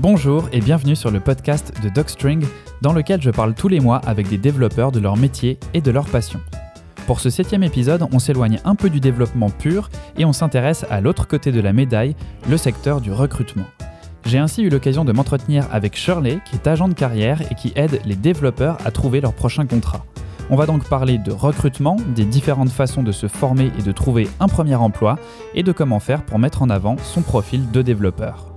[0.00, 2.46] Bonjour et bienvenue sur le podcast de DocString,
[2.80, 5.90] dans lequel je parle tous les mois avec des développeurs de leur métier et de
[5.90, 6.40] leur passion.
[7.06, 11.02] Pour ce septième épisode, on s'éloigne un peu du développement pur et on s'intéresse à
[11.02, 12.16] l'autre côté de la médaille,
[12.48, 13.66] le secteur du recrutement.
[14.24, 17.74] J'ai ainsi eu l'occasion de m'entretenir avec Shirley, qui est agent de carrière et qui
[17.76, 20.06] aide les développeurs à trouver leur prochain contrat.
[20.48, 24.28] On va donc parler de recrutement, des différentes façons de se former et de trouver
[24.40, 25.18] un premier emploi,
[25.54, 28.49] et de comment faire pour mettre en avant son profil de développeur.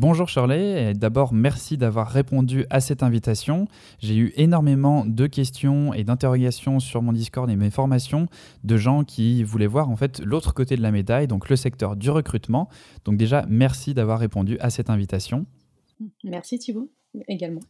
[0.00, 3.66] Bonjour Shirley, d'abord merci d'avoir répondu à cette invitation.
[3.98, 8.28] J'ai eu énormément de questions et d'interrogations sur mon Discord et mes formations
[8.62, 11.96] de gens qui voulaient voir en fait l'autre côté de la médaille, donc le secteur
[11.96, 12.68] du recrutement.
[13.04, 15.46] Donc déjà merci d'avoir répondu à cette invitation.
[16.22, 16.92] Merci Thibault
[17.26, 17.62] également.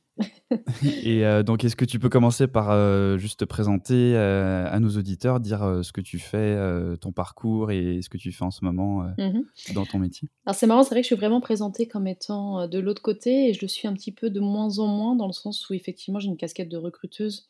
[1.05, 4.81] Et euh, donc, est-ce que tu peux commencer par euh, juste te présenter euh, à
[4.81, 6.57] nos auditeurs, dire ce que tu fais,
[7.01, 9.41] ton parcours et ce que tu fais en ce moment mmh
[9.75, 10.29] dans ton métier?
[10.47, 13.49] Alors, c'est marrant, c'est vrai que je suis vraiment présentée comme étant de l'autre côté
[13.49, 15.75] et je le suis un petit peu de moins en moins dans le sens où
[15.75, 17.47] effectivement j'ai une casquette de recruteuse.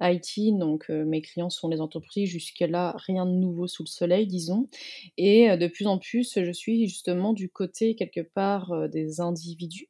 [0.00, 4.68] IT, donc mes clients sont les entreprises, jusque-là rien de nouveau sous le soleil, disons.
[5.16, 9.88] Et de plus en plus, je suis justement du côté quelque part des individus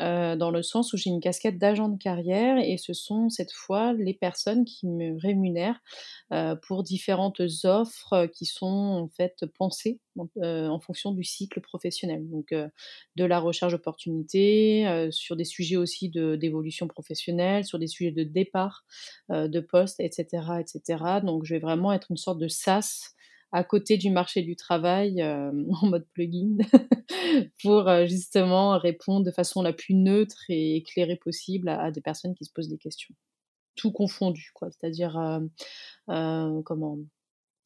[0.00, 3.52] euh, dans le sens où j'ai une casquette d'agent de carrière et ce sont cette
[3.52, 5.80] fois les personnes qui me rémunèrent
[6.32, 10.00] euh, pour différentes offres qui sont en fait pensées
[10.38, 12.28] euh, en fonction du cycle professionnel.
[12.30, 18.24] Donc de la recherche d'opportunités, sur des sujets aussi d'évolution professionnelle, sur des sujets de
[18.24, 18.84] départ
[19.28, 20.26] de poste, etc.,
[20.60, 21.04] etc.
[21.22, 23.14] Donc je vais vraiment être une sorte de SAS
[23.52, 26.56] à côté du marché du travail euh, en mode plugin
[27.62, 32.34] pour euh, justement répondre de façon la plus neutre et éclairée possible à, des personnes
[32.34, 33.14] qui se posent des questions.
[33.76, 34.70] Tout confondu, quoi.
[34.70, 35.16] C'est-à-dire
[36.08, 36.98] euh, comment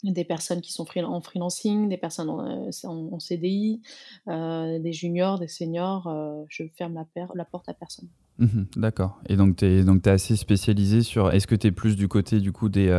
[0.05, 3.81] des personnes qui sont en freelancing, des personnes en, CDI,
[4.27, 6.47] des juniors, des seniors.
[6.49, 7.03] je ferme
[7.35, 8.09] la, porte à personne.
[8.39, 9.19] Mmh d'accord.
[9.29, 11.33] Et donc, tu es, es, assez spécialisé sur.
[11.33, 12.91] Est-ce que tu es plus du côté du coup des,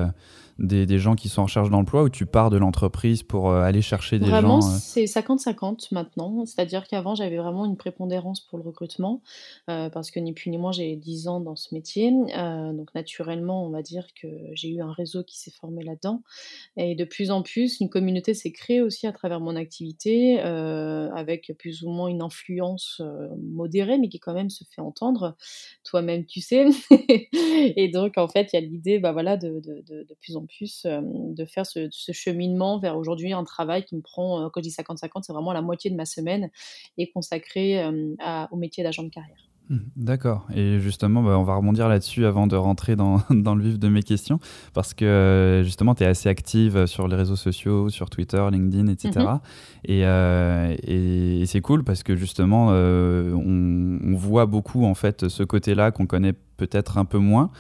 [0.59, 3.81] des, gens qui sont en recherche d'emploi ou tu pars de l'entreprise pour euh, aller
[3.81, 6.45] chercher des vraiment, gens Vraiment, c'est 50-50 maintenant.
[6.45, 9.21] C'est-à-dire qu'avant, j'avais vraiment une prépondérance pour le recrutement
[9.69, 12.11] euh, parce que ni plus ni moins, j'ai 10 ans dans ce métier.
[12.35, 16.23] Euh, donc, naturellement, on va dire que j'ai eu un réseau qui s'est formé là-dedans.
[16.75, 21.51] Et de plus en plus, une communauté s'est créée aussi à travers mon activité avec
[21.59, 23.01] plus ou moins une influence
[23.41, 25.35] modérée, mais qui quand même se fait entendre.
[25.83, 26.65] Toi-même, tu sais.
[27.31, 30.35] et donc, en fait, il y a l'idée bah, voilà, de, de, de, de plus
[30.35, 30.46] en
[30.85, 35.23] de faire ce, cheminement vers aujourd'hui un travail qui me prend, quand je dis 50-50,
[35.23, 36.49] c'est vraiment la moitié de ma semaine
[36.97, 37.83] et consacré
[38.51, 39.47] au métier d'agent de carrière.
[39.69, 40.45] Mmh, d'accord.
[40.55, 43.89] Et justement, bah, on va rebondir là-dessus avant de rentrer dans, dans, le vif de
[43.89, 44.39] mes questions,
[44.73, 49.11] parce que justement, tu es assez active sur les réseaux sociaux, sur Twitter, LinkedIn, etc.
[49.17, 49.39] Mmh
[49.85, 55.91] et, et, c'est cool parce que justement, on, on, voit beaucoup en fait ce côté-là
[55.91, 57.51] qu'on connaît peut-être un peu moins.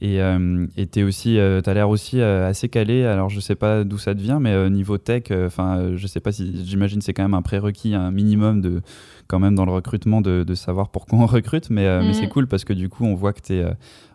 [0.00, 3.04] Et euh, tu aussi, euh, as l'air aussi euh, assez calé.
[3.04, 6.32] Alors je sais pas d'où ça te vient, mais niveau tech, enfin je sais pas
[6.32, 8.82] si j'imagine c'est quand même un prérequis, un minimum de
[9.26, 12.30] quand même dans le recrutement de, de savoir pourquoi on recrute, mais, mais c'est mm.
[12.30, 13.64] cool parce que du coup on voit que tu es,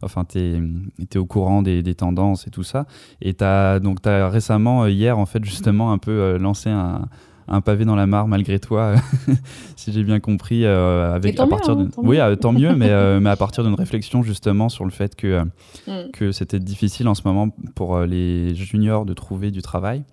[0.04, 0.62] enfin, es,
[1.00, 2.86] es, au courant des, des, tendances et tout ça.
[3.22, 7.08] Et tu as, donc, as récemment, hier en fait justement un peu lancé un,
[7.50, 8.96] un pavé dans la mare malgré toi,
[9.76, 10.66] si j'ai bien compris.
[10.66, 11.86] Euh, avec à partir de...
[11.86, 14.92] Hein, oui, euh, tant mieux, mais, euh, mais à partir d'une réflexion justement sur le
[14.92, 15.44] fait que,
[15.88, 16.12] mm.
[16.14, 20.04] que c'était difficile en ce moment pour les juniors de trouver du travail.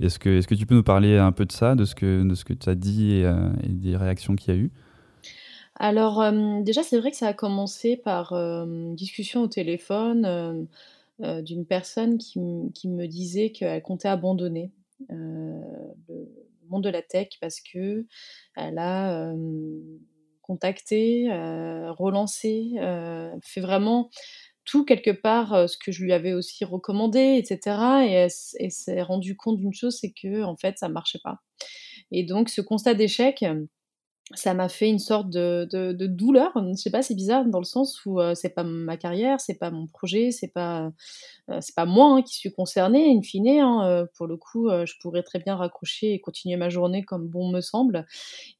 [0.00, 2.26] Est-ce que, est que tu peux nous parler un peu de ça, de ce que,
[2.26, 4.70] de ce que tu as dit et, des réactions qu'il y a eu?
[5.80, 6.24] Alors,
[6.62, 10.68] déjà, c'est vrai que ça a commencé par une discussion au téléphone
[11.20, 12.38] d'une personne qui,
[12.74, 14.70] qui, me disait qu'elle comptait abandonner
[15.08, 15.60] le,
[16.68, 18.06] monde de la tech parce que
[18.56, 19.32] elle a
[20.42, 21.28] contacté,
[21.98, 22.72] relancé,
[23.42, 24.10] fait vraiment
[24.64, 28.06] tout quelque part ce que je lui avais aussi recommandé, etc.
[28.06, 28.28] Et
[28.70, 31.38] s'est rendue compte d'une chose, c'est que en fait ça marchait pas.
[32.10, 33.44] Et donc ce constat d'échec,
[34.34, 36.52] ça m'a fait une sorte de, de, douleur.
[36.54, 39.58] Je sais pas, c'est bizarre dans le sens où euh, c'est pas ma carrière, c'est
[39.58, 40.92] pas mon projet, c'est pas
[41.50, 43.10] euh, c'est pas moi hein, qui suis concernée.
[43.16, 46.68] In fine, hein, euh, pour le coup, je pourrais très bien raccrocher et continuer ma
[46.68, 48.06] journée comme bon me semble.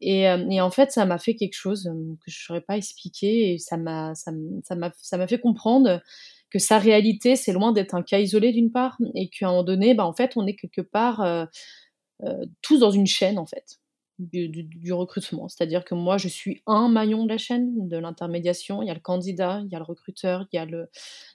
[0.00, 1.90] Et, et en fait, ça m'a fait quelque chose
[2.25, 4.32] que je saurais pas expliquer et ça m'a ça
[4.75, 6.00] m'a ça m'a fait comprendre
[6.50, 9.64] que sa réalité, c'est loin d'être un cas isolé d'une part et qu'à un moment
[9.64, 11.46] donné, bah, en fait, on est quelque part
[12.62, 13.78] tous dans une chaîne en fait
[14.18, 15.48] du, recrutement.
[15.48, 18.82] C'est-à-dire que moi, je suis un maillon de la chaîne de l'intermédiation.
[18.82, 20.56] Il y a le candidat, il y a le recruteur, il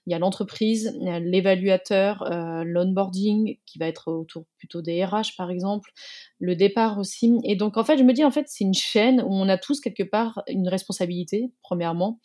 [0.07, 5.91] y a, l'entreprise, l'évaluateur, euh, l'onboarding qui va être autour plutôt des RH par exemple,
[6.39, 7.33] le départ aussi.
[7.43, 9.57] Et donc en fait, je me dis en fait, c'est une chaîne où on a
[9.57, 12.19] tous quelque part une responsabilité, premièrement,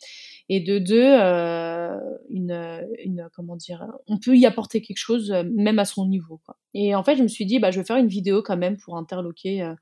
[0.49, 1.97] et de deux, euh,
[2.29, 6.41] une, une, comment dire, on peut y apporter quelque chose euh, même à son niveau.
[6.73, 8.77] Et en fait, je me suis dit, bah, je vais faire une vidéo quand même
[8.77, 9.73] pour interloquer.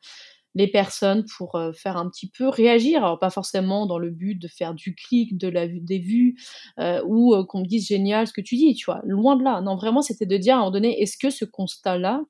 [0.57, 3.03] Les personnes pour euh, faire un petit peu réagir.
[3.03, 6.35] Alors pas forcément dans le but de faire du clic, de la des vues
[6.79, 9.01] euh, ou euh, qu'on me dise génial ce que tu dis, tu vois.
[9.05, 9.61] Loin de là.
[9.61, 12.23] Non, vraiment, c'était de dire à un moment donné, est-ce que ce constat-là,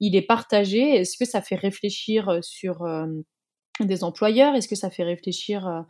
[0.00, 0.96] il est partagé?
[0.96, 2.86] Est-ce que ça fait réfléchir sur
[3.80, 4.54] des employeurs?
[4.54, 5.84] Est-ce que ça fait réfléchir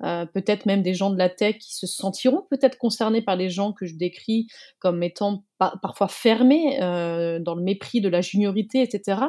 [0.00, 3.72] peut-être même des gens de la tech qui se sentiront peut-être concernés par les gens
[3.72, 4.46] que je décris
[4.78, 5.44] comme étant
[5.82, 9.20] parfois fermés euh, dans le mépris de la juniorité, etc.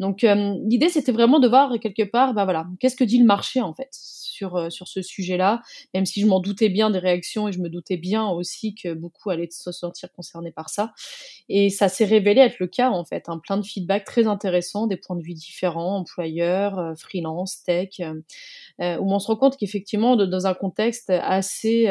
[0.00, 3.60] Donc l'idée c'était vraiment de voir quelque part, bah voilà, qu'est-ce que dit le marché
[3.60, 3.90] en fait
[4.34, 5.62] sur, euh, sur ce sujet-là,
[5.94, 8.92] même si je m'en doutais bien des réactions et je me doutais bien aussi que
[8.92, 10.92] beaucoup allaient se sentir concernés par ça.
[11.48, 13.28] Et ça s'est révélé être le cas, en fait.
[13.28, 13.40] un hein.
[13.42, 18.98] plein de feedback très intéressants, des points de vue différents, employeurs, euh, freelance, tech, euh,
[18.98, 21.86] où on se rend compte qu'effectivement, dans un contexte assez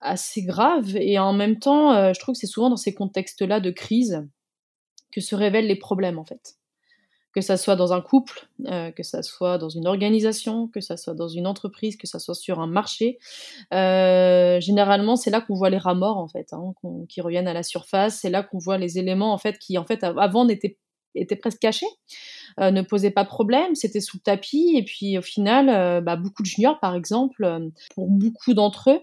[0.00, 3.70] assez grave et en même temps, je trouve que c'est souvent dans ces contextes-là de
[3.70, 4.26] crise
[5.12, 6.56] que se révèlent les problèmes en fait
[7.32, 10.96] que ça soit dans un couple, euh, que ça soit dans une organisation, que ça
[10.96, 13.18] soit dans une entreprise, que ça soit sur un marché.
[13.72, 16.74] Euh, généralement, c'est là qu'on voit les rats morts en fait, hein,
[17.08, 18.18] qui reviennent à la surface.
[18.20, 20.76] C'est là qu'on voit les éléments en fait qui en fait avant n'étaient
[21.14, 21.86] étaient presque cachés,
[22.58, 24.74] euh, ne posaient pas problème, c'était sous le tapis.
[24.76, 29.00] Et puis au final, bah, beaucoup de juniors, par exemple, pour beaucoup d'entre eux,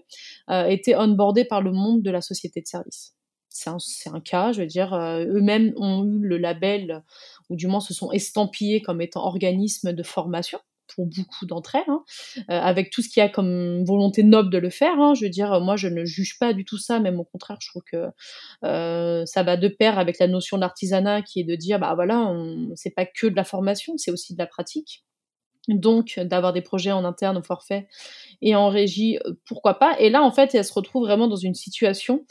[0.68, 3.14] étaient onboardés par le monde de la société de service.
[3.78, 7.02] C'est un, cas, je veux dire, euh, eux-mêmes ont eu le label,
[7.50, 10.60] ou du moins se sont estampillés comme étant organisme de formation
[10.94, 12.04] pour beaucoup d'entre elles, hein,
[12.50, 14.98] euh, avec tout ce qu'il y a comme volonté noble de le faire.
[14.98, 15.14] Hein.
[15.14, 17.68] je veux dire, moi, je ne juge pas du tout ça, même au contraire, je
[17.68, 18.06] trouve que
[18.64, 22.32] euh, ça va de pair avec la notion d'artisanat qui est de dire, bah voilà,
[22.74, 25.04] c'est pas que de la formation, c'est aussi de la pratique.
[25.68, 27.88] Donc, d'avoir des projets en interne au forfait
[28.40, 29.96] et en régie, pourquoi pas?
[29.98, 32.24] Et là, en fait, elle se retrouve vraiment dans une situation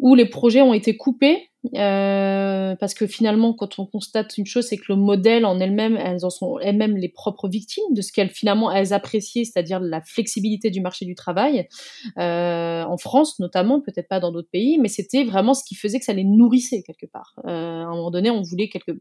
[0.00, 4.66] où les projets ont été coupés euh, parce que finalement, quand on constate une chose,
[4.66, 8.12] c'est que le modèle en elle-même, elles en sont elles-mêmes les propres victimes de ce
[8.12, 11.68] qu'elles finalement elles appréciaient, c'est-à-dire la flexibilité du marché du travail
[12.18, 15.98] euh, en France notamment, peut-être pas dans d'autres pays, mais c'était vraiment ce qui faisait
[15.98, 17.34] que ça les nourrissait quelque part.
[17.46, 18.92] Euh, à un moment donné, on voulait quelque...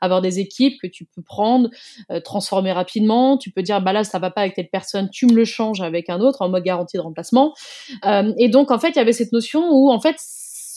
[0.00, 1.70] avoir des équipes que tu peux prendre,
[2.10, 3.38] euh, transformer rapidement.
[3.38, 5.80] Tu peux dire bah là ça va pas avec telle personne, tu me le changes
[5.80, 7.54] avec un autre en mode garantie de remplacement.
[8.04, 10.16] Euh, et donc en fait, il y avait cette notion où en fait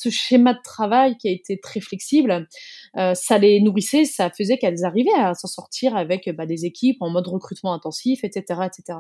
[0.02, 2.48] ce schéma de travail qui a été très flexible,
[2.98, 6.98] euh, ça les nourrissait, ça faisait qu'elles arrivaient à s'en sortir avec bah, des équipes
[7.02, 9.00] en mode recrutement intensif, etc., etc.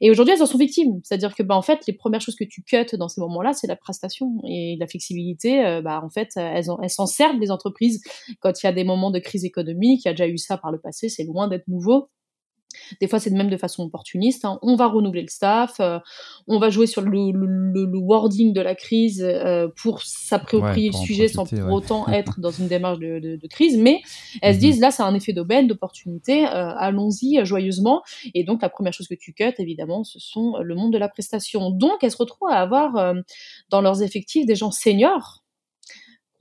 [0.00, 2.44] Et aujourd'hui, elles en sont victimes, c'est-à-dire que bah en fait, les premières choses que
[2.44, 5.64] tu cuts dans ces moments-là, c'est la prestation et la flexibilité.
[5.64, 8.00] Euh, bah en fait, elles, elles s'en servent les entreprises
[8.40, 10.02] quand il y a des moments de crise économique.
[10.04, 12.08] Il y a déjà eu ça par le passé, c'est loin d'être nouveau.
[13.00, 14.44] Des fois, c'est même de façon opportuniste.
[14.44, 14.58] Hein.
[14.62, 15.98] On va renouveler le staff, euh,
[16.46, 21.28] on va jouer sur le, le, wording de la crise euh, pour s'approprier le sujet
[21.28, 23.78] sans pour autant être dans une démarche de, de, de crise.
[23.78, 24.02] Mais
[24.42, 24.70] elles se mhm.
[24.70, 28.02] disent, là, c'est un effet d'aubaine, d'opportunité, euh, allons-y joyeusement.
[28.34, 31.08] Et donc, la première chose que tu cut, évidemment, ce sont le monde de la
[31.08, 31.70] prestation.
[31.70, 33.14] Donc, elles se retrouvent à avoir
[33.70, 35.43] dans leurs effectifs des gens seniors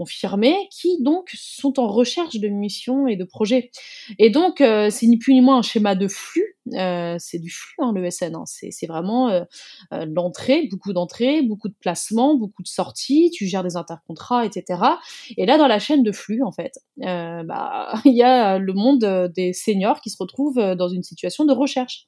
[0.04, 3.72] confirmés qui donc sont en recherche de missions et de projets.
[4.20, 7.50] Et donc euh, c'est ni plus ni moins un schéma de flux, euh, c'est du
[7.50, 8.44] flux hein, le SN, hein.
[8.46, 9.46] c'est vraiment euh,
[9.92, 14.82] l'entrée, beaucoup d'entrées, beaucoup de placements, beaucoup de sorties, tu gères des intercontrats, etc.
[15.38, 19.32] Et là dans la chaîne de flux en fait, bah il y a le monde
[19.34, 22.08] des seniors qui se retrouvent dans une situation de recherche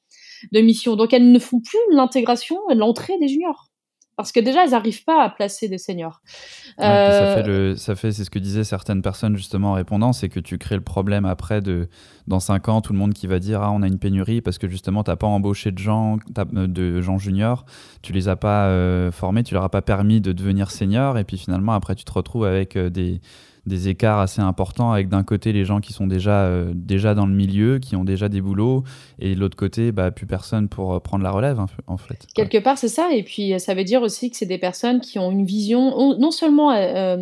[0.51, 0.97] de missions.
[0.97, 3.69] Donc elles ne font plus l'intégration, l'entrée des juniors
[4.17, 6.21] parce que déjà, elles n'arrivent pas à placer des seniors.
[6.77, 10.29] ça fait, euh, ça fait c'est ce que disaient certaines personnes justement en répondant, c'est
[10.29, 11.89] que tu crées le problème après de,
[12.27, 14.57] dans 5 ans, tout le monde qui va dire, ah, on a une pénurie parce
[14.57, 17.65] que justement, tu n'as pas embauché de gens, euh, de gens juniors,
[18.01, 21.23] tu les as pas euh, formés, tu leur as pas permis de devenir seniors, et
[21.23, 23.21] puis finalement, après, tu te retrouves avec des
[23.65, 27.25] des écarts assez importants avec d'un côté les gens qui sont déjà, euh, déjà dans
[27.25, 28.83] le milieu, qui ont déjà des boulots,
[29.19, 32.27] et de l'autre côté, bah, plus personne pour euh, prendre la relève, en fait.
[32.35, 33.09] Quelque part, c'est ça.
[33.13, 36.15] Et puis, euh, ça veut dire aussi que c'est des personnes qui ont une vision,
[36.17, 36.71] non seulement,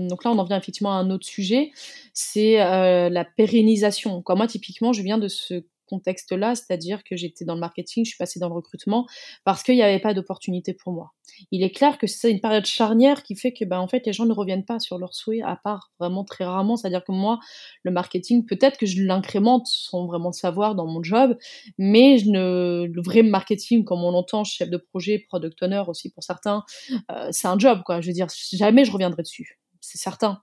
[0.08, 1.72] donc là, on en vient effectivement à un autre sujet,
[2.14, 4.22] c'est la pérennisation.
[4.22, 8.10] Comme moi, typiquement, je viens de ce contexte-là, c'est-à-dire que j'étais dans le marketing, je
[8.10, 9.06] suis passée dans le recrutement
[9.44, 11.12] parce qu'il n'y avait pas d'opportunité pour moi.
[11.52, 14.14] Il est clair que c'est une période charnière qui fait que ben, en fait, les
[14.14, 16.76] gens ne reviennent pas sur leurs souhaits, à part vraiment très rarement.
[16.76, 17.40] C'est-à-dire que moi,
[17.84, 21.38] le marketing, peut-être que je l'incrémente sans vraiment le savoir dans mon job,
[21.78, 26.12] mais je ne, le vrai marketing, comme on l'entend, chef de projet, product owner aussi
[26.12, 26.64] pour certains,
[27.12, 28.02] euh, c'est un job, quoi.
[28.02, 30.40] Je veux dire, jamais je reviendrai dessus c'est certain.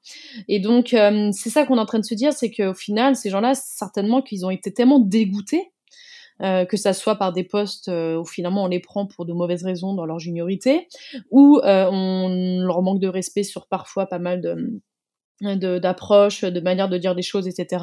[0.49, 3.17] Et donc, euh, c'est ça qu'on est en train de se dire, c'est qu'au final,
[3.17, 5.73] ces gens-là, certainement qu'ils ont été tellement dégoûtés,
[6.43, 9.33] euh, que ça soit par des postes euh, où finalement on les prend pour de
[9.33, 10.89] mauvaises raisons dans leur juniorité,
[11.31, 14.81] ou on leur manque de respect sur parfois pas mal de
[15.79, 17.83] d'approches, de, manière de dire des choses, etc.,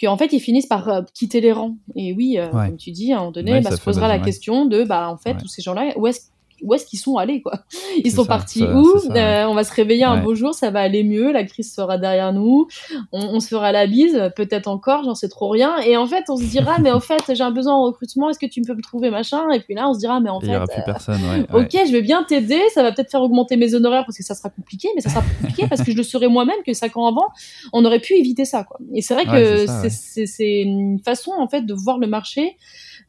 [0.00, 1.76] qu'en fait ils finissent par quitter les rangs.
[1.96, 4.84] Et oui, comme tu dis, à un moment donné, bah, se posera la question de,
[4.84, 6.28] bah en fait, tous ces gens-là, où est-ce
[6.64, 7.60] où est-ce qu'ils sont allés quoi.
[8.02, 8.96] Ils sont partis où?
[9.14, 11.98] euh, On va se réveiller un beau jour, ça va aller mieux, la crise sera
[11.98, 12.66] derrière nous,
[13.12, 15.76] on, se fera la bise, peut-être encore, j'en sais trop rien.
[15.78, 18.38] Et en fait, on se dira mais au fait, j'ai un besoin en recrutement, est-ce
[18.38, 19.50] que tu peux me trouver machin?
[19.50, 21.20] Et puis là, on se dira mais en fait, il y aura plus euh, personne.
[21.52, 24.34] ok, je vais bien t'aider, ça va peut-être faire augmenter mes honoraires parce que ça
[24.34, 27.06] sera compliqué, mais ça sera compliqué parce que je le saurais moi-même que cinq ans
[27.06, 27.28] avant,
[27.72, 28.78] on aurait pu éviter ça quoi.
[28.94, 32.56] Et c'est vrai que c'est une façon en fait de voir le marché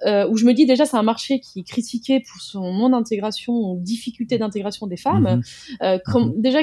[0.06, 2.94] euh, où je me dis déjà c'est un marché qui est critiqué pour son non
[2.94, 5.24] intégration ou difficulté d'intégration des femmes.
[5.24, 5.44] Mhm.
[5.84, 6.42] Euh, comme, mhm.
[6.42, 6.60] Déjà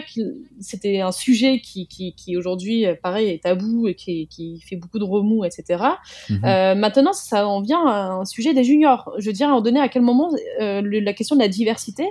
[0.60, 4.76] c'était un sujet qui, qui, qui aujourd'hui euh, pareil est tabou et qui, qui fait
[4.76, 5.82] beaucoup de remous, etc.
[6.28, 6.44] Mhm.
[6.44, 9.12] Euh, maintenant ça en vient à un sujet des juniors.
[9.18, 11.48] Je veux dire à un moment donné à quel moment euh, la question de la
[11.48, 12.08] diversité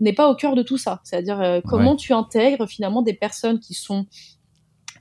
[0.00, 1.00] n'est pas au cœur de tout ça.
[1.04, 4.06] C'est-à-dire euh, comment tu intègres finalement des personnes qui sont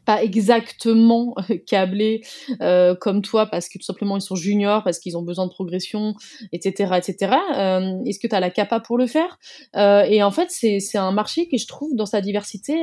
[0.06, 2.22] pas exactement euh, câblés
[2.62, 5.52] euh, comme toi parce que tout simplement ils sont juniors, parce qu'ils ont besoin de
[5.52, 6.14] progression,
[6.52, 6.94] etc.
[6.98, 7.36] etc.
[7.56, 9.40] Euh, Est-ce que tu as la capa pour le faire?
[9.76, 12.74] Euh, Et en fait, c'est un marché que je trouve dans sa diversité,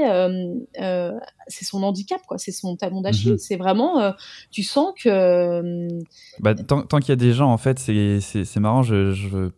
[1.49, 2.39] c'est son handicap, quoi.
[2.39, 3.33] C'est son talon d'Achille.
[3.33, 3.39] Mhm.
[3.39, 4.13] C'est vraiment,
[4.51, 5.89] tu sens que...
[6.39, 8.83] Bah, tant, tant qu'il y a des gens, en fait, c'est marrant.
[8.83, 9.51] Je, je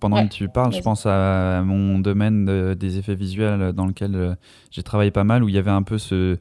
[0.00, 4.36] pendant que tu parles, je pense à mon domaine des effets visuels dans lequel
[4.70, 6.38] j'ai travaillé pas mal, où il y avait un peu ce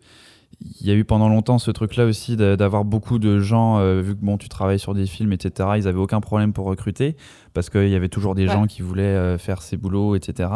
[0.59, 4.15] il y a eu pendant longtemps ce truc-là aussi d'avoir beaucoup de gens, euh, vu
[4.15, 7.15] que bon, tu travailles sur des films, etc., ils n'avaient aucun problème pour recruter
[7.53, 10.49] parce qu'il y avait toujours des gens qui voulaient euh, faire ces boulots, etc.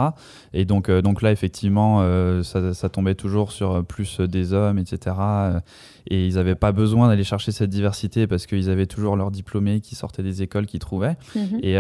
[0.54, 2.02] Et donc, euh, donc là, effectivement,
[2.44, 5.16] ça, ça, tombait toujours sur plus des hommes, etc.
[6.08, 9.82] et ils n'avaient pas besoin d'aller chercher cette diversité parce qu'ils avaient toujours leurs diplômés
[9.82, 11.16] qui sortaient des écoles qu'ils trouvaient.
[11.36, 11.60] Mhm.
[11.64, 11.76] Et,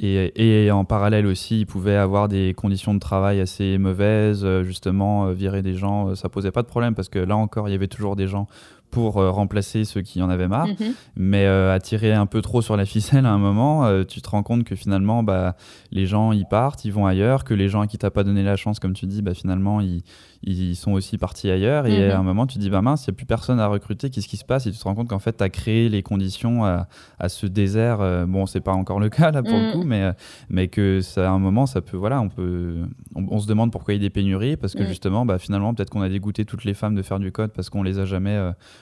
[0.00, 5.30] et, et, en parallèle aussi, ils pouvaient avoir des conditions de travail assez mauvaises, justement,
[5.32, 7.36] virer des gens, ça posait pas de problème parce que là,
[7.66, 8.46] il y avait toujours des gens
[8.90, 10.68] pour euh, remplacer ceux qui en avaient marre.
[10.68, 10.94] Mhm.
[11.16, 14.22] Mais euh, à tirer un peu trop sur la ficelle à un moment, euh, tu
[14.22, 15.56] te rends compte que finalement, bah,
[15.92, 18.42] les gens, ils partent, ils vont ailleurs, que les gens à qui t'as pas donné
[18.42, 20.02] la chance, comme tu dis, bah, finalement, ils,
[20.42, 21.86] ils sont aussi partis ailleurs.
[21.86, 22.20] Et à mhm.
[22.20, 24.28] un moment, tu te dis, bah mince, il n'y a plus personne à recruter, qu'est-ce
[24.28, 24.66] qui se passe?
[24.66, 27.46] Et tu te rends compte qu'en fait, tu as créé les conditions à, à ce
[27.46, 27.98] désert.
[28.26, 29.72] bon, c'est pas encore le cas là pour le mhm.
[29.72, 30.12] coup, mais,
[30.48, 32.76] mais que ça, à un moment, ça peut, voilà, on peut,
[33.14, 35.90] on, se demande pourquoi il y a des pénuries, parce que justement, bah, finalement, peut-être
[35.90, 38.38] qu'on a dégoûté toutes les femmes de faire du code parce qu'on les a jamais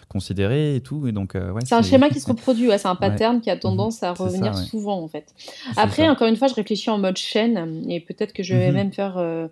[0.08, 1.06] considérés et tout.
[1.06, 4.02] Et donc, euh, c'est un schéma qui se reproduit, c'est un pattern qui a tendance
[4.02, 5.34] à revenir souvent en fait.
[5.76, 8.74] Après, encore une fois, je réfléchis en mode chaîne et peut-être que je vais mhm.
[8.74, 9.18] même faire.
[9.18, 9.48] Euh,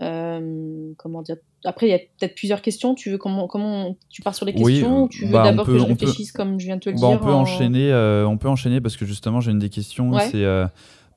[0.00, 2.94] euh, comment dire Après, il y a peut-être plusieurs questions.
[2.94, 5.78] Tu veux comment, comment tu pars sur les questions ou tu veux bah, d'abord que
[5.78, 7.92] je réfléchisse comme je viens de te le bah, dire On peut enchaîner.
[8.26, 10.18] on peut enchaîner parce que justement, j'ai une des questions.
[10.18, 10.46] C'est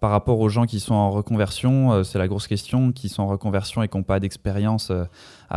[0.01, 3.27] par rapport aux gens qui sont en reconversion, c'est la grosse question, qui sont en
[3.27, 4.91] reconversion et qui n'ont pas d'expérience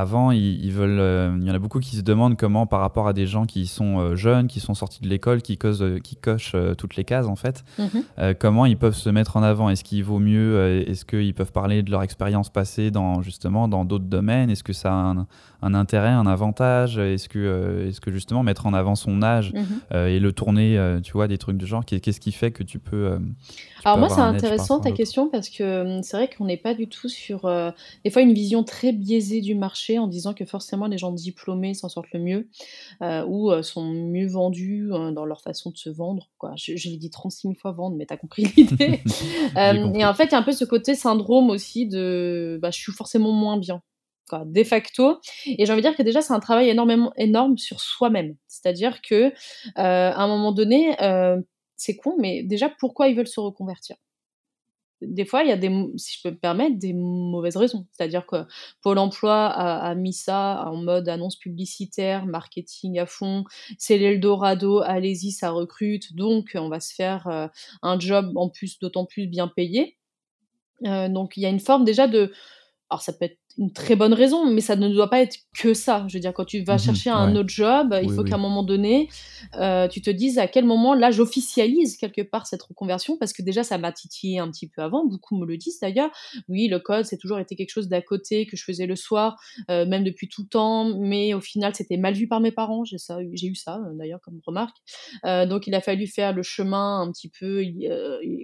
[0.01, 3.09] avant, ils, veulent, euh, il y en a beaucoup qui se demandent comment, par rapport
[3.09, 6.17] à des gens qui sont euh, jeunes, qui sont sortis de l'école, qui, euh, qui
[6.17, 8.35] cochent toutes les cases en fait, mhm.
[8.39, 9.71] comment ils peuvent se mettre en avant?
[9.71, 13.85] Est-ce qu'il vaut mieux Est-ce qu'ils peuvent parler de leur expérience passée dans justement dans
[13.85, 14.51] d'autres domaines?
[14.51, 15.27] Est-ce que ça a un,
[15.63, 16.99] un, intérêt, un avantage?
[16.99, 20.07] Est-ce que, est-ce que justement mettre en avant son âge mhm.
[20.07, 23.19] et le tourner, tu vois, des trucs de genre Qu'est-ce qui fait que tu peux
[23.85, 26.89] Alors moi, c'est intéressant ta question parce que hum, c'est vrai qu'on n'est pas du
[26.89, 27.51] tout sur
[28.05, 31.75] des fois une vision très biaisée du marché en disant que forcément les gens diplômés
[31.75, 32.49] s'en sortent le mieux
[33.01, 36.29] euh, ou euh, sont mieux vendus euh, dans leur façon de se vendre.
[36.37, 36.53] Quoi.
[36.57, 39.01] Je, l'ai dit 36 000 fois vendre, mais t'as compris l'idée.
[39.57, 42.79] et en fait, il y a un peu ce côté syndrome aussi de bah, je
[42.79, 43.81] suis forcément moins bien.
[44.29, 45.21] Quoi, de facto.
[45.47, 48.37] Et j'ai envie de dire que déjà, c'est un travail énormément énorme sur soi-même.
[48.47, 49.33] C'est-à-dire que
[49.77, 50.95] à un moment donné,
[51.77, 53.97] c'est con, mais déjà, pourquoi ils veulent se reconvertir?
[55.01, 57.87] Des fois, il y a des, si je peux me permettre, des mauvaises raisons.
[57.93, 58.45] C'est-à-dire que
[58.83, 63.45] Pôle emploi a, mis ça en mode annonce publicitaire, marketing à fond,
[63.79, 67.47] c'est l'Eldorado, allez-y, ça recrute, donc on va se faire euh,
[67.83, 69.97] un job en plus, d'autant plus bien payé.
[70.87, 72.33] Euh, donc il y a une forme déjà de,
[72.91, 75.75] alors ça peut être une très bonne raison, mais ça ne doit pas être que
[75.75, 76.05] ça.
[76.09, 78.31] Je veux dire, quand tu vas Mhm, chercher un autre job, il faut oui.
[78.31, 79.09] qu'à un moment donné,
[79.57, 83.43] euh, tu te dises à quel moment, là, j'officialise quelque part cette reconversion, parce que
[83.43, 86.11] déjà, ça m'a titillé un petit peu avant, beaucoup me le disent d'ailleurs.
[86.49, 89.37] Oui, le code, c'est toujours été quelque chose d'à côté que je faisais le soir,
[89.71, 92.85] euh, même depuis tout le temps, mais au final, c'était mal vu par mes parents.
[92.85, 94.77] J'ai ça, j'ai eu ça, euh, d'ailleurs, comme remarque.
[95.25, 97.65] Euh, donc, il a fallu faire le chemin un petit peu,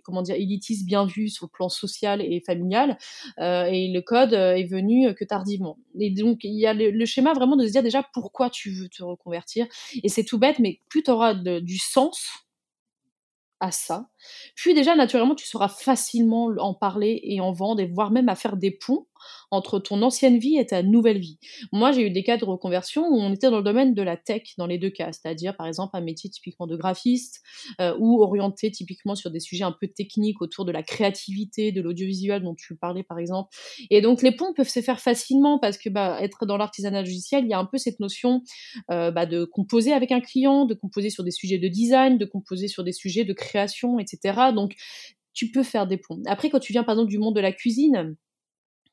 [0.03, 2.99] comment dire, élitiste, bien vu sur le plan social et familial.
[3.39, 5.79] Et le code est venu que tardivement.
[5.99, 8.89] Et donc, il y a le, schéma vraiment de se dire déjà pourquoi tu veux
[8.89, 9.67] te reconvertir.
[10.03, 12.45] Et c'est tout bête, mais plus tu auras du sens
[13.61, 14.09] à ça,
[14.55, 18.35] puis déjà, naturellement, tu sauras facilement en parler et en vendre, et voire même à
[18.35, 19.07] faire des ponts
[19.51, 21.39] entre ton ancienne vie et ta nouvelle vie.
[21.73, 24.17] Moi, j'ai eu des cas de reconversion où on était dans le domaine de la
[24.17, 27.43] tech dans les deux cas, c'est-à-dire par exemple un métier typiquement de graphiste
[27.81, 31.81] euh, ou orienté typiquement sur des sujets un peu techniques autour de la créativité, de
[31.81, 33.55] l'audiovisuel dont tu parlais par exemple.
[33.91, 37.45] Et donc les ponts peuvent se faire facilement parce que bah, être dans l'artisanat logiciel,
[37.45, 38.43] il y a un peu cette notion
[38.91, 42.25] euh, bah, de composer avec un client, de composer sur des sujets de design, de
[42.25, 44.53] composer sur des sujets de création, etc.
[44.55, 44.75] Donc
[45.33, 46.23] tu peux faire des ponts.
[46.27, 48.17] Après, quand tu viens par exemple du monde de la cuisine,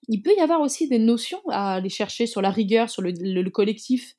[0.08, 3.12] il peut y avoir aussi des notions à aller chercher sur la rigueur, sur le,
[3.12, 4.16] le, le collectif,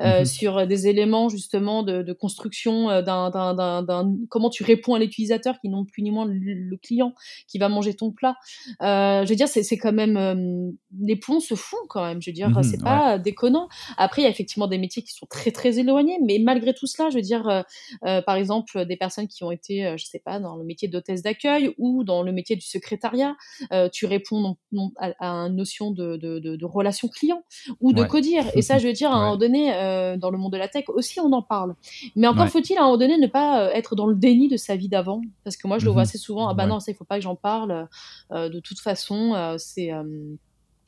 [0.00, 0.24] euh, Mhm.
[0.24, 4.94] sur des éléments justement de, de construction euh, d'un, d'un, d'un, d'un- comment tu réponds
[4.94, 7.14] à l'utilisateur qui non plus ni moins le, le client
[7.48, 8.36] qui va manger ton plat.
[8.82, 12.20] Euh, je veux dire, c'est, c'est quand même euh, les ponts se font quand même.
[12.22, 13.68] Je veux dire, Mhm, c'est pas déconnant.
[13.98, 16.86] Après, il y a effectivement des métiers qui sont très très éloignés, mais malgré tout
[16.86, 17.62] cela, je veux dire, euh,
[18.04, 20.88] euh, par exemple, des personnes qui ont été, euh, je sais pas, dans le métier
[20.88, 23.36] d'hôtesse d'accueil ou dans le métier du secrétariat,
[23.72, 27.42] euh, tu réponds non, non, à, à une notion de, de, de, de relation client
[27.80, 28.08] ou de Ouais.
[28.08, 28.44] codir.
[28.54, 30.68] Et ça, je veux dire, à un moment donné, euh, dans le monde de la
[30.68, 31.74] tech aussi, on en parle.
[32.14, 32.50] Mais encore Ouais.
[32.50, 34.88] faut-il à un moment donné ne pas euh, être dans le déni de sa vie
[34.88, 35.20] d'avant?
[35.44, 36.08] Parce que moi, je le vois Mhm.
[36.08, 37.88] assez souvent, ah bah non, ça, il faut pas que j'en parle.
[38.32, 39.90] Euh, de toute façon, euh, c'est.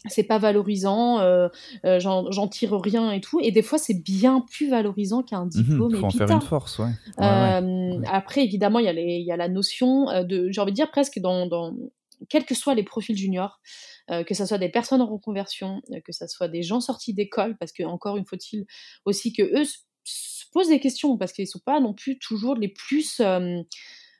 [0.07, 1.49] c'est pas valorisant, euh,
[1.85, 3.41] euh, j'en tire rien et tout.
[3.41, 6.79] Et des fois, c'est bien plus valorisant qu'un Mhm, diplôme Faut en faire une force,
[6.79, 6.87] ouais.
[7.19, 8.05] Ouais, ouais.
[8.07, 10.77] Après, évidemment, il y, a les- il y a la notion de, j'ai envie de
[10.77, 11.75] dire presque dans, dans
[12.29, 13.61] quels que soient les profils juniors,
[14.11, 17.15] euh, que ce soit des personnes en reconversion, euh, que ce soit des gens sortis
[17.15, 18.67] d'école, parce que encore une faut-il
[19.05, 22.55] aussi que eux se, se posent des questions, parce qu'ils sont pas non plus toujours
[22.55, 23.21] les plus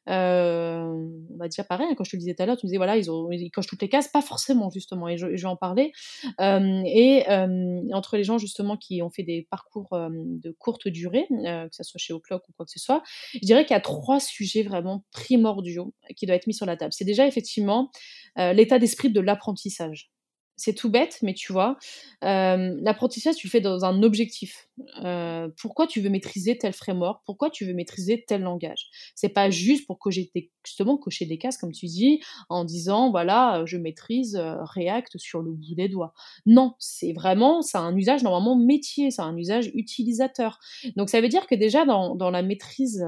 [0.09, 2.67] euh, on va dire pareil, hein, quand je te le disais tout à l'heure, tu
[2.67, 5.37] me disais voilà, ils, ont, ils cochent toutes les cases, pas forcément justement, et je,
[5.37, 5.93] je vais en parler.
[6.41, 10.89] Euh, et euh, entre les gens justement qui ont fait des parcours euh, de courte
[10.89, 13.03] durée, euh, que ce soit chez O'Clock ou quoi que ce soit,
[13.35, 16.77] je dirais qu'il y a trois sujets vraiment primordiaux qui doivent être mis sur la
[16.77, 16.93] table.
[16.93, 17.91] C'est déjà effectivement
[18.37, 20.11] l'état d'esprit de l'apprentissage.
[20.59, 21.79] C'est tout bête, mais tu vois,
[22.25, 24.69] euh, l'apprentissage, tu le fais dans un objectif.
[25.05, 27.23] Euh, pourquoi tu veux maîtriser tel framework?
[27.25, 28.91] Pourquoi tu veux maîtriser tel langage?
[29.15, 33.11] C'est pas juste pour cocher des, justement cocher des cases, comme tu dis, en disant
[33.13, 36.13] voilà, je maîtrise euh, React sur le bout des doigts.
[36.45, 40.59] Non, c'est vraiment, ça a un usage normalement métier, ça a un usage utilisateur.
[40.97, 43.07] Donc ça veut dire que déjà dans, la maîtrise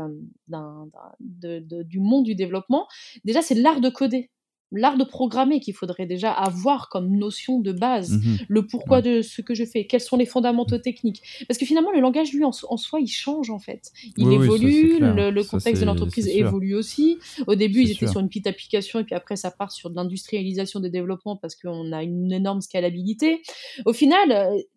[0.53, 2.87] euh, du monde du développement,
[3.25, 4.31] déjà c'est l'art de coder
[4.73, 8.39] l'art de programmer qu'il faudrait déjà avoir comme notion de base, Mhm.
[8.49, 9.03] le pourquoi Ouais.
[9.19, 11.23] de ce que je fais, quels sont les fondamentaux techniques.
[11.49, 13.91] Parce que finalement, le langage, lui, en, so- en soi, il change en fait.
[14.17, 17.19] Il Oui, oui, ça, évolue, le, Ça, contexte de l'entreprise évolue aussi.
[17.47, 18.11] Au début, ils étaient sûr.
[18.11, 21.55] sur une petite application et puis après, ça part sur de l'industrialisation des développements parce
[21.57, 23.43] qu'on a une énorme scalabilité.
[23.87, 24.31] Au final,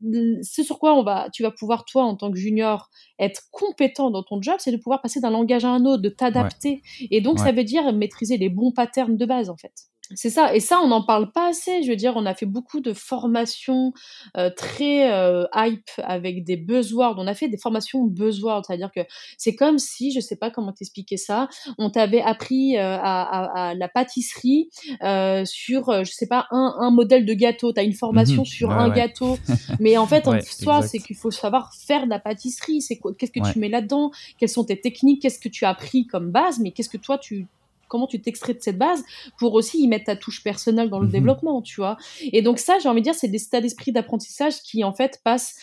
[0.04, 3.44] euh, ce sur quoi on va, tu vas pouvoir, toi, en tant que junior, être
[3.52, 6.82] compétent dans ton job, c'est de pouvoir passer d'un langage à un autre, de t'adapter.
[7.12, 9.74] Et donc, ça veut dire maîtriser les bons patterns de base, en fait.
[10.16, 11.84] C'est ça, et ça, on n'en parle pas assez.
[11.84, 13.94] Je veux dire, on a fait beaucoup de formations
[14.38, 17.16] euh, très euh, hype avec des buzzwords.
[17.18, 19.02] On a fait des formations buzzwords, c'est-à-dire que
[19.38, 21.48] c'est comme si, je sais pas comment t'expliquer ça,
[21.78, 24.70] on t'avait appris euh, à, à- à la pâtisserie
[25.04, 27.74] euh, sur, euh, je sais pas, un, un modèle de gâteau.
[27.74, 28.46] Tu as une formation Mhm.
[28.46, 28.96] sur Ouais, un ouais.
[28.96, 29.38] gâteau,
[29.80, 32.82] mais en fait, en Ouais, soi, c'est qu'il faut savoir faire de la pâtisserie.
[32.82, 34.12] C'est quoi Qu'est-ce que tu mets là-dedans?
[34.40, 35.22] Quelles sont tes techniques?
[35.22, 36.60] Qu'est-ce que tu as appris comme base?
[36.60, 37.48] Mais qu'est-ce que toi tu
[37.94, 39.04] comment tu t'extrais de cette base
[39.40, 41.12] pour aussi y mettre ta touche personnelle dans le Mhm.
[41.14, 41.96] développement, tu vois.
[42.34, 45.22] Et donc ça, j'ai envie de dire, c'est des états d'esprit d'apprentissage qui en fait
[45.24, 45.56] passent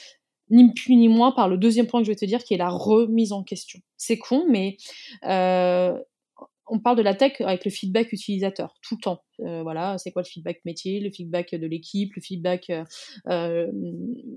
[0.49, 2.59] ni plus ni moins par le deuxième point que je vais te dire, qui est
[2.59, 3.81] la remise en question.
[3.97, 4.77] C'est con, mais
[5.27, 5.97] euh,
[6.73, 9.21] on parle de la tech avec le feedback utilisateur tout le temps.
[9.41, 12.71] Euh, voilà, c'est quoi le feedback métier, le feedback de l'équipe, le feedback.
[12.71, 12.85] euh,
[13.29, 13.67] euh,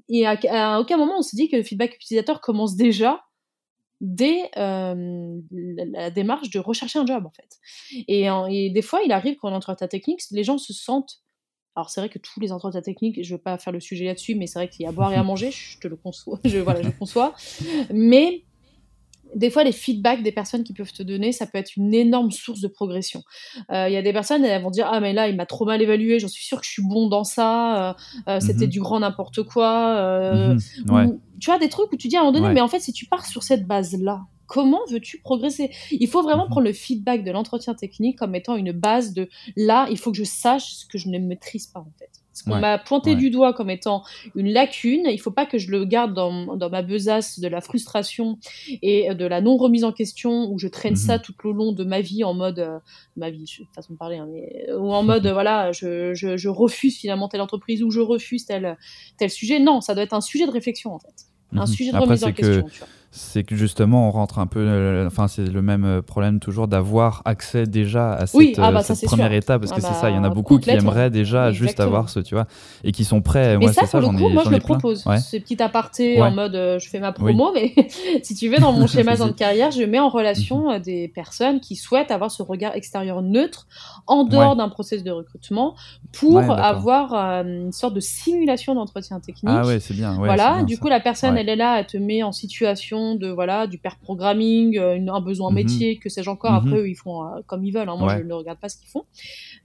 [0.09, 0.37] et à,
[0.75, 3.21] à aucun moment on se dit que le feedback utilisateur commence déjà
[4.03, 7.57] dès euh, la, démarche de rechercher un job en fait.
[8.09, 11.21] Et, en- et des fois, il arrive qu'en entretien technique, les gens se sentent.
[11.75, 14.35] Alors c'est vrai que tous les entretiens techniques, je veux pas faire le sujet là-dessus,
[14.35, 16.37] mais c'est vrai qu'il y a à boire et à manger, je te le conçois,
[16.45, 17.33] je, voilà, je conçois.
[17.91, 18.43] Mais
[19.35, 22.29] des fois, les feedbacks des personnes qui peuvent te donner, ça peut être une énorme
[22.29, 23.23] source de progression.
[23.69, 25.81] Il y a des personnes, elles vont dire Ah, mais là, il m'a trop mal
[25.81, 27.95] évalué, j'en suis sûre que je suis bon dans ça,
[28.39, 28.69] c'était mhm.
[28.69, 30.35] du grand n'importe quoi.
[30.35, 30.59] Mhm.
[31.43, 32.93] Tu vois, des trucs où tu dis à un moment donné, mais en fait, si
[32.93, 35.71] tu pars sur cette base-là, comment veux-tu progresser?
[35.91, 36.51] Il faut vraiment mhm.
[36.51, 39.27] prendre le feedback de l'entretien technique comme étant une base de
[39.57, 42.09] là, il faut que je sache ce que je ne maîtrise pas en fait.
[42.31, 44.03] Ce qu'on m'a pointé du doigt comme étant
[44.35, 47.61] une lacune, il faut pas que je le garde dans, dans, ma besace de la
[47.61, 48.39] frustration
[48.81, 51.21] et de la non remise en question où je traîne ça mhm.
[51.21, 52.79] tout le long de ma vie en mode euh,
[53.17, 56.97] ma vie, façon de parler, hein, mais, ou en mode voilà, je, je, je, refuse
[56.97, 58.77] finalement telle entreprise ou je refuse tel
[59.17, 59.59] tel sujet.
[59.59, 61.67] Non, ça doit être un sujet de réflexion en fait, un mhm.
[61.67, 62.63] sujet de remise en question.
[62.69, 66.01] Tu vois c'est que justement on rentre un peu euh, enfin c'est le même euh,
[66.01, 69.87] problème toujours d'avoir accès déjà à cette, ah bah, euh, première étape parce que ah
[69.87, 72.33] c'est ça il y en a bah, beaucoup qui aimeraient déjà juste avoir ce tu
[72.33, 72.47] vois
[72.83, 75.05] et qui sont prêts mais moi c'est ça, j'en ai moi je le propose.
[75.05, 75.19] Ouais.
[75.19, 77.75] ce petit aparté en mode je fais ma promo mais
[78.23, 80.79] si tu veux dans mon schéma de carrière je mets en relation mhm.
[80.79, 83.67] des personnes qui souhaitent avoir ce regard extérieur neutre
[84.07, 85.75] en dehors d'un process de recrutement
[86.13, 89.53] pour avoir une sorte de simulation d'entretien technique.
[89.55, 92.23] Ah ouais c'est bien voilà du coup la personne elle est là elle te met
[92.23, 95.55] en situation de voilà du pair programming, euh, un besoin mhm.
[95.55, 96.53] métier, que sais-je encore.
[96.53, 96.77] Après, mhm.
[96.77, 97.89] eux, ils font euh, comme ils veulent.
[97.89, 97.97] Hein.
[97.97, 99.05] Moi, je ne regarde pas ce qu'ils font.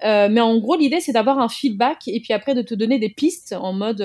[0.05, 2.99] Euh, mais en gros, l'idée, c'est d'avoir un feedback et puis après de te donner
[2.99, 4.05] des pistes en mode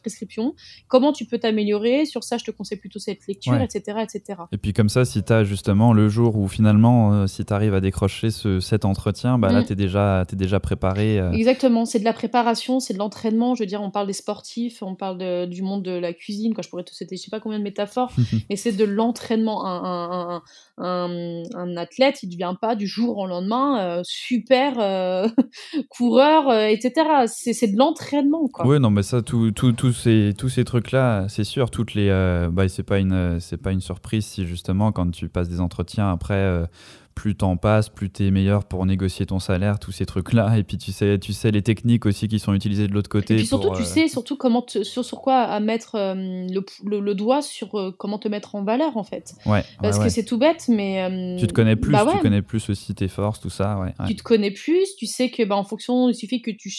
[0.00, 0.54] prescription.
[0.88, 2.04] Comment tu peux t'améliorer?
[2.04, 4.40] Sur ça, je te conseille plutôt cette lecture, etc., etc.
[4.52, 7.74] Et puis comme ça, si tu as justement le jour où finalement, si tu arrives
[7.74, 9.66] à décrocher ce, cet entretien, bah, là, mm.
[9.66, 11.18] tu es déjà, es déjà préparé.
[11.32, 13.54] Exactement, c'est de la préparation, c'est de l'entraînement.
[13.54, 16.54] Je veux dire, on parle des sportifs, on parle du monde de la cuisine.
[16.54, 16.62] Quoi.
[16.62, 18.12] Je pourrais te citer, je sais pas combien de métaphores,
[18.50, 19.66] mais c'est de l'entraînement.
[19.66, 20.42] Un, un,
[20.80, 25.28] athlète, il ne devient pas du jour au lendemain euh, super euh,
[25.88, 27.26] coureur, euh, etc.
[27.26, 28.48] C'est de l'entraînement.
[28.64, 29.52] Oui, non, mais ça, tout,
[29.92, 32.08] ces, tous ces trucs-là, c'est sûr, toutes les,
[32.52, 36.10] bah, c'est pas une, c'est pas une surprise si justement quand tu passes des entretiens
[36.10, 36.66] après
[37.14, 40.56] plus temps passe, plus tu es meilleur pour négocier ton salaire, tous ces trucs-là.
[40.56, 43.34] Et puis tu sais, tu sais les techniques aussi qui sont utilisées de l'autre côté.
[43.34, 46.14] Et puis surtout, tu euh, sais surtout comment sur, sur quoi à mettre euh,
[46.84, 49.34] le, doigt sur euh, comment te mettre en valeur en fait.
[49.44, 52.70] Ouais, Parce que c'est tout bête, mais tu te connais plus, bah tu connais plus
[52.70, 53.78] aussi tes forces, tout ça.
[53.78, 56.70] Ouais, Tu te connais plus, tu sais que bah, en fonction, il suffit que tu,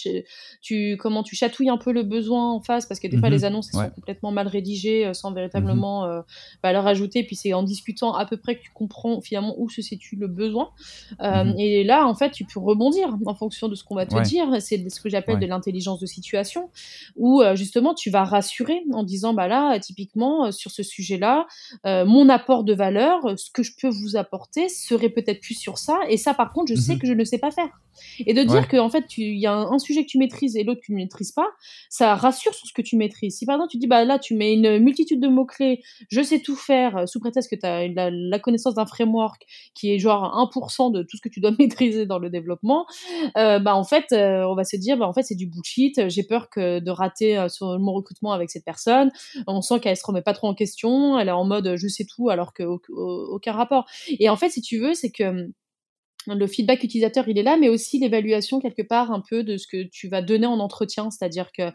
[0.61, 3.35] tu comment tu chatouilles un peu le besoin en face, parce que des fois mhm.
[3.35, 6.23] les annonces sont complètement mal rédigées, sans véritablement mhm.
[6.63, 7.23] valeur ajoutée.
[7.23, 10.30] Puis c'est en discutant à peu près que tu comprends finalement où se situe le
[10.31, 10.69] besoin.
[11.21, 11.55] Euh, mhm.
[11.59, 14.47] Et là, en fait, tu peux rebondir en fonction de ce qu'on va te dire.
[14.59, 16.69] C'est ce que j'appelle de l'intelligence de situation,
[17.15, 21.45] où euh, justement tu vas rassurer en disant, bah là, typiquement euh, sur ce sujet-là,
[21.85, 25.99] mon apport de valeur, ce que je peux vous apporter serait peut-être plus sur ça.
[26.09, 26.99] Et ça, par contre, je sais mhm.
[26.99, 27.69] que je ne sais pas faire.
[28.25, 30.63] Et de dire que en fait, il y a un, sujet que tu maîtrises et
[30.63, 31.47] l'autre que tu ne maîtrises pas,
[31.89, 33.37] ça rassure sur ce que tu maîtrises.
[33.37, 36.21] Si par exemple tu dis bah là tu mets une multitude de mots clés, je
[36.21, 39.99] sais tout faire sous prétexte que tu as la, la connaissance d'un framework qui est
[39.99, 42.85] genre 1% de tout ce que tu dois maîtriser dans le développement,
[43.37, 46.09] euh, bah en fait, euh, on va se dire, bah en fait, c'est du bullshit.
[46.09, 49.11] J'ai peur que de rater euh, mon recrutement avec cette personne.
[49.47, 51.17] On sent qu'elle se remet pas trop en question.
[51.19, 53.85] Elle est en mode je sais tout alors que aucun rapport.
[54.07, 55.51] Et en fait, si tu veux, c'est que hum,
[56.27, 59.65] le feedback utilisateur, il est là, mais aussi l'évaluation quelque part un peu de ce
[59.65, 61.71] que tu vas donner en entretien, c'est-à-dire que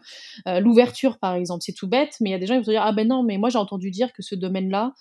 [0.61, 2.71] l'ouverture, par exemple, c'est tout bête, mais il y a des gens qui vont te
[2.71, 4.93] dire ah ben non, mais moi j'ai entendu dire que ce domaine-là,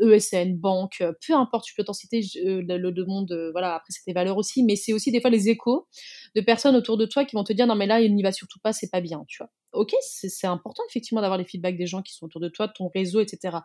[0.00, 3.50] ESN, euh, e banque, euh, peu importe, tu peux t'en citer euh, le, le monde,
[3.52, 5.86] voilà, après c'est tes valeurs aussi, mais c'est aussi des fois les échos
[6.34, 8.32] de personnes autour de toi qui vont te dire non mais là il n'y va
[8.32, 9.50] surtout pas, c'est pas bien, tu vois.
[9.72, 12.72] Ok, c'est important effectivement d'avoir les feedbacks des gens qui sont autour de toi, de
[12.72, 13.58] ton réseau, etc.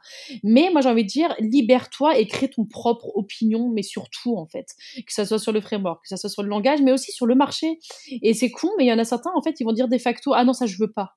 [0.44, 4.48] Mais moi j'ai envie de dire, libère-toi et crée ton propre opinion, mais surtout en
[4.48, 7.12] fait, que ça soit sur le framework, que ça soit sur le langage, mais aussi
[7.12, 7.80] sur le marché.
[8.24, 9.98] Et c'est con, mais il y en a certains en fait, ils vont dire de
[9.98, 11.16] facto ah non ça je veux pas.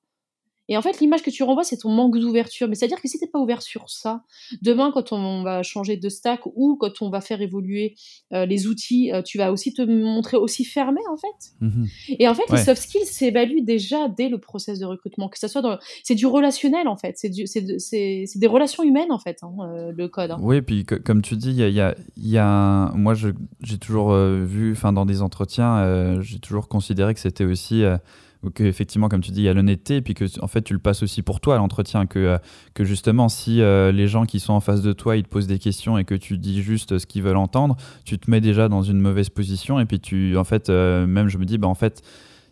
[0.69, 2.69] Et en fait, l'image que tu renvoies, c'est ton manque d'ouverture.
[2.69, 4.23] Mais c'est-à-dire que si tu n'es pas ouvert sur ça,
[4.61, 7.95] demain, quand on va changer de stack ou quand on va faire évoluer
[8.31, 11.51] euh, les outils, euh, tu vas aussi te montrer aussi fermé, en fait.
[11.59, 11.87] Mhm.
[12.19, 15.27] Et en fait, les soft skills s'évaluent déjà dès le process de recrutement.
[15.27, 15.77] Que ça soit dans...
[16.03, 17.17] C'est du relationnel, en fait.
[17.17, 20.31] C'est, des relations humaines, en fait, hein, euh, le code.
[20.31, 20.39] Hein.
[20.41, 25.05] Oui, puis comme tu dis, il y a, y a Moi, j'ai toujours vu, dans
[25.05, 27.83] des entretiens, j'ai toujours considéré que c'était aussi
[28.51, 30.73] que effectivement, comme tu dis, il y a l'honnêteté, et puis que en fait, tu
[30.73, 32.37] le passes aussi pour toi l'entretien, que, euh,
[32.73, 35.47] que justement, si euh, les gens qui sont en face de toi, ils te posent
[35.47, 37.75] des questions et que tu dis juste ce qu'ils veulent entendre,
[38.05, 41.29] tu te mets déjà dans une mauvaise position, et puis tu, en fait, euh, même
[41.29, 42.01] je me dis, bah en fait,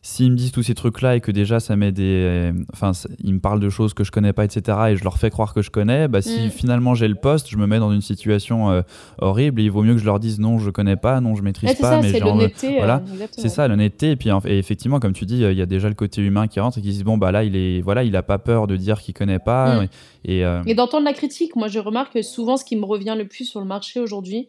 [0.04, 2.52] s'ils me disent tous ces trucs-là et que déjà ça met des.
[2.74, 2.92] Enfin,
[3.24, 5.54] ils me parlent de choses que je connais pas, etc., et je leur fais croire
[5.54, 6.50] que je connais, bah, si mm.
[6.50, 8.82] finalement j'ai le poste, je me mets dans une situation euh,
[9.20, 11.44] horrible et il vaut mieux que je leur dise non, je connais pas, non, je
[11.44, 12.02] maîtrise pas.
[12.02, 12.36] mais genre,
[12.78, 14.12] voilà, euh, c'est ça, l'honnêteté.
[14.12, 16.80] Et puis effectivement, comme tu dis, il y a déjà le côté humain qui rentre
[16.80, 19.02] et qui dit bon, bah là, il est, voilà, il a pas peur de dire
[19.02, 19.82] qu'il connaît pas.
[19.82, 19.88] Mm.
[20.26, 23.16] Et, euh, et d'entendre la critique, moi je remarque que souvent ce qui me revient
[23.18, 24.48] le plus sur le marché aujourd'hui,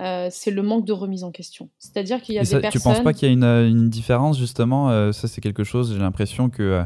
[0.00, 1.68] euh, c'est le manque de remise en question.
[1.78, 2.70] C'est-à-dire qu'il y a des personnes...
[2.70, 5.92] Tu penses pas qu'il y a une, une différence justement euh, Ça c'est quelque chose,
[5.92, 6.84] j'ai l'impression que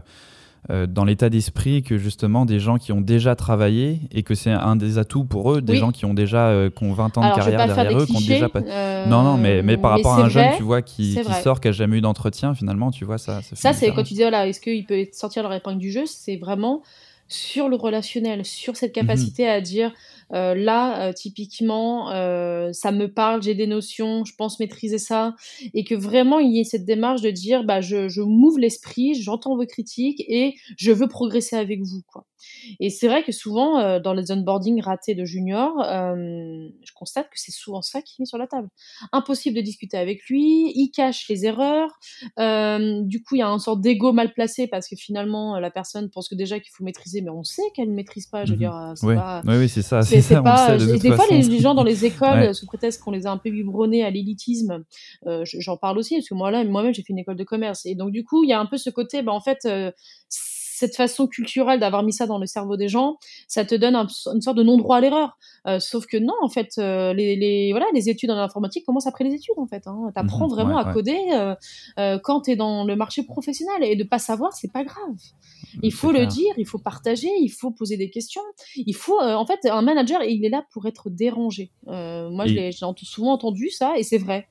[0.70, 4.50] euh, dans l'état d'esprit, que justement des gens qui ont déjà travaillé et que c'est
[4.50, 7.34] un des atouts pour eux, des gens qui ont déjà qui ont 20 ans de
[7.34, 8.60] carrière derrière eux, qui ont déjà pas...
[9.06, 11.68] Non, non, mais, mais par rapport à un jeune, tu vois, qui, qui sort, qui
[11.68, 13.40] a jamais eu d'entretien, finalement, tu vois, ça...
[13.42, 16.04] Ça, ça c'est quand tu dis, voilà, est-ce qu'il peut sortir leur épingle du jeu?
[16.04, 16.82] C'est vraiment
[17.28, 19.02] sur le relationnel, sur cette mhm.
[19.02, 19.92] capacité à dire
[20.32, 25.34] euh, là, euh, typiquement, euh, ça me parle, j'ai des notions, je pense maîtriser ça,
[25.74, 29.14] et que vraiment il y ait cette démarche de dire, bah, je, je m'ouvre l'esprit,
[29.14, 32.27] j'entends vos critiques et je veux progresser avec vous, quoi.
[32.80, 37.52] Et c'est vrai que souvent, dans les onboarding ratés de juniors, je constate que c'est
[37.52, 38.68] souvent ça qui est mis sur la table.
[39.12, 41.98] Impossible de discuter avec lui, il cache les erreurs,
[42.36, 46.10] du coup, il y a un sorte d'ego mal placé parce que finalement, la personne
[46.10, 48.44] pense que déjà qu'il faut maîtriser, mais on sait qu'elle ne maîtrise pas.
[48.44, 49.42] Je veux mmh dire, c'est pas.
[49.46, 50.76] Oui, oui c'est ça c'est pas.
[50.76, 54.04] des fois, les, gens dans les écoles, sous prétexte qu'on les a un peu biberonnés
[54.04, 54.84] à l'élitisme,
[55.26, 57.94] euh, j'en parle aussi parce que moi moi-même, j'ai fait une école de commerce et
[57.94, 59.66] donc du coup, il y a un peu ce côté, bah en fait.
[60.78, 64.40] Cette façon culturelle d'avoir mis ça dans le cerveau des gens, ça te donne une
[64.40, 65.36] sorte de non-droit à l'erreur.
[65.66, 69.08] Euh, sauf que non, en fait, euh, les, les, voilà, les études en informatique commencent
[69.08, 69.88] après les études, en fait.
[69.88, 70.12] Hein.
[70.14, 70.54] Tu apprends mhm.
[70.54, 71.18] vraiment à coder
[71.98, 73.82] euh, quand tu es dans le marché professionnel.
[73.82, 75.16] Et de pas savoir, c'est pas grave.
[75.82, 78.42] Il faut le dire, il faut partager, il faut poser des questions.
[78.76, 81.72] Il faut, en fait, un manager, il est là pour être dérangé.
[81.86, 82.70] moi, j'ai
[83.02, 84.46] souvent entendu ça, et c'est vrai.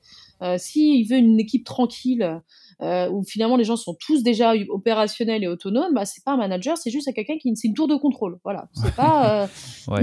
[0.58, 2.42] S'il veut une équipe tranquille,
[2.80, 6.36] euh, où finalement les gens sont tous déjà opérationnels et autonomes, bah, c'est pas un
[6.36, 8.38] manager, c'est juste quelqu'un qui c'est une tour de contrôle.
[8.44, 9.08] Voilà, c'est pas.
[9.28, 9.46] Euh,
[9.88, 10.02] ouais.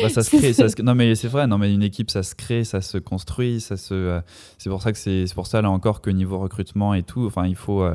[0.00, 0.52] Bah, ça se crée.
[0.52, 1.46] Ça Non mais c'est vrai.
[1.46, 3.94] Non mais une équipe, ça se crée, ça se construit, ça se.
[3.94, 4.20] Euh,
[4.58, 7.46] c'est pour ça que c'est pour ça là encore que niveau recrutement et tout, enfin
[7.46, 7.86] il faut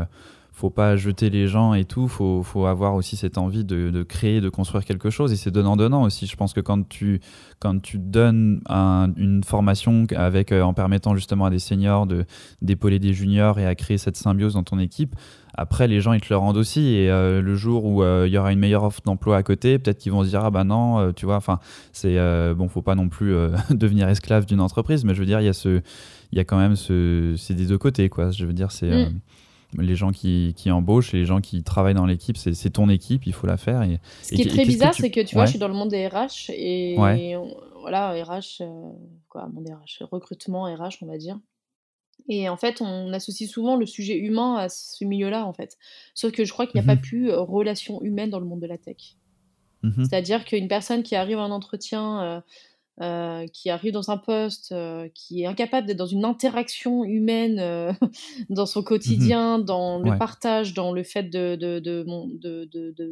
[0.61, 4.03] faut pas jeter les gens et tout, faut, faut avoir aussi cette envie de, de
[4.03, 6.27] créer, de construire quelque chose et c'est donnant-donnant aussi.
[6.27, 7.19] Je pense que quand tu,
[7.57, 8.61] quand tu donnes
[9.17, 12.25] une formation avec, euh, en permettant justement à des seniors de,
[12.61, 15.15] d'épauler des juniors et à créer cette symbiose dans ton équipe,
[15.55, 18.31] après les gens ils te le rendent aussi et euh, le jour où euh, il
[18.31, 20.63] y aura une meilleure offre d'emploi à côté, peut-être qu'ils vont se dire ah bah
[20.63, 21.57] non, tu vois, enfin
[21.91, 22.17] c'est
[22.53, 23.33] bon, faut pas non plus
[23.71, 25.81] devenir esclave d'une entreprise, mais je veux dire il y a ce,
[26.31, 28.29] il y a quand même ce, c'est des deux côtés quoi.
[28.29, 29.19] Je veux dire c'est mm
[29.77, 33.25] les gens qui, qui, embauchent et les gens qui travaillent dans l'équipe, c'est ton équipe,
[33.25, 33.83] il faut la faire.
[33.83, 35.89] Et, Ce qui est très bizarre, c'est que tu vois, je suis dans le monde
[35.89, 36.95] des RH et,
[37.79, 38.91] voilà, RH, euh,
[39.27, 41.39] quoi, monde RH, recrutement RH, on va dire.
[42.29, 45.77] Et en fait, on associe souvent le sujet humain à ce milieu-là, en fait.
[46.13, 47.01] Sauf que je crois qu'il n'y a pas mhm.
[47.01, 49.15] plus euh, relation humaine dans le monde de la tech.
[49.83, 50.05] Mhm.
[50.05, 52.41] C'est-à-dire qu'une personne qui arrive à un entretien euh,
[53.01, 57.57] euh, qui arrive dans un poste, euh, qui est incapable d'être dans une interaction humaine
[57.59, 57.91] euh,
[58.49, 61.55] dans son quotidien, mmh dans le partage, dans le fait de,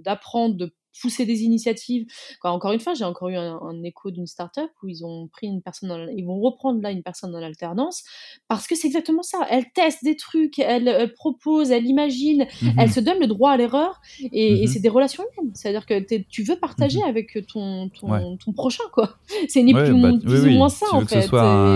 [0.03, 2.05] d'apprendre, de, de, pousser des initiatives.
[2.43, 5.61] encore une fois, j'ai encore eu un, écho d'une startup où ils ont pris une
[5.61, 8.03] personne, ils vont reprendre là une personne dans l'alternance
[8.47, 9.45] parce que c'est exactement ça.
[9.49, 12.73] Elle teste des trucs, elle, propose, elle imagine, mhm.
[12.77, 14.67] elle se donne le droit à l'erreur et, mhm.
[14.67, 15.51] c'est des relations humaines.
[15.53, 17.09] C'est-à-dire que tu veux partager mhm.
[17.09, 19.17] avec ton, ton, ton, prochain, quoi.
[19.47, 21.21] C'est ni plus, bah, ou moins ça, en fait.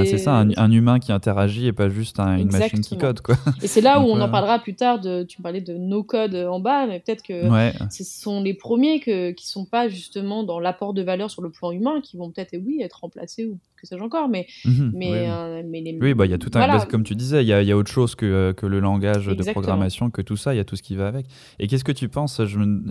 [0.05, 3.35] C'est ça, un, humain qui interagit et pas juste une machine qui code, quoi.
[3.61, 4.99] Et c'est là où on en parlera plus tard.
[4.99, 7.43] De, tu parlais de no code en bas, mais peut-être que
[7.89, 11.49] ce sont les premiers que qui sont pas justement dans l'apport de valeur sur le
[11.49, 14.91] plan humain, qui vont peut-être, oui, être remplacés ou que sais-je encore, mais, mhm.
[14.93, 16.13] mais, oui, euh, mais les...
[16.13, 17.91] bah, il y a tout un, comme tu disais, il y a, y a, autre
[17.91, 20.75] chose que, euh, que le langage de programmation, que tout ça, il y a tout
[20.75, 21.25] ce qui va avec.
[21.59, 22.41] Et qu'est-ce que tu penses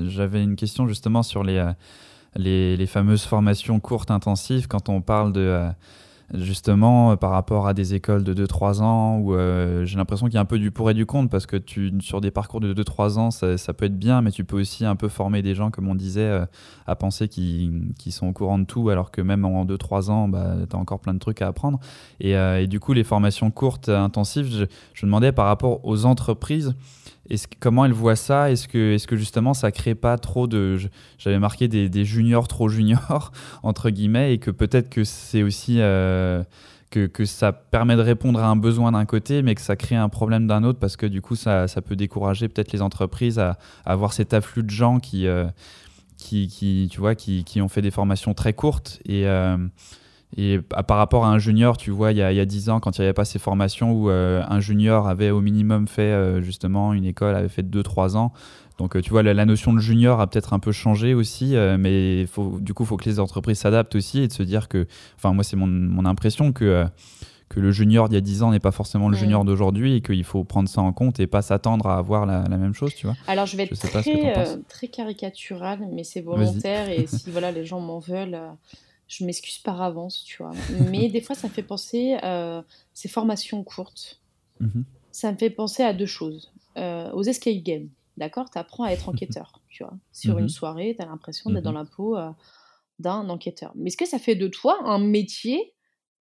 [0.06, 1.72] J'avais une question justement sur les, euh,
[2.36, 5.68] les, les, fameuses formations courtes intensives, quand on parle de
[6.34, 10.34] justement euh, par rapport à des écoles de 2-3 ans où euh, j'ai l'impression qu'il
[10.34, 12.60] y a un peu du pour et du contre parce que tu, sur des parcours
[12.60, 15.42] de 2-3 ans ça, ça, peut être bien mais tu peux aussi un peu former
[15.42, 16.46] des gens comme on disait euh,
[16.86, 20.54] à penser qu'ils sont au courant de tout alors que même en 2-3 ans bah,
[20.68, 21.78] tu as encore plein de trucs à apprendre.
[22.20, 24.64] Et, et, du coup les formations courtes intensives je,
[24.94, 26.74] je demandais par rapport aux entreprises
[27.60, 28.50] comment elle voit ça?
[28.50, 30.78] Est-ce que, justement ça crée pas trop de.
[31.18, 33.32] J'avais marqué des, juniors trop juniors,
[33.62, 35.76] entre guillemets, et que peut-être que c'est aussi.
[35.80, 36.42] Euh,
[36.90, 40.10] que, ça permet de répondre à un besoin d'un côté, mais que ça crée un
[40.10, 43.56] problème d'un autre, parce que du coup, ça, peut décourager peut-être les entreprises à,
[43.86, 45.46] avoir cet afflux de gens qui, euh,
[46.18, 49.56] tu vois, qui, ont fait des formations très courtes et, euh,
[50.36, 52.96] Et par rapport à un junior, tu vois, il y a, il 10 ans, quand
[52.96, 57.04] il n'y avait pas ces formations où un junior avait au minimum fait justement une
[57.04, 58.32] école, avait fait 2-3 ans,
[58.78, 61.76] donc, euh, tu vois, la, notion de junior a peut-être un peu changé aussi, euh,
[61.78, 64.68] mais faut, du coup, il faut que les entreprises s'adaptent aussi et de se dire
[64.68, 66.84] que, enfin, moi, c'est mon, impression que, euh,
[67.48, 70.00] que le junior d'il y a 10 ans n'est pas forcément le junior d'aujourd'hui et
[70.00, 73.06] qu'il faut prendre ça en compte et pas s'attendre à avoir la, même chose, tu
[73.06, 73.14] vois.
[73.28, 77.78] Alors, je vais être très, très caricatural, mais c'est volontaire et si voilà, les gens
[77.78, 78.38] m'en veulent
[79.12, 80.52] je m'excuse par avance, tu vois.
[80.90, 82.62] Mais des fois, ça me fait penser, euh,
[82.94, 84.20] ces formations courtes,
[84.60, 84.84] mhm.
[85.10, 86.52] ça me fait penser à deux choses.
[86.76, 87.88] aux escape games.
[88.16, 88.50] D'accord?
[88.50, 89.94] Tu apprends à être enquêteur, tu vois.
[90.12, 92.30] Sur une mmh soirée, tu as l'impression d'être dans la peau euh,
[92.98, 93.72] d'un enquêteur.
[93.74, 95.72] Mais est-ce que ça fait de toi un métier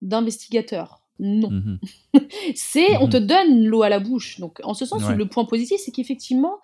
[0.01, 1.01] d'investigateur?
[1.19, 1.77] Non.
[2.55, 4.39] C'est, on te donne l'eau à la bouche.
[4.39, 6.59] Donc, en ce sens, le point positif, c'est qu'effectivement,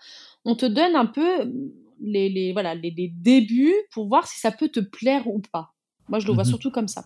[0.45, 1.51] on te donne un peu
[1.99, 5.73] les, les voilà, les, débuts pour voir si ça peut te plaire ou pas.
[6.09, 7.05] Moi, je le vois surtout comme ça.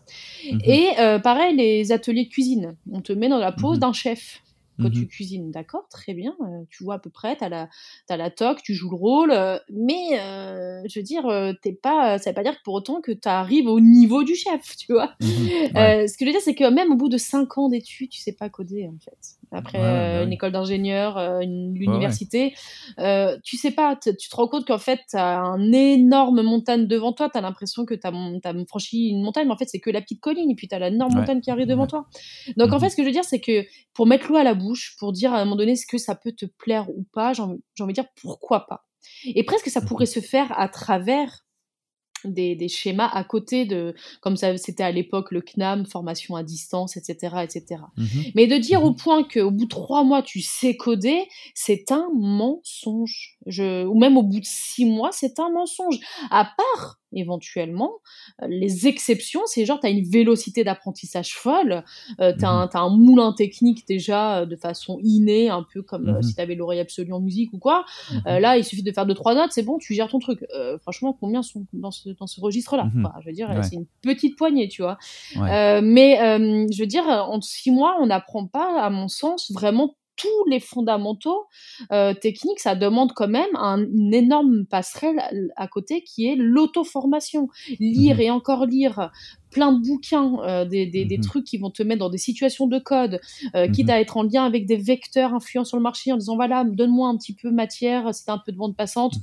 [0.65, 2.75] Et euh, pareil, les ateliers de cuisine.
[2.91, 4.41] On te met dans la pose d'un chef
[4.81, 6.35] quand tu cuisines, d'accord, très bien,
[6.71, 7.69] tu vois à peu près, tu as la,
[8.09, 9.31] as la toque, tu joues le rôle,
[9.71, 10.17] mais
[10.87, 11.23] je veux dire,
[11.61, 14.33] t'es pas, ça veut pas dire que pour autant que tu arrives au niveau du
[14.33, 15.13] chef, tu vois.
[15.19, 18.19] Ce que je veux dire, c'est que même au bout de 5 ans d'études, tu
[18.19, 22.53] sais pas coder en fait après bah euh, une école d'ingénieur, euh, l'université.
[22.99, 26.87] Euh, tu sais pas, tu te rends compte qu'en fait, tu as un énorme montagne
[26.87, 29.79] devant toi, tu as l'impression que tu as, franchi une montagne, mais en fait, c'est
[29.79, 32.05] que la petite colline, et puis tu as l'énorme montagne qui arrive devant toi.
[32.57, 32.89] Donc, en fait, mhm.
[32.91, 35.33] ce que je veux dire, c'est que pour mettre l'eau à la bouche, pour dire
[35.33, 37.93] à un moment donné ce que ça peut te plaire ou pas, j'ai envie, envie
[37.93, 38.85] de dire pourquoi pas.
[39.25, 40.11] Et presque ça pourrait mhm.
[40.11, 41.45] se faire à travers
[42.25, 46.43] des, des, schémas à côté de, comme ça c'était à l'époque le CNAM, formation à
[46.43, 47.35] distance, etc.
[47.43, 47.81] etc.
[47.97, 48.05] Mmh
[48.35, 51.91] Mais de dire au mmh point qu'au bout de trois mois tu sais coder, c'est
[51.91, 53.37] un mensonge.
[53.47, 55.99] Je, ou même au bout de six mois, c'est un mensonge.
[56.29, 57.91] À part éventuellement.
[58.41, 61.83] Euh, les exceptions, c'est genre, tu as une vélocité d'apprentissage folle,
[62.19, 66.11] euh, tu as, mmh un moulin technique déjà euh, de façon innée, un peu comme
[66.11, 67.85] mmh si tu avais l'oreille absolue en musique ou quoi.
[68.11, 70.45] Mmh là, il suffit de faire deux, trois notes, c'est bon, tu gères ton truc.
[70.81, 72.89] franchement, combien sont dans ce, dans ce registre-là
[73.21, 74.97] Je veux dire, c'est une petite poignée, tu vois.
[75.35, 76.17] mais
[76.71, 80.59] je veux dire, en six mois, on n'apprend pas, à mon sens, vraiment tous les
[80.59, 81.45] fondamentaux
[81.91, 87.47] euh, techniques, ça demande quand même une énorme passerelle à, côté qui est l'auto-formation.
[87.79, 89.09] Lire mmh et encore lire
[89.49, 92.77] plein de bouquins, euh, des, mmh trucs qui vont te mettre dans des situations de
[92.77, 93.19] code,
[93.55, 96.17] euh, quitte mmh à être en lien avec des vecteurs influents sur le marché en
[96.17, 99.15] disant voilà, donne-moi un petit peu matière, c'est un peu de bande passante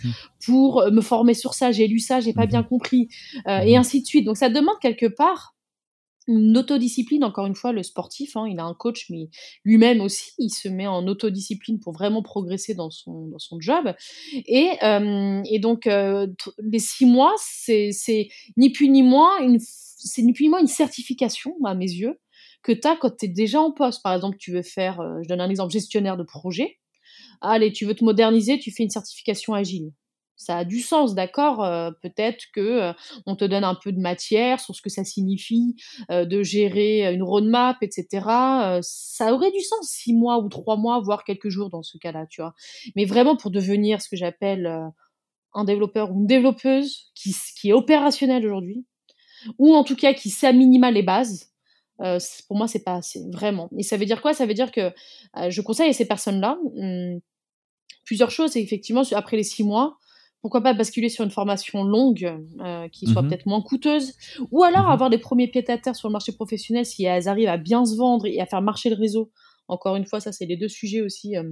[0.44, 3.08] pour me former sur ça, j'ai lu ça, j'ai pas bien compris,
[3.46, 4.24] et ainsi de suite.
[4.24, 5.54] Donc ça demande quelque part
[6.28, 9.30] une autodiscipline, encore une fois, le sportif, hein, il a un coach, mais
[9.64, 13.94] lui-même aussi, il se met en autodiscipline pour vraiment progresser dans son, dans son job.
[14.34, 16.26] Et, euh, et donc, euh,
[16.58, 20.66] les six mois, c'est ni plus ni moins une, c'est ni plus ni moins une
[20.66, 22.20] certification, à mes yeux,
[22.62, 24.02] que tu as quand tu déjà en poste.
[24.02, 26.78] Par exemple, tu veux faire, euh, je donne un exemple, gestionnaire de projet.
[27.40, 29.92] Allez, tu veux te moderniser, tu fais une certification agile
[30.38, 32.92] ça a du sens, d'accord euh, Peut-être que euh,
[33.26, 35.74] on te donne un peu de matière sur ce que ça signifie
[36.10, 38.06] euh, de gérer une roadmap, etc.
[38.80, 42.26] ça aurait du sens, six mois ou trois mois, voire quelques jours dans ce cas-là,
[42.30, 42.54] tu vois.
[42.94, 44.72] Mais vraiment pour devenir ce que j'appelle
[45.54, 48.86] un développeur ou une développeuse qui, est opérationnelle aujourd'hui,
[49.58, 51.52] ou en tout cas qui sait à minima les bases,
[51.98, 53.68] pour moi c'est pas assez, vraiment.
[53.76, 54.34] Et ça veut dire quoi?
[54.34, 54.92] Ça veut dire que
[55.48, 57.18] je conseille à ces personnes-là hmm,
[58.04, 58.56] plusieurs choses.
[58.56, 59.98] Et effectivement, après les six mois,
[60.40, 63.28] pourquoi pas basculer sur une formation longue euh, qui soit mhm.
[63.28, 64.14] peut-être moins coûteuse,
[64.50, 64.92] ou alors mhm.
[64.92, 67.84] avoir des premiers pieds à terre sur le marché professionnel si elles arrivent à bien
[67.84, 69.30] se vendre et à faire marcher le réseau.
[69.66, 71.42] Encore une fois, ça c'est les deux sujets aussi euh,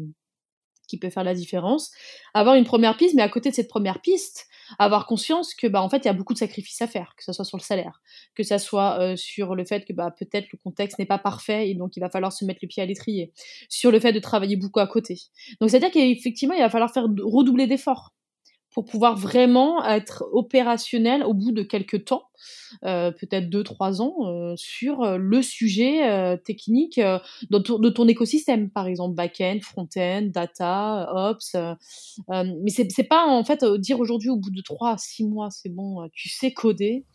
[0.87, 1.90] qui peuvent faire la différence.
[2.35, 4.46] Avoir une première piste, mais à côté de cette première piste,
[4.79, 7.25] avoir conscience que bah en fait il y a beaucoup de sacrifices à faire, que
[7.25, 8.01] ce soit sur le salaire,
[8.35, 11.70] que ce soit euh, sur le fait que bah peut-être le contexte n'est pas parfait
[11.70, 13.33] et donc il va falloir se mettre le pied à l'étrier,
[13.68, 15.18] sur le fait de travailler beaucoup à côté.
[15.61, 18.15] Donc c'est à dire qu'effectivement il va falloir faire redoubler d'efforts
[18.76, 22.24] pour pouvoir vraiment être opérationnel au bout de quelques temps,
[22.84, 28.86] euh, peut-être deux, trois ans, euh, sur euh, le sujet technique de ton, écosystème, par
[28.86, 31.56] exemple back-end, front-end, data, ops.
[32.28, 35.70] mais c'est pas en fait dire aujourd'hui au bout de trois à six mois, c'est
[35.70, 37.06] bon, tu sais coder.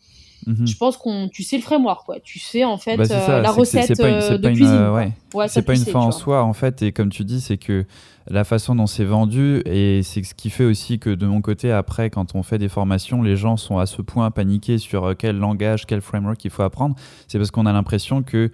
[0.46, 0.66] Mhm.
[0.66, 2.20] Je pense qu'on, tu sais le framework, quoi.
[2.20, 3.04] Tu sais en fait bah,
[3.40, 5.12] la recette de cuisine.
[5.48, 7.84] c'est pas une fin en soi en fait, et comme tu dis, c'est que
[8.28, 11.72] la façon dont c'est vendu et c'est ce qui fait aussi que de mon côté
[11.72, 15.14] après quand on fait des formations les gens sont à ce point paniqués sur euh,
[15.18, 16.94] quel langage quel framework il faut apprendre
[17.26, 18.50] c'est parce qu'on a l'impression que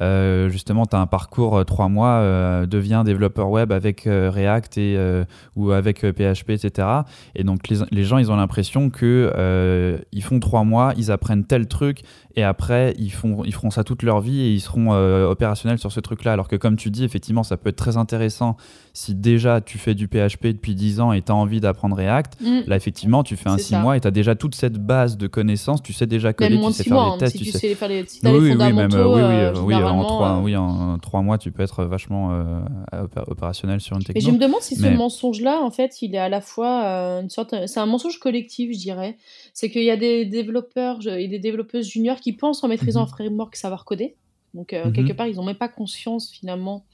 [0.00, 4.78] euh, justement, tu as un parcours euh, trois mois, euh, deviens développeur web avec React
[4.78, 5.22] et,
[5.56, 6.88] ou avec PHP, etc.
[7.34, 11.44] Et donc, les, les gens, ils ont l'impression que ils font trois mois, ils apprennent
[11.44, 12.02] tel truc
[12.36, 15.78] et après ils font ils feront ça toute leur vie et ils seront euh, opérationnels
[15.78, 16.32] sur ce truc-là.
[16.32, 18.56] Alors que comme tu dis, effectivement, ça peut être très intéressant
[18.94, 22.40] si déjà tu fais du PHP depuis 10 ans et tu as envie d'apprendre React.
[22.40, 22.60] Mm.
[22.66, 23.78] Là, effectivement, tu fais un C'est 6 ça.
[23.80, 26.72] mois et tu as déjà toute cette base de connaissances, tu sais déjà Même tu
[26.72, 28.78] sais 6 faire les hein, tests, si tu sais faire les, oui, oui, oui, même,
[28.78, 32.32] euh, euh, euh, oui, en trois, euh, oui, en trois mois, tu peux être vachement
[32.32, 32.60] euh,
[32.92, 34.28] opé- opérationnel sur une Mais techno.
[34.30, 37.22] je me demande si ce Mais- mensonge-là, en fait, il est à la fois euh,
[37.22, 39.16] une sorte, c'est un mensonge collectif, je dirais.
[39.54, 43.06] C'est qu'il y a des développeurs et des développeuses juniors qui pensent en maîtrisant Mhm.
[43.06, 44.16] un framework savoir coder.
[44.54, 44.92] Donc Mhm.
[44.92, 46.84] quelque part, ils n'ont même pas conscience finalement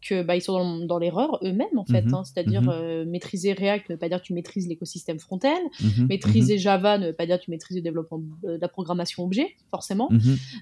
[0.00, 2.02] que bah, ils sont dans, dans l'erreur eux-mêmes en fait.
[2.02, 2.14] Mhm.
[2.14, 2.22] hein.
[2.24, 2.70] C'est-à-dire Mhm.
[2.72, 5.60] euh, maîtriser React ne veut pas dire que tu maîtrises l'écosystème front-end.
[5.82, 9.24] Mhm, Maîtriser Java ne veut pas dire que tu maîtrises le développement, euh, la programmation
[9.24, 10.08] objet, forcément.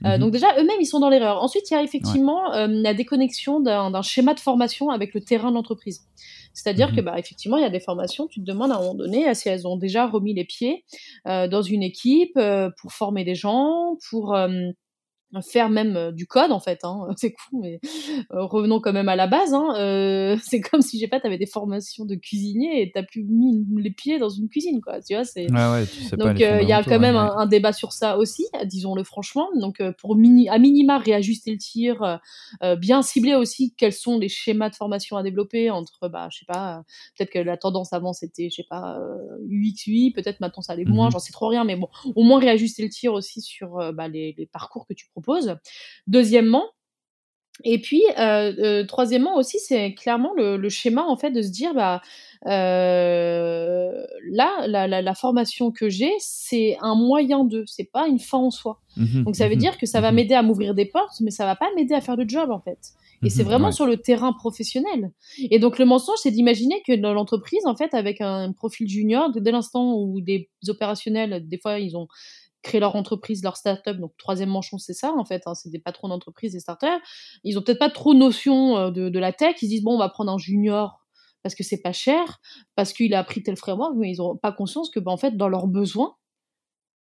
[0.05, 1.43] Euh, donc déjà, eux-mêmes, ils sont dans l'erreur.
[1.43, 5.51] Ensuite, il y a effectivement euh, la déconnexion d'un schéma de formation avec le terrain
[5.51, 6.03] de l'entreprise.
[6.53, 8.95] C'est-à-dire que, bah, effectivement, il y a des formations, tu te demandes à un moment
[8.95, 10.85] donné si elles ont déjà remis les pieds
[11.25, 12.39] dans une équipe
[12.81, 14.37] pour former des gens, pour
[15.43, 16.81] faire même euh, du code, en fait.
[16.85, 17.07] Hein.
[17.17, 17.81] C'est cool, mais
[18.33, 19.55] euh, revenons quand même à la base.
[19.55, 19.75] Hein.
[19.77, 23.05] Euh, c'est comme si, je sais pas, tu avais des formations de cuisinier et tu
[23.07, 25.01] plus mis les pieds dans une cuisine, quoi.
[25.01, 25.51] Tu vois, c'est...
[25.51, 27.73] Ouais, ouais, tu sais Donc euh, il y a quand même ouais, un, un débat
[27.73, 29.49] sur ça aussi, disons-le franchement.
[29.61, 32.21] Donc euh, pour mini, à minima réajuster le tir,
[32.63, 36.39] euh, bien cibler aussi quels sont les schémas de formation à développer entre, bah je
[36.39, 36.83] sais pas,
[37.17, 40.73] peut-être que la tendance avant c'était, je sais pas, euh, UX UI, peut-être maintenant ça
[40.73, 41.13] allait moins, Mhm.
[41.13, 44.35] j'en sais trop rien, mais bon, au moins réajuster le tir aussi sur bah, les,
[44.37, 45.07] les parcours que tu
[46.07, 46.65] Deuxièmement.
[47.65, 51.51] Et puis, euh, euh, troisièmement aussi, c'est clairement le, le schéma en fait de se
[51.51, 52.01] dire, bah,
[52.47, 53.91] euh,
[54.31, 58.39] là, la, la, la formation que j'ai, c'est un moyen de, c'est pas une fin
[58.39, 58.81] en soi.
[58.97, 60.17] Mhm, Donc ça veut mhm, dire que ça va mhm.
[60.17, 62.61] m'aider à m'ouvrir des portes, mais ça va pas m'aider à faire le job en
[62.61, 62.79] fait.
[63.25, 63.73] Et c'est vraiment ouais.
[63.73, 65.11] sur le terrain professionnel.
[65.51, 69.33] Et donc le mensonge, c'est d'imaginer que dans l'entreprise, en fait, avec un profil junior,
[69.33, 72.07] dès l'instant où des opérationnels, des fois, ils ont
[72.69, 75.79] créé leur entreprise, leur start-up, donc troisième manchon, c'est ça en fait, hein, c'est des
[75.79, 77.01] patrons d'entreprise, des start-up,
[77.43, 79.99] ils ont peut-être pas trop notion euh, de, la tech, ils se disent bon, on
[79.99, 81.01] va prendre un junior
[81.43, 82.41] parce que c'est pas cher,
[82.75, 85.37] parce qu'il a appris tel framework, mais ils ont pas conscience que bah, en fait,
[85.37, 86.15] dans leurs besoins,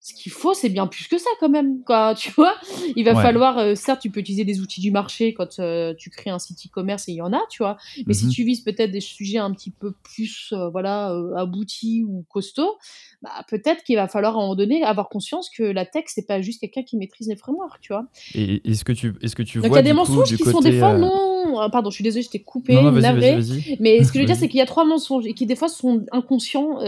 [0.00, 2.54] ce qu'il faut, c'est bien plus que ça quand même, quoi, tu vois.
[2.96, 3.22] Il va Ouais.
[3.22, 6.38] falloir, euh, certes, tu peux utiliser des outils du marché quand euh, tu crées un
[6.38, 7.76] site e-commerce et il y en a, tu vois.
[8.06, 8.30] Mais si Mhm.
[8.30, 12.76] tu vises peut-être des sujets un petit peu plus, euh, voilà, aboutis ou costauds,
[13.22, 16.26] bah, peut-être qu'il va falloir à un moment donné avoir conscience que la tech, c'est
[16.26, 18.06] pas juste quelqu'un qui maîtrise les frameworks, tu vois.
[18.34, 20.00] Et est-ce que tu, est-ce que tu Donc il vois y a des du coup,
[20.00, 21.58] mensonges du qui côté, sont des fois non.
[21.60, 23.36] Ah, pardon, je suis désolée, je t'ai coupé, Non, navré.
[23.80, 25.56] Mais ce que je veux dire, c'est qu'il y a trois mensonges et qui des
[25.56, 26.78] fois sont inconscients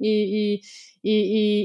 [0.00, 0.60] et, et,
[1.04, 1.10] et,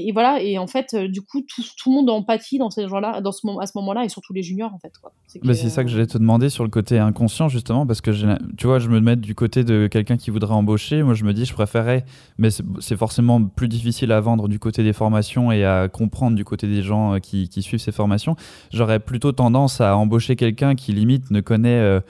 [0.04, 0.40] et- et voilà.
[0.42, 3.32] Et en fait, euh, du coup, tout, tout le monde empathie dans ces gens-là, dans
[3.32, 4.92] ce moment, à ce moment-là, et surtout les juniors, en fait.
[5.26, 8.00] C'est Bah, c'est ça que euh, j'allais te demander sur le côté inconscient justement parce
[8.00, 8.10] que
[8.56, 11.32] tu vois je me mets du côté de quelqu'un qui voudrait embaucher moi je me
[11.32, 12.04] dis je préférais
[12.38, 16.44] mais c'est forcément plus difficile à vendre du côté des formations et à comprendre du
[16.44, 18.34] côté des gens euh, qui, qui suivent ces formations
[18.72, 22.00] j'aurais plutôt tendance à embaucher quelqu'un qui limite ne connaît euh,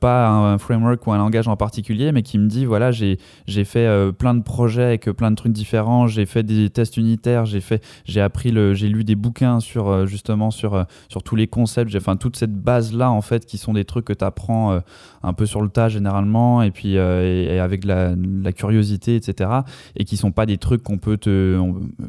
[0.00, 3.86] pas un framework ou un langage en particulier, mais qui me dit voilà, j'ai fait
[3.86, 7.46] euh, plein de projets avec euh, plein de trucs différents, j'ai fait des tests unitaires,
[7.46, 11.36] j'ai fait j'ai appris le j'ai lu des bouquins sur euh, justement sur sur tous
[11.36, 14.24] les concepts, enfin toute cette base là en fait qui sont des trucs que tu
[14.24, 14.80] apprends
[15.22, 19.50] un peu sur le tas généralement et puis avec la, la curiosité etc
[19.96, 21.58] et qui sont pas des trucs qu'on peut te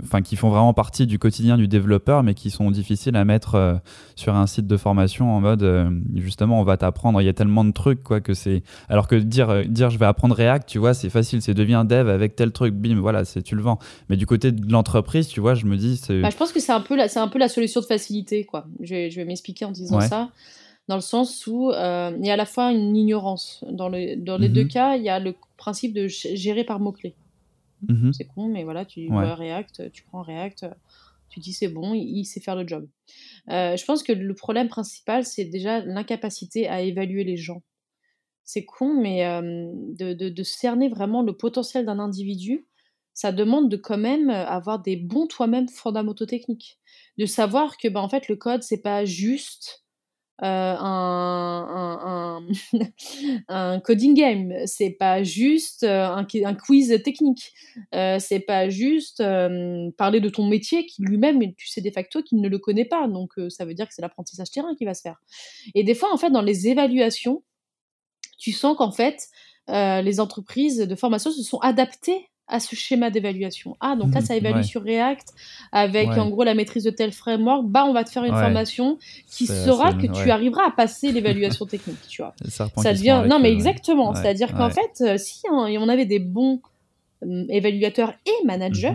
[0.04, 3.80] enfin qui font vraiment partie du quotidien du développeur mais qui sont difficiles à mettre
[4.16, 7.22] sur un site de formation en mode justement on va t'apprendre.
[7.22, 9.98] Il y a tellement de trucs quoi que c'est alors que dire euh, dire je
[9.98, 13.26] vais apprendre React tu vois c'est facile c'est deviens dev avec tel truc bim voilà
[13.26, 13.80] c'est tu le vends
[14.10, 16.60] mais du côté de l'entreprise tu vois je me dis c'est Bah, je pense que
[16.60, 18.66] c'est un peu la, c'est un peu la solution de facilité, quoi.
[18.82, 20.08] Je vais, je vais m'expliquer en disant Ouais.
[20.08, 20.30] ça,
[20.88, 23.64] dans le sens où euh, il y a à la fois une ignorance.
[23.72, 24.54] Dans, le, dans les Mhm.
[24.54, 27.16] deux cas, il y a le principe de gérer par mots-clés.
[27.88, 28.12] Mhm.
[28.14, 29.08] C'est con, mais voilà, tu Ouais.
[29.10, 30.66] vois React, tu prends React,
[31.30, 32.86] tu dis c'est bon, il, il sait faire le job.
[33.50, 37.62] Euh, je pense que le problème principal, c'est déjà l'incapacité à évaluer les gens.
[38.44, 42.68] C'est con, mais euh, de, cerner vraiment le potentiel d'un individu,
[43.14, 46.80] ça demande de quand même euh, avoir des bons toi-même fondamentaux techniques.
[47.18, 49.86] De savoir que bah, en fait, le code, c'est pas juste
[50.42, 52.40] un,
[53.50, 57.52] un, coding game, c'est pas juste euh, un, qui- un quiz technique,
[57.94, 62.22] euh, c'est pas juste euh, parler de ton métier qui lui-même, tu sais de facto
[62.22, 64.86] qu'il ne le connaît pas, donc euh, ça veut dire que c'est l'apprentissage terrain qui
[64.86, 65.22] va se faire.
[65.76, 67.44] Et des fois, en fait, dans les évaluations,
[68.38, 69.28] tu sens qu'en fait,
[69.70, 73.78] euh, les entreprises de formation se sont adaptées à ce schéma d'évaluation.
[73.80, 74.64] Ah, donc là, Mhm, ça évalue ouais.
[74.64, 75.28] sur React
[75.72, 76.20] avec Ouais.
[76.20, 77.66] en gros la maîtrise de tel framework.
[77.68, 78.42] Bah, on va te faire une Ouais.
[78.42, 78.98] formation
[79.30, 79.46] qui
[79.92, 82.34] assez- que tu arriveras à passer l'évaluation technique, tu vois.
[82.78, 83.24] Ça devient.
[83.28, 83.54] Non, mais ouais.
[83.56, 84.14] exactement.
[84.16, 86.60] C'est-à-dire qu'en fait, euh, si hein, on avait des bons
[87.24, 88.94] euh, évaluateurs et managers,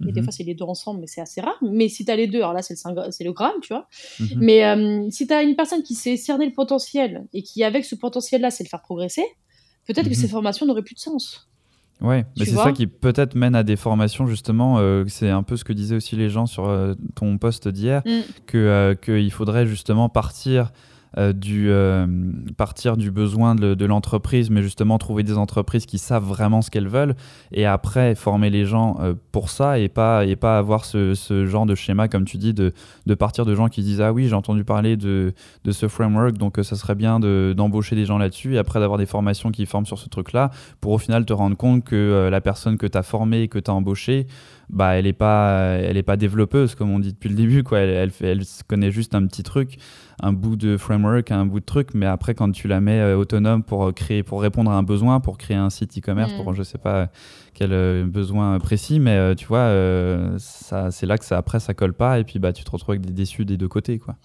[0.00, 0.08] Mhm.
[0.08, 0.24] Et des Mhm.
[0.26, 1.56] fois, c'est les deux ensemble, mais c'est assez rare.
[1.62, 3.88] Mais si tu as les deux, alors là, c'est le, le gramme, tu vois.
[4.18, 4.28] Mhm.
[4.38, 7.84] Mais euh, si tu as une personne qui sait cerner le potentiel et qui, avec
[7.84, 9.24] ce potentiel-là, sait le faire progresser,
[9.86, 11.48] peut-être que ces formations n'auraient plus de sens.
[12.00, 14.76] Ouais, mais c'est ça qui peut-être mène à des formations justement.
[14.78, 18.02] euh, c'est un peu ce que disaient aussi les gens sur euh, ton post d'hier,
[18.04, 18.20] Mm.
[18.46, 20.72] que euh, qu'il faudrait justement partir
[21.16, 22.06] du euh,
[22.56, 26.88] partir du besoin de, l'entreprise, mais justement trouver des entreprises qui savent vraiment ce qu'elles
[26.88, 27.14] veulent,
[27.52, 31.14] et après former les gens euh, pour ça, et pas et pas avoir ce,
[31.46, 32.72] genre de schéma comme tu dis de,
[33.06, 35.34] de partir de gens qui disent ah oui j'ai entendu parler de,
[35.64, 38.80] de ce framework, donc euh, ça serait bien de- d'embaucher des gens là-dessus, et après
[38.80, 40.50] d'avoir des formations qui forment sur ce truc-là,
[40.80, 43.58] pour au final te rendre compte que euh, la personne que tu as formée, que
[43.58, 44.26] tu as embauchée,
[44.70, 47.80] bah elle est pas elle est pas développeuse comme on dit depuis le début quoi
[47.80, 49.76] elle, elle, fait- elle se connaît juste un petit truc
[50.22, 53.16] un bout de framework un bout de truc mais après quand tu la mets euh,
[53.16, 56.36] autonome pour euh, créer pour répondre à un besoin pour créer un site e-commerce Mm.
[56.36, 57.08] pour je sais pas
[57.52, 59.70] quel euh, besoin précis mais euh, tu vois
[60.38, 62.90] ça c'est là que ça après ça colle pas et puis bah tu te retrouves
[62.94, 64.16] avec des déçus des deux côtés quoi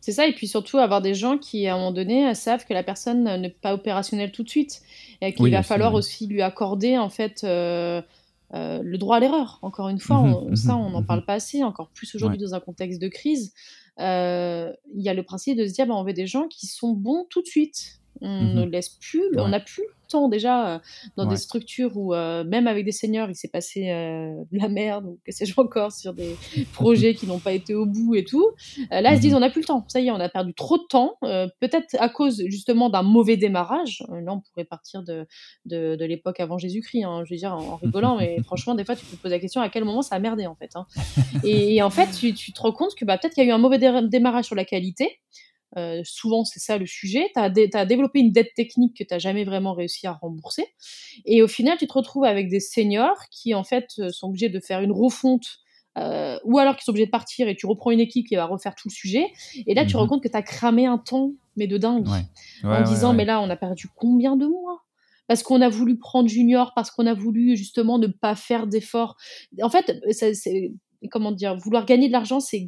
[0.00, 2.72] C'est ça, et puis surtout avoir des gens qui, à un moment donné, savent que
[2.72, 4.80] la personne n'est pas opérationnelle tout de suite,
[5.20, 5.98] et qu'il Oui, va aussi, falloir oui.
[5.98, 8.00] aussi lui accorder, en fait, euh,
[8.54, 9.58] euh, le droit à l'erreur.
[9.62, 11.06] Encore une fois, Mhm, on- ça, mhm, on n'en mhm.
[11.06, 13.52] parle pas assez, encore plus aujourd'hui dans un contexte de crise.
[14.00, 16.66] Euh, Il y a le principe de se dire, bah, on veut des gens qui
[16.66, 18.00] sont bons tout de suite.
[18.20, 18.54] On Mhm.
[18.54, 20.78] ne laisse plus, on n'a plus le temps déjà euh,
[21.16, 21.30] dans Ouais.
[21.30, 25.04] des structures où euh, même avec des seniors, il s'est passé euh, de la merde
[25.06, 26.34] ou que sais-je encore sur des
[26.72, 28.46] projets qui n'ont pas été au bout et tout.
[28.90, 29.36] Là, ils se disent, Mhm.
[29.36, 29.84] on n'a plus le temps.
[29.88, 31.16] Ça y est, on a perdu trop de temps.
[31.60, 34.02] Peut-être à cause justement d'un mauvais démarrage.
[34.08, 35.26] Là, on pourrait partir de,
[35.66, 37.04] de, de l'époque avant Jésus-Christ.
[37.04, 39.34] hein, je veux dire, en, en rigolant, mais franchement, des fois, tu peux te poser
[39.34, 40.70] la question à quel moment ça a merdé en fait.
[40.74, 40.86] hein.
[41.44, 43.50] Et, et en fait, tu, tu te rends compte que bah, peut-être qu'il y a
[43.50, 45.20] eu un mauvais dé- démarrage sur la qualité.
[45.76, 47.30] Euh, souvent, c'est ça le sujet.
[47.34, 50.64] Tu as, développé une dette technique que tu n'as jamais vraiment réussi à rembourser.
[51.26, 54.48] Et au final, tu te retrouves avec des seniors qui, en fait, euh, sont obligés
[54.48, 55.58] de faire une refonte.
[55.96, 58.44] euh, ou alors qui sont obligés de partir et tu reprends une équipe qui va
[58.44, 59.26] refaire tout le sujet.
[59.66, 60.08] Et là, tu te rends Mhm.
[60.10, 62.06] compte que tu as cramé un temps, mais de dingue.
[62.06, 62.22] Ouais.
[62.62, 64.84] en Ouais, disant, mais là, on a perdu combien de mois?
[65.26, 69.16] Parce qu'on a voulu prendre junior, parce qu'on a voulu justement ne pas faire d'efforts.
[69.60, 70.72] En fait, ça- c'est
[71.10, 72.64] comment dire, vouloir gagner de l'argent, c'est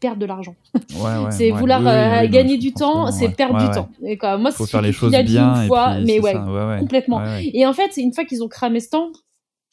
[0.00, 0.54] perdre de l'argent.
[0.74, 1.58] Ouais, ouais, c'est ouais.
[1.58, 3.88] vouloir euh, gagner du temps, c'est perdre du temps.
[4.04, 6.44] Et quoi, moi, faut c'est faire les choses bien et fois, puis mais ouais, ça,
[6.44, 6.78] ouais, ouais.
[6.78, 7.22] complètement.
[7.38, 9.10] Et en fait, une fois qu'ils ont cramé ce temps,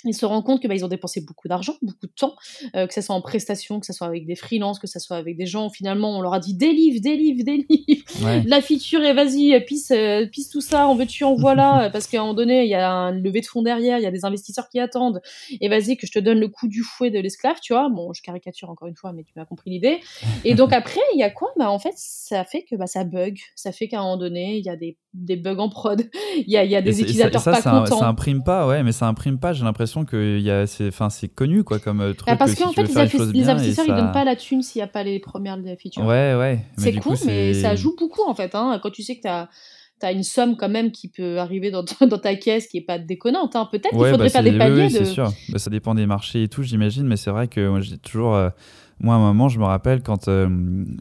[0.07, 2.35] ils se rendent compte que bah, ils ont dépensé beaucoup d'argent, beaucoup de temps,
[2.75, 5.17] euh, que ce soit en prestations, que ce soit avec des freelances, que ce soit
[5.17, 5.69] avec des gens.
[5.69, 7.67] Finalement, on leur a dit délivre, délivre, délivre.
[8.23, 8.41] Ouais.
[8.47, 12.07] La feature et vas-y, pisse, euh, pisse tout ça, on veut tu en voilà, parce
[12.07, 14.11] qu'à un moment donné, il y a un levé de fonds derrière, il y a
[14.11, 15.21] des investisseurs qui attendent,
[15.61, 17.89] et vas-y que je te donne le coup du fouet de l'esclave, tu vois.
[17.89, 19.99] Bon, je caricature encore une fois, mais tu m'as compris l'idée.
[20.45, 21.49] Et donc après, il y a quoi?
[21.57, 24.57] Bah en fait, ça fait que bah, ça bug, ça fait qu'à un moment donné,
[24.57, 26.01] il y a des, des bugs en prod,
[26.37, 27.99] il y a, y a Et des et utilisateurs ça, pas ça, contents.
[27.99, 29.53] ça imprime pas, ouais, mais ça imprime pas.
[29.53, 32.27] J'ai l'impression que y a, c'est, enfin, c'est connu quoi comme euh, truc.
[32.27, 34.79] Bah, parce que si qu'en fait, les, investisseurs, ils ça- donnent pas la thune s'il
[34.79, 36.03] n'y a pas les premières features.
[36.05, 36.59] Ouais, ouais.
[36.77, 38.53] Mais c'est cool, mais ça joue beaucoup en fait.
[38.55, 38.79] Hein.
[38.81, 42.05] Quand tu sais que tu as, une somme quand même qui peut arriver dans, ta-
[42.07, 43.55] dans ta caisse qui est pas déconnante.
[43.55, 43.67] Hein.
[43.71, 45.05] Peut-être qu'il Ouais, faudrait bah, faire des paliers oui, c'est de.
[45.05, 45.31] sûr.
[45.49, 48.35] Bah, ça dépend des marchés et tout, j'imagine, mais c'est vrai que moi, j'ai toujours.
[48.35, 48.49] euh,
[48.99, 50.49] moi, à un moment, je me rappelle quand, euh,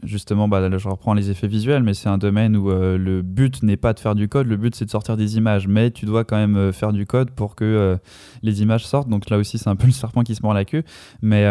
[0.03, 3.23] justement, bah, là, je reprends les effets visuels, mais c'est un domaine où euh, le
[3.23, 5.89] but n'est pas de faire du code, le but c'est de sortir des images, mais
[5.89, 7.97] tu dois quand même euh, faire du code pour que
[8.43, 9.09] les images sortent.
[9.09, 10.83] Donc là aussi, c'est un peu le serpent qui se mord la queue.
[11.21, 11.45] Mais,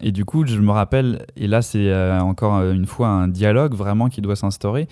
[0.00, 4.08] et du coup, je me rappelle, et là, c'est encore une fois un dialogue vraiment
[4.08, 4.88] qui doit s'instaurer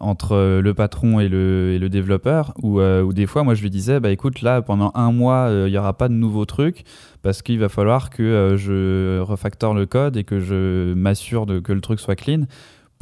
[0.00, 3.54] entre euh, le patron et le, et le développeur, où, euh, où des fois, moi,
[3.54, 6.14] je lui disais, bah écoute, là, pendant un mois, euh, il n'y aura pas de
[6.14, 6.84] nouveaux trucs,
[7.22, 11.72] parce qu'il va falloir que euh, je refactore le code et que je m'assure que
[11.72, 12.46] le truc soit clean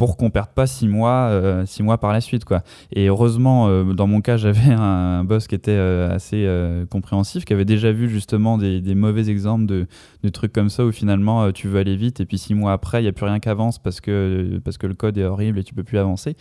[0.03, 2.45] pour qu'on perde pas six mois, euh, six mois par la suite.
[2.45, 2.63] Quoi.
[2.93, 7.45] Et heureusement, euh, dans mon cas, j'avais un boss qui était euh, assez euh, compréhensif,
[7.45, 9.87] qui avait déjà vu justement des, des mauvais exemples de,
[10.25, 12.73] de, trucs comme ça où finalement euh, tu veux aller vite et puis six mois
[12.73, 15.25] après, il n'y a plus rien qui avance parce que, parce que le code est
[15.25, 16.37] horrible et tu peux plus avancer.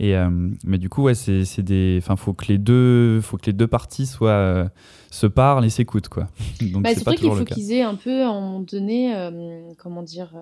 [0.00, 0.28] Et, euh,
[0.64, 3.52] mais du coup, ouais, c'est, c'est des, enfin, faut que les deux, faut que les
[3.52, 4.68] deux parties soient, euh,
[5.10, 6.28] se parlent et s'écoutent, quoi.
[6.60, 8.60] Donc Bah, c'est, c'est pas vrai qu'il faut qu'ils aient un peu, à un moment
[8.60, 10.34] donné, euh, comment dire,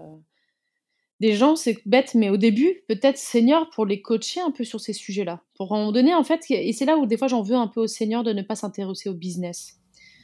[1.21, 4.81] des gens, c'est bête, mais au début, peut-être seniors pour les coacher un peu sur
[4.81, 5.41] ces sujets-là.
[5.55, 7.81] Pour moment donné, en fait, et c'est là où des fois j'en veux un peu
[7.81, 9.79] aux seniors de ne pas s'intéresser au business,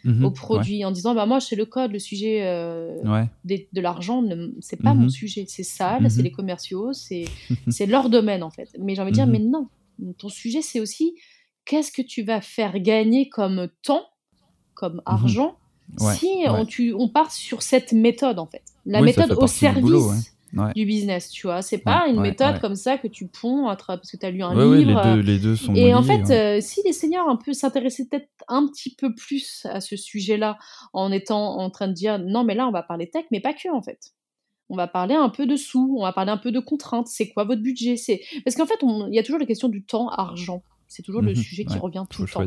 [0.08, 0.34] Mhm, au ouais.
[0.34, 3.26] produit, en disant, bah moi, c'est le code, le sujet euh, Ouais.
[3.44, 4.22] des- de l'argent,
[4.60, 5.02] c'est pas Mhm.
[5.02, 6.24] mon sujet, c'est c'est Mhm.
[6.24, 7.24] les commerciaux, c'est
[7.68, 8.68] c'est leur domaine en fait.
[8.80, 9.32] Mais j'ai envie de dire, Mhm.
[9.32, 9.68] mais non,
[10.18, 11.14] ton sujet c'est aussi
[11.64, 14.06] qu'est-ce que tu vas faire gagner comme temps,
[14.74, 15.56] comme argent,
[16.16, 16.28] si.
[16.48, 18.62] On, tu, on part sur cette méthode en fait.
[18.86, 19.84] La Oui, ça méthode au service
[20.54, 20.72] ouais.
[20.74, 21.62] du business, tu vois.
[21.62, 24.54] C'est pas une méthode comme ça que tu ponds parce que tu as lu un
[24.54, 24.74] livre.
[24.74, 28.06] les, deux, les deux sont Et en fait, euh, si les seigneurs un peu s'intéressaient
[28.06, 30.58] peut-être un petit peu plus à ce sujet-là,
[30.92, 33.52] en étant en train de dire non, mais là, on va parler tech, mais pas
[33.52, 34.12] que, en fait.
[34.70, 37.06] On va parler un peu de sous, on va parler un peu de contraintes.
[37.06, 37.96] C'est quoi votre budget?
[37.96, 40.62] C'est Parce qu'en fait, il y a toujours la question du temps, argent.
[40.88, 41.36] C'est toujours le mhm.
[41.36, 42.44] sujet qui revient tout le temps.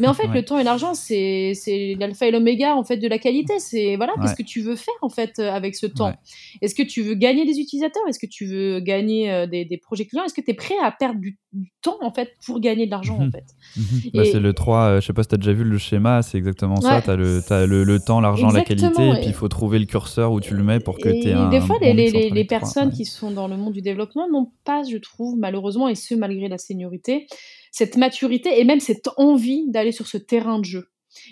[0.00, 1.54] Mais en fait, le temps et l'argent, c'est
[1.98, 3.54] l'alpha et l'oméga en fait de la qualité.
[3.58, 6.12] C'est voilà, qu'est-ce que tu veux faire en fait euh, avec ce temps?
[6.60, 8.02] Est-ce que tu veux gagner des utilisateurs?
[8.08, 10.24] Est-ce que tu veux gagner euh, des, des, projets clients?
[10.24, 11.38] Est-ce que tu es prêt à perdre du,
[11.82, 13.32] temps en fait pour gagner de l'argent en mhm.
[13.32, 13.44] fait?
[13.76, 14.10] Mhm.
[14.12, 16.22] bah, C'est le 3, euh, je sais pas si tu as déjà vu le schéma,
[16.22, 17.00] c'est exactement ça.
[17.00, 19.78] Tu as, le, as le, le, temps, l'argent, la qualité, et puis il faut trouver
[19.78, 21.48] le curseur où tu le mets pour que tu aies un.
[21.48, 24.82] Des fois, les, les, les personnes qui sont dans le monde du développement n'ont pas,
[24.82, 27.26] je trouve, malheureusement, et ce malgré la seniorité,
[27.74, 30.90] cette maturité et même cette envie d'aller sur ce terrain de jeu.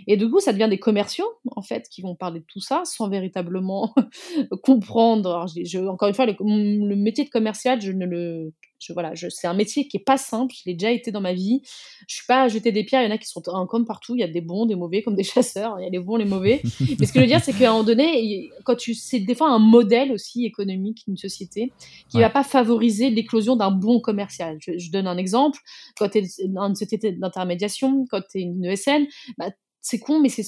[0.08, 2.82] Et du coup, ça devient des commerciaux, en fait, qui vont parler de tout ça
[2.84, 3.94] sans véritablement
[4.64, 5.46] comprendre.
[5.86, 8.52] encore une fois, le, métier de commercial, je ne le.
[8.90, 10.54] Voilà, c'est un métier qui est pas simple.
[10.54, 11.62] Je l'ai déjà été dans ma vie.
[12.08, 13.02] Je suis pas à jeter des pierres.
[13.02, 14.14] Il y en a qui sont comme partout.
[14.14, 15.78] Il y a des bons, des mauvais, comme des chasseurs.
[15.78, 16.62] Il y a les bons, les mauvais.
[16.98, 19.34] Mais ce que je veux dire, c'est qu'à un moment donné, quand tu, c'est des
[19.34, 21.72] fois un modèle aussi économique d'une société
[22.08, 24.58] qui ne va pas favoriser l'éclosion d'un bon commercial.
[24.60, 25.58] Je, donne un exemple.
[25.96, 29.06] Quand tu es une société d'intermédiation, quand tu es une ESN,
[29.38, 29.50] bah,
[29.82, 30.44] c'est con, mais c'est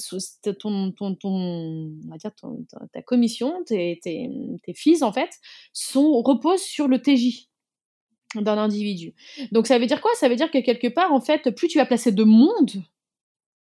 [0.57, 2.31] ton, ton, ton, on va dire
[2.93, 4.29] ta commission, tes, tes,
[4.63, 5.29] tes fils en fait,
[5.73, 7.49] sont, reposent sur le TJ
[8.41, 9.13] d'un individu.
[9.51, 10.11] Donc ça veut dire quoi?
[10.15, 12.71] Ça veut dire que quelque part, en fait, plus tu vas placer de monde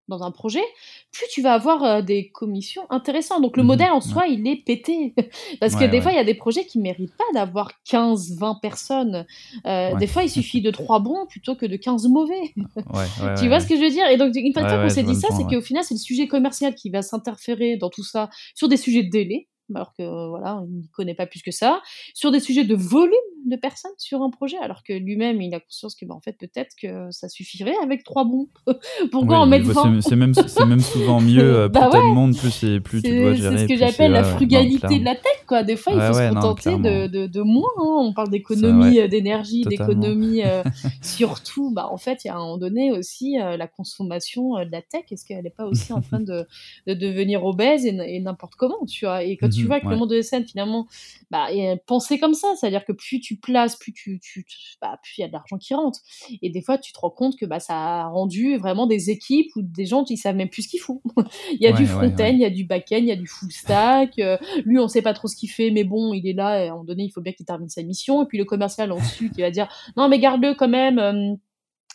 [0.08, 0.62] dans un projet,
[1.10, 3.42] plus tu vas avoir euh, des commissions intéressantes.
[3.42, 5.14] Donc le mmh modèle en soi, il est pété.
[5.60, 8.36] Parce que des fois, il y a des projets qui ne méritent pas d'avoir 15,
[8.38, 9.26] 20 personnes.
[9.66, 12.52] Euh, des fois, il suffit de 3 bons plutôt que de 15 mauvais.
[13.38, 14.06] tu vois ce que je veux dire?
[14.08, 16.74] Et donc, une fois qu'on s'est dit ça, c'est qu'au final, c'est le sujet commercial
[16.74, 20.80] qui va s'interférer dans tout ça sur des sujets de délai alors que voilà, il
[20.80, 21.80] ne connaît pas plus que ça,
[22.14, 23.14] sur des sujets de volume
[23.44, 26.36] de personnes sur un projet, alors que lui-même, il a conscience que, bah, en fait,
[26.38, 28.48] peut-être que ça suffirait avec trois bons.
[29.12, 30.32] Pourquoi en mettre 20 C'est même,
[30.66, 33.58] même souvent mieux, euh, plus bah t'as de monde, plus, plus tu dois gérer.
[33.58, 35.62] C'est ce que j'appelle la frugalité de la tech, quoi.
[35.62, 37.70] Des fois, il faut se contenter de, de, de, moins.
[37.78, 37.96] Hein.
[38.00, 40.62] On parle d'économie euh, d'énergie, d'économie, euh,
[41.02, 44.82] surtout, bah, en fait, il y a un moment donné aussi la consommation de la
[44.82, 45.04] tech.
[45.10, 46.46] Est-ce qu'elle n'est pas aussi en train de,
[46.86, 49.24] de devenir obèse et, n'importe comment, tu vois?
[49.24, 50.86] Et quand tu mmh vois que le monde de scène, finalement,
[51.30, 51.48] bah,
[51.86, 54.44] penser comme ça, c'est-à-dire que plus tu place, plus tu, tu,
[54.80, 56.00] bah, plus il y a de l'argent qui rentre.
[56.40, 59.50] Et des fois, tu te rends compte que bah, ça a rendu vraiment des équipes
[59.56, 61.02] ou des gens qui savent même plus ce qu'ils font.
[61.52, 63.52] il y a du front-end, il y a du back-end, il y a du full
[63.52, 64.18] stack.
[64.18, 66.64] Euh, lui, on sait pas trop ce qu'il fait, mais bon, il est là.
[66.64, 68.22] Et à un moment donné, il faut bien qu'il termine sa mission.
[68.22, 70.98] Et puis le commercial en dessus qui va dire non, mais garde-le quand même.
[70.98, 71.34] Euh,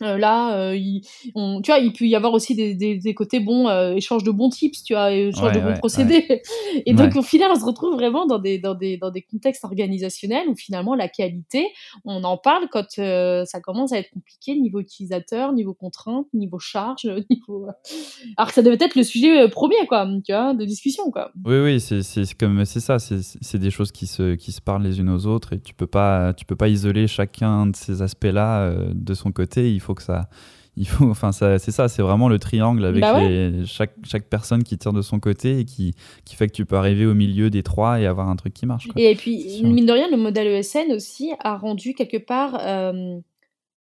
[0.04, 1.02] euh, là, euh, il,
[1.34, 4.24] on, tu vois, il peut y avoir aussi des, des, des côtés bons, euh, échange
[4.24, 6.42] de bons tips, tu vois, échange de bons procédés.
[6.86, 9.64] Et donc, au final, on se retrouve vraiment dans des, dans des, dans des contextes
[9.64, 11.68] organisationnels où finalement la qualité,
[12.06, 17.06] on en parle quand ça commence à être compliqué, niveau utilisateur, niveau contrainte, niveau charge,
[17.30, 17.68] niveau.
[18.38, 21.32] Alors que ça devait être le sujet premier, quoi, tu vois, de discussion, quoi.
[21.46, 22.04] Oui, oui, c'est
[22.38, 25.54] comme c'est ça, c'est des choses qui se, qui se parlent les unes aux autres
[25.54, 29.74] et tu peux pas, tu peux pas isoler chacun de ces aspects-là de son côté.
[29.74, 30.30] Il faut que ça
[30.78, 33.20] il faut enfin c'est ça c'est vraiment le triangle avec bah
[33.66, 36.78] chaque, chaque personne qui tire de son côté et qui, qui fait que tu peux
[36.78, 39.92] arriver au milieu des trois et avoir un truc qui marche et puis mine de
[39.92, 43.18] rien le modèle ESN aussi a rendu quelque part euh,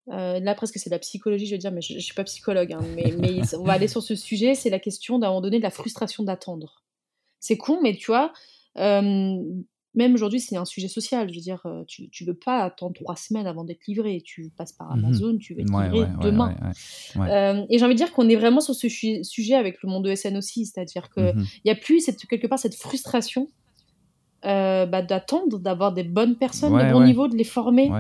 [0.10, 2.26] euh, là presque c'est de la psychologie je veux dire mais je, ne suis pas
[2.26, 5.42] psychologue hein, mais, mais on va aller sur ce sujet c'est la question d'un moment
[5.42, 6.84] donné de la frustration d'attendre.
[7.40, 8.34] C'est con mais tu vois
[8.78, 9.38] euh,
[9.94, 11.30] même aujourd'hui, c'est un sujet social.
[11.30, 14.22] Je veux dire, euh, tu ne veux pas attendre trois semaines avant d'être livré.
[14.24, 16.56] Tu passes par mmh Amazon, tu veux être livré demain.
[17.18, 20.06] Euh, et j'ai envie de dire qu'on est vraiment sur ce sujet avec le monde
[20.06, 20.66] de SN aussi.
[20.66, 23.50] C'est-à-dire qu'il mmh il y a plus cette, quelque part cette frustration
[24.46, 27.92] euh, bah, d'attendre, d'avoir des bonnes personnes de bon niveau, de les former,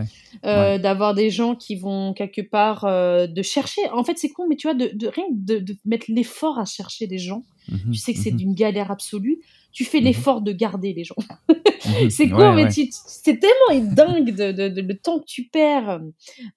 [0.44, 3.82] d'avoir des gens qui vont quelque part de chercher.
[3.92, 6.66] En fait, c'est con, mais tu vois, de, de rien de, de mettre l'effort à
[6.66, 7.44] chercher des gens.
[7.70, 9.40] Mmh tu sais que c'est d'une galère absolue
[9.72, 10.06] tu fais mhm.
[10.06, 11.16] l'effort de garder les gens.
[11.84, 12.12] Mhm.
[12.12, 16.00] c'est quoi, mais c'est tellement dingue de, de, le temps que tu perds.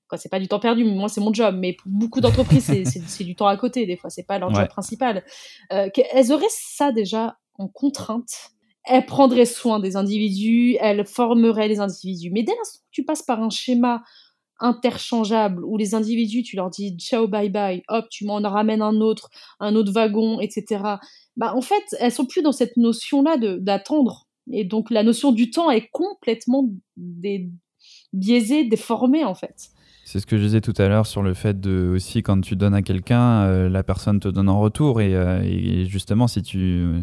[0.06, 2.70] Quoi, c'est pas du temps perdu, moi c'est mon job, mais pour beaucoup d'entreprises
[3.06, 5.24] c'est du temps à côté des fois, c'est pas leur job principal.
[5.72, 8.50] Euh, elles auraient ça déjà en contrainte.
[8.84, 12.30] Elles prendraient soin des individus, elles formeraient les individus.
[12.30, 14.02] Mais dès l'instant que tu passes par un schéma
[14.60, 19.00] interchangeable où les individus, tu leur dis ciao, bye bye, hop, tu m'en ramènes un
[19.00, 19.30] autre,
[19.60, 20.96] un autre wagon, etc
[21.36, 24.26] bah, en fait, elles sont plus dans cette notion-là d'attendre.
[24.52, 27.50] Et donc, la notion du temps est complètement des,
[28.12, 29.70] biaisée, déformée, en fait.
[30.04, 32.56] C'est ce que je disais tout à l'heure sur le fait de aussi quand tu
[32.56, 36.42] donnes à quelqu'un, euh, la personne te donne en retour et, euh, et justement si
[36.42, 37.02] tu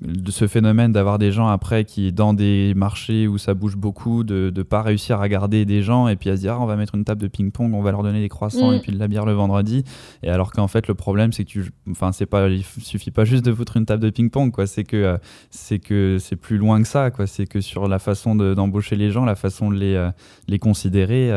[0.00, 4.22] de ce phénomène d'avoir des gens après qui, dans des marchés où ça bouge beaucoup,
[4.22, 6.66] de ne pas réussir à garder des gens et puis à se dire ah, on
[6.66, 8.82] va mettre une table de ping-pong, on va leur donner des croissants et mm.
[8.82, 9.82] puis de la bière le vendredi.
[10.22, 11.72] Et alors qu'en fait, le problème, c'est que tu.
[11.90, 14.68] Enfin, c'est pas, il suffit pas juste de foutre une table de ping-pong, quoi.
[14.68, 15.18] C'est que euh,
[15.50, 17.26] c'est que c'est plus loin que ça, quoi.
[17.26, 20.10] C'est que sur la façon d'embaucher les gens, la façon de les, euh,
[20.46, 21.32] les considérer,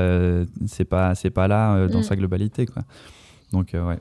[0.67, 2.03] c'est pas, pas là dans mm.
[2.03, 2.83] sa globalité, quoi.
[3.51, 3.97] Donc, ouais.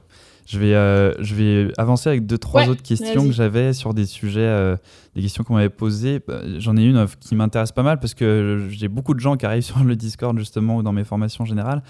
[0.49, 4.07] Je vais, euh, je vais avancer avec deux, trois autres questions que j'avais sur des
[4.07, 4.77] sujets, euh,
[5.15, 6.23] des questions qu'on m'avait posées.
[6.27, 9.37] Bah, j'en ai une euh, qui m'intéresse pas mal parce que j'ai beaucoup de gens
[9.37, 11.83] qui arrivent sur le Discord justement ou dans mes formations générales.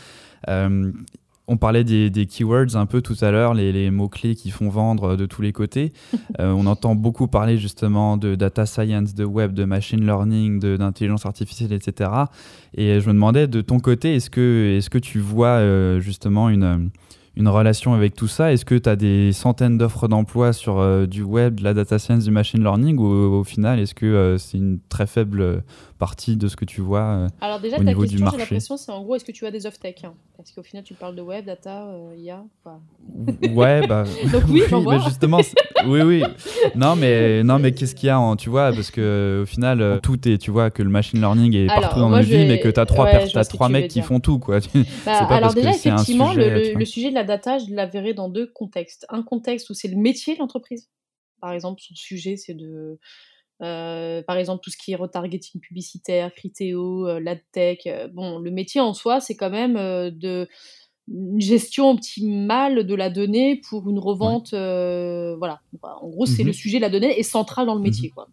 [0.48, 4.68] on parlait des, des, keywords un peu tout à l'heure, les, les mots-clés qui font
[4.68, 5.92] vendre de tous les côtés.
[6.40, 11.72] on entend beaucoup parler justement de data science, de web, de machine learning, d'intelligence artificielle,
[11.72, 12.10] etc.
[12.74, 15.60] Et je me demandais de ton côté, est-ce que, est -ce que tu vois
[16.00, 16.90] justement une
[17.38, 18.52] une relation avec tout ça.
[18.52, 21.98] Est-ce que tu as des centaines d'offres d'emploi sur euh, du web, de la data
[22.00, 25.62] science, du machine learning ou au final, est-ce que euh, c'est une très faible
[25.98, 28.36] partie de ce que tu vois euh, Alors déjà, au ta niveau question, du marché
[28.38, 30.14] j'ai l'impression, c'est en gros, est-ce que tu as des off tech hein?
[30.36, 32.44] Parce qu'au final, tu parles de web, data, IA.
[33.52, 34.04] Ouais, bah.
[34.32, 35.40] Donc oui, mais justement,
[35.86, 36.22] oui, oui.
[36.74, 40.00] Non, mais non, mais qu'est-ce qu'il y a en, tu vois, parce que au final,
[40.02, 42.68] tout est, tu vois, que le machine learning est partout dans nos vies, mais que
[42.68, 44.60] tu as trois, as trois mecs qui font tout, quoi.
[45.04, 49.06] Bah, alors déjà, effectivement, le, sujet de la data, je la verrai dans deux contextes.
[49.08, 50.88] Un contexte où c'est le métier de l'entreprise.
[51.40, 52.98] Par exemple, son sujet, c'est de
[53.62, 57.86] euh, par exemple, tout ce qui est retargeting publicitaire, Criteo, euh, l'adtech.
[57.86, 60.48] Euh, bon, le métier en soi, c'est quand même de
[61.10, 64.50] une gestion optimale de la donnée pour une revente.
[64.50, 65.60] voilà.
[65.82, 68.10] En gros, c'est le mmh sujet de la donnée est central dans le mmh métier.
[68.10, 68.28] Quoi.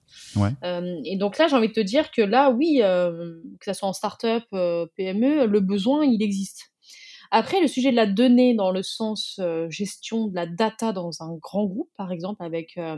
[1.06, 3.94] et donc là, j'ai envie de te dire que là, oui, que ce soit en
[3.94, 4.44] start-up,
[4.98, 6.74] PME, le besoin, il existe.
[7.32, 11.22] Après, le sujet de la donnée dans le sens euh, gestion de la data dans
[11.22, 12.98] un grand groupe, par exemple, avec euh,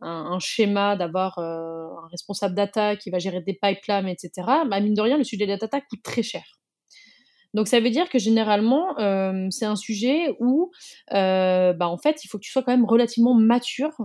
[0.00, 4.30] un, schéma d'avoir euh, un responsable data qui va gérer des pipelines, etc.,
[4.68, 6.44] bah, mine de rien, le sujet de la data coûte très cher.
[7.52, 8.94] Donc ça veut dire que généralement,
[9.50, 10.70] c'est un sujet où,
[11.10, 13.96] bah, en fait, il faut que tu sois quand même relativement mature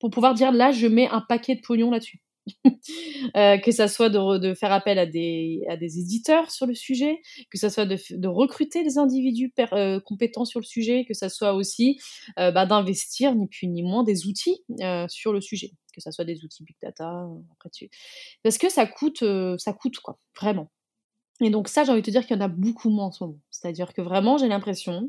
[0.00, 2.20] pour pouvoir dire là, je mets un paquet de pognon là-dessus.
[3.36, 7.20] Euh, que ça soit de, faire appel à des, à des éditeurs sur le sujet,
[7.50, 11.54] que ça soit de, recruter des individus euh, compétents sur le sujet, que ça soit
[11.54, 12.00] aussi
[12.38, 14.62] euh, bah, d'investir ni plus ni moins des outils
[15.08, 17.70] sur le sujet, que ça soit des outils big data, après.
[18.42, 19.24] Parce que ça coûte,
[19.58, 20.70] ça coûte quoi, vraiment.
[21.40, 23.12] Et donc ça, j'ai envie de te dire qu'il y en a beaucoup moins en
[23.12, 23.40] ce moment.
[23.50, 25.06] C'est-à-dire que vraiment, j'ai l'impression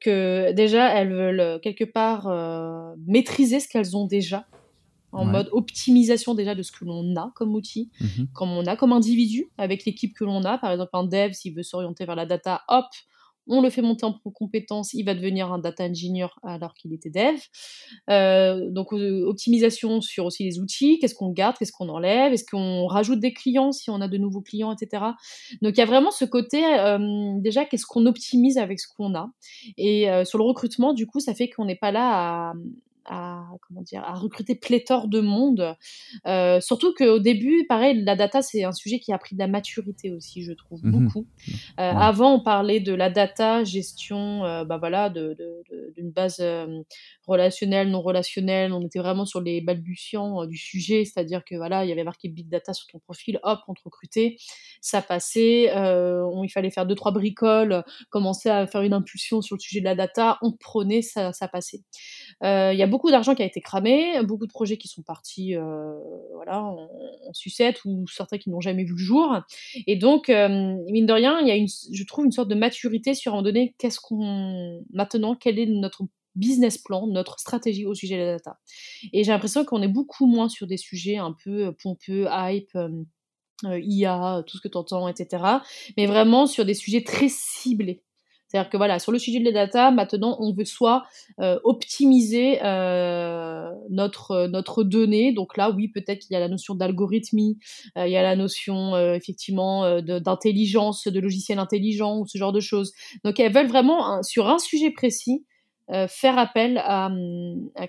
[0.00, 2.28] que déjà, elles veulent quelque part
[3.06, 4.46] maîtriser ce qu'elles ont déjà
[5.16, 8.28] en mode optimisation déjà de ce que l'on a comme outil, mhm.
[8.34, 10.58] comme on a comme individu, avec l'équipe que l'on a.
[10.58, 12.86] Par exemple, un dev, s'il veut s'orienter vers la data, hop,
[13.48, 17.10] on le fait monter en compétence, il va devenir un data engineer alors qu'il était
[17.10, 17.38] dev.
[18.10, 22.44] Euh, donc euh, optimisation sur aussi les outils, qu'est-ce qu'on garde, qu'est-ce qu'on enlève, est-ce
[22.44, 25.04] qu'on rajoute des clients si on a de nouveaux clients, etc.
[25.62, 26.98] Donc il y a vraiment ce côté euh,
[27.38, 29.30] déjà qu'est-ce qu'on optimise avec ce qu'on a.
[29.76, 32.52] Et sur le recrutement, du coup, ça fait qu'on n'est pas là à,
[33.08, 35.76] à comment dire à recruter pléthore de monde.
[36.26, 39.46] Euh, surtout qu'au début, pareil, la data c'est un sujet qui a pris de la
[39.46, 41.26] maturité aussi, je trouve mmh beaucoup.
[41.78, 46.42] Euh, avant, on parlait de la data gestion, euh, bah voilà, d'une de, base
[47.26, 48.72] relationnelle, non relationnelle.
[48.72, 52.28] On était vraiment sur les balbutiants du sujet, c'est-à-dire que voilà, il y avait marqué
[52.28, 54.36] big data sur ton profil, hop, on te recrutait,
[54.80, 55.72] ça passait.
[55.76, 59.80] On, il fallait faire deux trois bricoles, commencer à faire une impulsion sur le sujet
[59.80, 61.82] de la data, on te prenait, ça, ça passait.
[62.42, 65.54] Il y a beaucoup d'argent qui a été cramé, beaucoup de projets qui sont partis
[65.54, 65.94] euh,
[66.34, 66.88] voilà, en,
[67.32, 69.40] sucette ou certains qui n'ont jamais vu le jour.
[69.86, 72.54] Et donc, euh, mine de rien, il y a une, je trouve une sorte de
[72.54, 73.74] maturité sur un donné.
[73.78, 78.58] Qu'est-ce qu'on maintenant Quel est notre business plan, notre stratégie au sujet de la data
[79.12, 82.76] Et j'ai l'impression qu'on est beaucoup moins sur des sujets un peu pompeux, hype.
[83.64, 85.42] Euh, IA, tout ce que tu entends, etc.
[85.96, 88.02] Mais vraiment sur des sujets très ciblés.
[88.48, 91.04] C'est-à-dire que voilà, sur le sujet de la data, maintenant, on veut soit
[91.40, 95.32] euh, optimiser euh, notre, notre donnée.
[95.32, 97.58] Donc là, oui, peut-être qu'il y a la notion d'algorithmie,
[97.98, 102.60] euh, il y a la notion effectivement d'intelligence, de, logiciel intelligent ou ce genre de
[102.60, 102.92] choses.
[103.24, 105.44] Donc elles veulent vraiment, sur un sujet précis,
[105.92, 107.08] euh, faire appel à,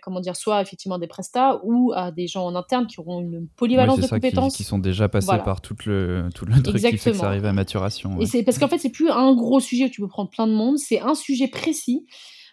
[0.03, 3.47] comment dire soit effectivement des prestats ou à des gens en interne qui auront une
[3.55, 4.55] polyvalence de compétences.
[4.55, 7.45] qui, sont déjà passés par tout le tout le truc qui fait que ça arrive
[7.45, 10.07] à maturation et c'est parce qu'en fait c'est plus un gros sujet où tu peux
[10.07, 12.05] prendre plein de monde c'est un sujet précis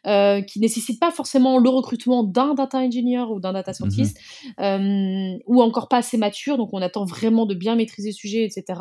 [0.06, 4.18] euh, qui nécessite pas forcément le recrutement d'un data engineer ou d'un data scientist,
[4.58, 4.64] mhm.
[4.64, 8.44] euh, ou encore pas assez mature, donc on attend vraiment de bien maîtriser le sujet,
[8.44, 8.80] etc.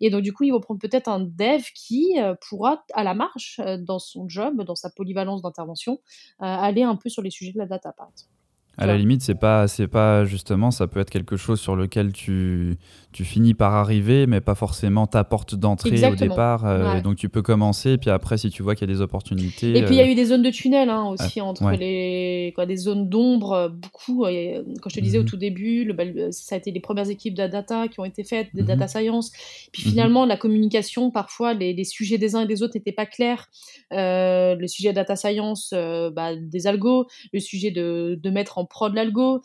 [0.00, 3.14] Et donc du coup, il va prendre peut-être un dev qui euh, pourra, à la
[3.14, 6.00] marche, dans son job, dans sa polyvalence d'intervention,
[6.38, 8.39] aller un peu sur les sujets de la data, par exemple.
[8.78, 12.12] À la limite, c'est pas, c'est pas justement, ça peut être quelque chose sur lequel
[12.12, 12.78] tu,
[13.12, 16.64] tu finis par arriver, mais pas forcément ta porte d'entrée au départ.
[16.64, 19.00] Euh, donc tu peux commencer, et puis après, si tu vois qu'il y a des
[19.00, 19.76] opportunités.
[19.76, 22.52] Et puis il y a euh, eu des zones de tunnel hein, aussi entre les,
[22.54, 24.24] quoi, des zones d'ombre, euh, beaucoup.
[24.24, 25.28] quand je te disais au mhm.
[25.28, 28.48] tout début, le, ça a été les premières équipes de data qui ont été faites,
[28.54, 28.68] des mhm.
[28.68, 29.32] data science.
[29.72, 29.90] Puis mhm.
[29.90, 33.48] finalement, la communication, parfois, les, les, sujets des uns et des autres n'étaient pas clairs.
[33.90, 38.94] le sujet de data science, bah, des algos, le sujet de, de mettre en prod
[38.94, 39.40] l'algo,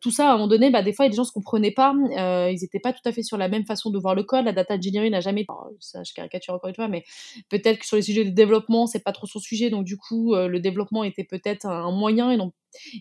[0.00, 1.94] tout ça, à un moment donné, bah, des fois, les gens ne se comprenaient pas,
[2.50, 4.44] ils n'étaient pas tout à fait sur la même façon de voir le code.
[4.44, 5.46] La data engineering n'a jamais,
[5.80, 7.04] ça je caricature encore une fois, mais
[7.48, 9.70] peut-être que sur les sujets de développement, c'est pas trop son sujet.
[9.70, 12.52] Donc du coup, euh, le développement était peut-être un moyen et non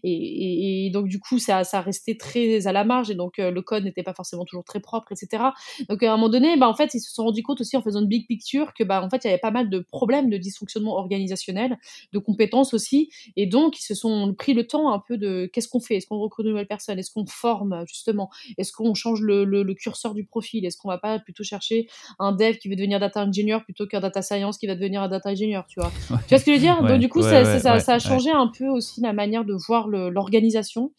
[0.04, 3.62] et, donc, du coup, ça, ça restait très à la marge et donc euh, le
[3.62, 5.44] code n'était pas forcément toujours très propre, etc.
[5.90, 7.82] Donc, à un moment donné, bah, en fait, ils se sont rendus compte aussi en
[7.82, 10.30] faisant une big picture que, bah, en fait, il y avait pas mal de problèmes
[10.30, 11.78] de dysfonctionnement organisationnel,
[12.12, 13.10] de compétences aussi.
[13.36, 15.96] Et donc, ils se sont pris le temps un peu de qu'est-ce qu'on fait?
[15.96, 17.00] Est-ce qu'on recrute de nouvelles personnes?
[17.00, 18.30] Est-ce qu'on forme, justement?
[18.58, 20.66] Est-ce qu'on change le, le, curseur du profil?
[20.66, 21.88] Est-ce qu'on va pas plutôt chercher
[22.20, 25.10] un dev qui veut devenir data engineer plutôt qu'un data science qui va devenir un
[25.10, 25.92] data engineer, tu vois?
[26.08, 26.82] Tu vois ce que je veux dire?
[26.84, 29.88] Donc, du coup, ça, ça, ça, a changé un peu aussi la manière de voir
[29.88, 30.92] l'organisation,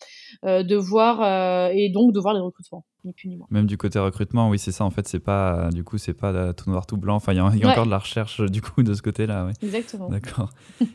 [0.44, 2.84] euh, de voir euh, et donc de voir les recrutements.
[3.04, 3.46] Ni plus ni moins.
[3.50, 4.84] Même du côté recrutement, oui, c'est ça.
[4.84, 7.16] En fait, c'est pas du coup, c'est pas tout noir tout blanc.
[7.16, 9.50] Enfin, il y a, encore de la recherche du coup de ce côté-là.
[9.62, 10.08] Exactement.
[10.08, 10.50] D'accord.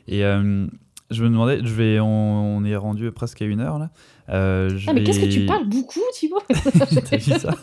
[0.08, 0.66] et euh,
[1.10, 3.90] je me demandais, je vais, on, est rendu presque à une heure là.
[4.30, 6.42] Euh, ah, mais qu'est-ce que tu parles beaucoup, Thibaut
[7.10, 7.56] T'as vu ça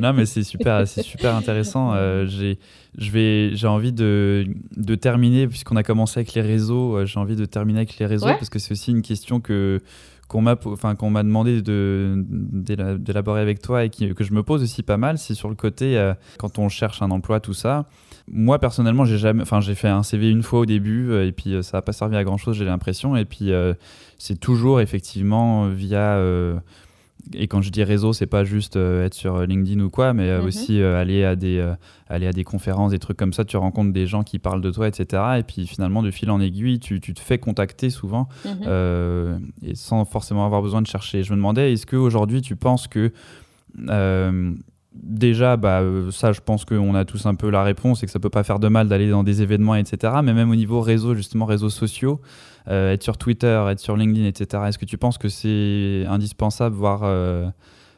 [0.00, 1.92] Non, mais c'est super, c'est super intéressant.
[1.92, 2.58] Euh, j'ai,
[2.96, 4.46] je vais, j'ai envie de,
[4.76, 6.96] de terminer puisqu'on a commencé avec les réseaux.
[6.96, 9.80] Euh, j'ai envie de terminer avec les réseaux parce que c'est aussi une question que
[10.30, 14.62] qu'on m'a enfin qu'on m'a demandé de d'élaborer avec toi et que je me pose
[14.62, 17.86] aussi pas mal c'est sur le côté euh, quand on cherche un emploi tout ça
[18.32, 21.32] moi personnellement, j'ai jamais, enfin j'ai fait un CV une fois au début euh, et
[21.32, 23.16] puis euh, ça n'a pas servi à grand chose, j'ai l'impression.
[23.16, 23.50] Et puis
[24.18, 26.16] c'est toujours effectivement via
[27.34, 30.44] et quand je dis réseau, c'est pas juste être sur LinkedIn ou quoi, mais mhm.
[30.44, 31.64] aussi aller à des
[32.08, 33.44] aller à des conférences, des trucs comme ça.
[33.44, 35.22] Tu rencontres des gens qui parlent de toi, etc.
[35.38, 39.50] Et puis finalement, de fil en aiguille, tu, tu te fais contacter souvent mhm.
[39.62, 41.22] et sans forcément avoir besoin de chercher.
[41.22, 43.12] Je me demandais, est-ce qu'aujourd'hui, tu penses que
[44.94, 48.12] déjà, bah, euh, ça, je pense qu'on a tous un peu la réponse et que
[48.12, 50.14] ça peut pas faire de mal d'aller dans des événements, etc.
[50.22, 52.20] Mais même au niveau réseau, justement, réseaux sociaux,
[52.68, 54.64] euh, être sur Twitter, être sur LinkedIn, etc.
[54.68, 57.02] Est-ce que tu penses que c'est indispensable, voire.
[57.04, 57.46] Euh,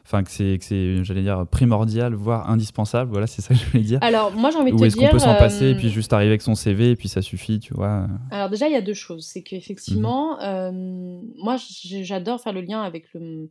[0.05, 3.11] enfin, que c'est, j'allais dire, primordial, voire indispensable?
[3.11, 3.99] Voilà, c'est ça que je voulais dire.
[4.01, 4.83] Alors, moi, j'ai envie de te dire.
[4.83, 7.09] Ou est-ce qu'on peut s'en passer et puis juste arriver avec son CV et puis
[7.09, 8.07] ça suffit, tu vois?
[8.31, 9.25] Alors, déjà, il y a deux choses.
[9.25, 10.37] C'est qu'effectivement,
[10.71, 11.33] mhm.
[11.37, 11.57] moi,
[12.01, 13.49] j'adore faire le lien avec le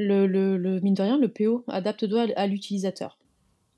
[0.00, 3.18] le, le, mine de rien, le PO adapte-toi à, l'utilisateur.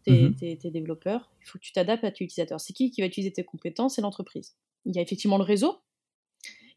[0.04, 2.60] T'es mmh développeur, il faut que tu t'adaptes à l'utilisateur.
[2.60, 3.94] C'est qui qui va utiliser tes compétences?
[3.94, 4.56] C'est l'entreprise.
[4.84, 5.78] Il y a effectivement le réseau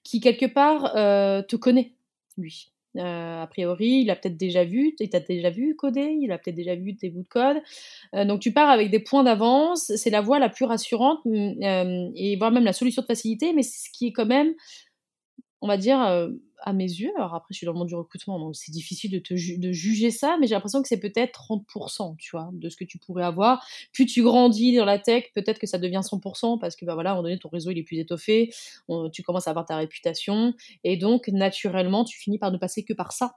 [0.06, 1.91] qui, quelque part, euh, te connaît,
[2.38, 2.72] lui.
[2.95, 6.38] Euh, a priori, il a peut-être déjà vu, il t'a déjà vu coder, il a
[6.38, 7.58] peut-être déjà vu tes bouts de code.
[8.14, 12.38] Euh, donc tu pars avec des points d'avance, c'est la voie la plus rassurante, et
[12.38, 14.53] voire même la solution de facilité, mais ce qui est quand même,
[15.60, 16.30] on va dire,
[16.62, 19.12] à mes yeux, alors après je suis dans le monde du recrutement, donc c'est difficile
[19.12, 22.78] de, te juger ça, mais j'ai l'impression que c'est peut-être 30%, tu vois, de ce
[22.78, 23.66] que tu pourrais avoir.
[23.93, 27.12] Plus tu grandis dans la tech, peut-être que ça devient 100%, parce que bah voilà,
[27.12, 28.51] à un moment donné, ton réseau il est plus étoffé,
[29.14, 30.53] tu commences à avoir ta réputation,
[30.84, 33.36] et donc naturellement, tu finis par ne passer que par ça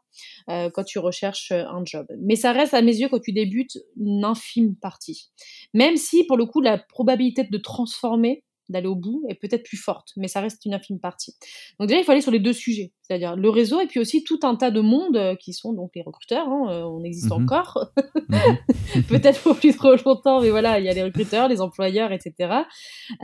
[0.49, 2.07] euh, quand tu recherches euh, un job.
[2.21, 5.31] Mais ça reste à mes yeux, quand tu débutes, une infime partie.
[5.75, 9.77] Même si, pour le coup, la probabilité de transformer d'aller au bout est peut-être plus
[9.77, 11.35] forte, mais ça reste une infime partie.
[11.79, 14.23] Donc déjà, il faut aller sur les deux sujets, c'est-à-dire le réseau et puis aussi
[14.23, 17.31] tout un tas de mondes euh, qui sont donc les recruteurs, hein, euh, on existe
[17.31, 17.45] mhm.
[17.45, 17.91] encore,
[18.29, 19.03] mhm.
[19.09, 22.35] peut-être pour plus trop longtemps, mais voilà, il y a les recruteurs, les employeurs, etc.,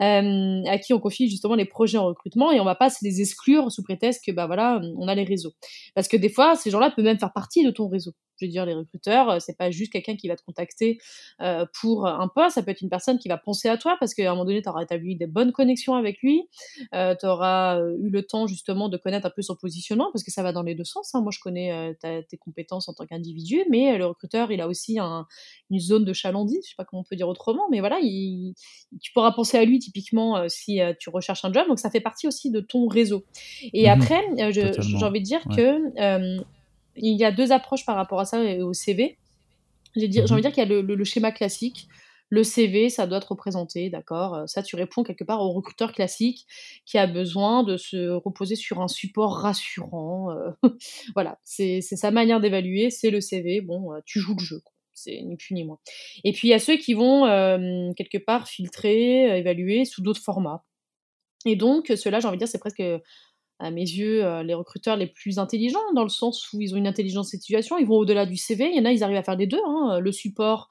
[0.01, 3.05] euh, à qui on confie justement les projets en recrutement et on va pas se
[3.05, 5.53] les exclure sous prétexte que bah voilà, on a les réseaux.
[5.95, 8.13] Parce que des fois, ces gens-là peuvent même faire partie de ton réseau.
[8.41, 10.99] Je veux dire, les recruteurs, c'est pas juste quelqu'un qui va te contacter
[11.41, 14.13] euh, pour un poste, ça peut être une personne qui va penser à toi parce
[14.13, 16.43] qu'à un moment donné, tu auras établi des bonnes connexions avec lui,
[16.95, 19.74] euh, tu auras eu le temps justement de connaître un peu son positionnement
[20.13, 21.15] parce que ça va dans les deux sens.
[21.15, 21.23] Hein.
[21.23, 25.79] Moi, je connais tes compétences en tant qu'individu, mais le recruteur, il a aussi une
[25.79, 29.33] zone de chalandise, je sais pas comment on peut dire autrement, mais voilà, tu pourras
[29.33, 32.61] penser à lui typiquement si tu recherches un job, donc ça fait partie aussi de
[32.61, 33.25] ton réseau.
[33.73, 36.43] Et mmh après, j'ai envie de dire que
[36.97, 39.19] il y a deux approches par rapport à ça et au CV.
[39.97, 41.89] J'ai envie de dire qu'il y a le, schéma classique.
[42.31, 46.47] Le CV, ça doit te représenter, d'accord Ça, tu réponds quelque part au recruteur classique
[46.87, 50.31] qui a besoin de se reposer sur un support rassurant.
[50.31, 50.51] Euh,
[51.15, 53.61] voilà, c'est sa manière d'évaluer, c'est le CV.
[53.61, 54.63] Bon, euh, tu joues le jeu,
[54.95, 55.79] c'est ni plus ni moins.
[56.25, 60.23] Et puis, il y a ceux qui vont euh, quelque part filtrer, évaluer sous d'autres
[60.23, 60.65] formats.
[61.47, 62.83] Et donc, cela, j'ai envie de dire, c'est presque
[63.61, 66.87] à mes yeux, les recruteurs les plus intelligents, dans le sens où ils ont une
[66.87, 68.71] intelligence de situation, ils vont au-delà du CV.
[68.71, 70.69] Il y en a, ils arrivent à faire les deux, hein, le support,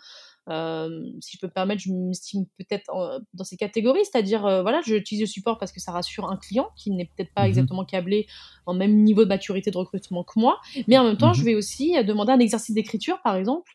[0.48, 2.92] si je peux me permettre, je m'estime peut-être
[3.34, 6.92] dans ces catégories, c'est-à-dire, voilà, j'utilise le support parce que ça rassure un client qui
[6.92, 8.28] n'est peut-être pas mmh exactement câblé
[8.66, 11.44] en même niveau de maturité de recrutement que moi, mais en même temps, mmh je
[11.44, 13.72] vais aussi demander un exercice d'écriture, par exemple.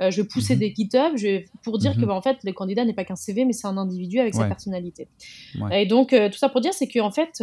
[0.00, 2.52] je vais pousser mmh des GitHub je vais, pour dire que, bah, en fait, le
[2.52, 5.08] candidat n'est pas qu'un CV, mais c'est un individu avec sa personnalité.
[5.72, 7.42] Et donc, tout ça pour dire, c'est que, en fait,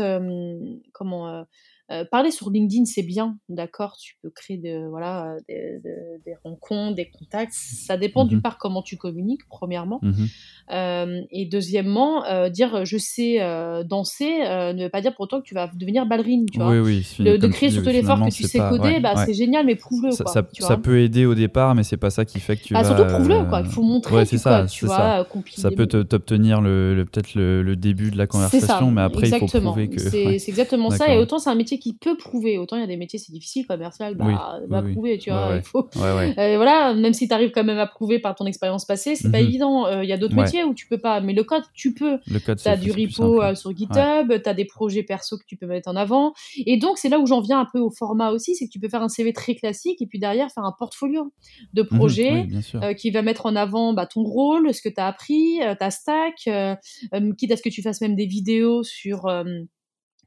[0.94, 1.46] comment
[1.92, 5.82] euh, parler sur LinkedIn, c'est bien, d'accord, tu peux créer de, voilà, des,
[6.24, 7.54] des rencontres, des contacts.
[7.54, 10.00] Ça dépend d'une mmh part comment tu communiques, premièrement.
[10.02, 10.26] Mmh
[10.72, 13.40] euh, et deuxièmement, euh, dire je sais
[13.86, 16.70] danser ne veut pas dire pour autant que tu vas devenir ballerine, tu vois.
[16.70, 19.76] Oui, oui, de, de créer surtout l'effort que tu sais coder, bah, c'est génial, mais
[19.76, 20.12] prouve-le.
[20.12, 22.56] Ça, quoi, ça, tu ça peut aider au départ, mais c'est pas ça qui fait
[22.58, 22.96] que tu bah, vas...
[22.96, 23.62] Surtout prouve-le, quoi.
[23.62, 25.26] Il faut montrer que ça, tu vois,
[25.56, 29.40] Ça peut t'obtenir le, le peut-être le, le, début de la conversation, mais après, il
[29.40, 30.00] faut prouver que...
[30.10, 32.58] C'est exactement ça, et autant c'est un métier qui peut prouver.
[32.58, 35.56] Autant il y a des métiers, c'est difficile, commercial, bah, va prouver, tu vois.
[35.56, 35.90] Il faut...
[36.40, 39.32] Euh, voilà, même si tu arrives quand même à prouver par ton expérience passée, c'est
[39.32, 39.48] pas mhm.
[39.48, 39.88] évident.
[39.88, 42.20] Euh, il y a d'autres métiers où tu peux pas, mais le code, tu peux.
[42.28, 45.66] Tu as du repo euh, sur GitHub, tu as des projets perso que tu peux
[45.66, 46.34] mettre en avant.
[46.66, 48.80] Et donc, c'est là où j'en viens un peu au format aussi, c'est que tu
[48.80, 51.32] peux faire un CV très classique et puis derrière faire un portfolio
[51.74, 52.48] de mhm, projets
[52.98, 56.50] qui va mettre en avant bah, ton rôle, ce que tu as appris, ta stack,
[57.38, 59.28] quitte à ce que tu fasses même des vidéos sur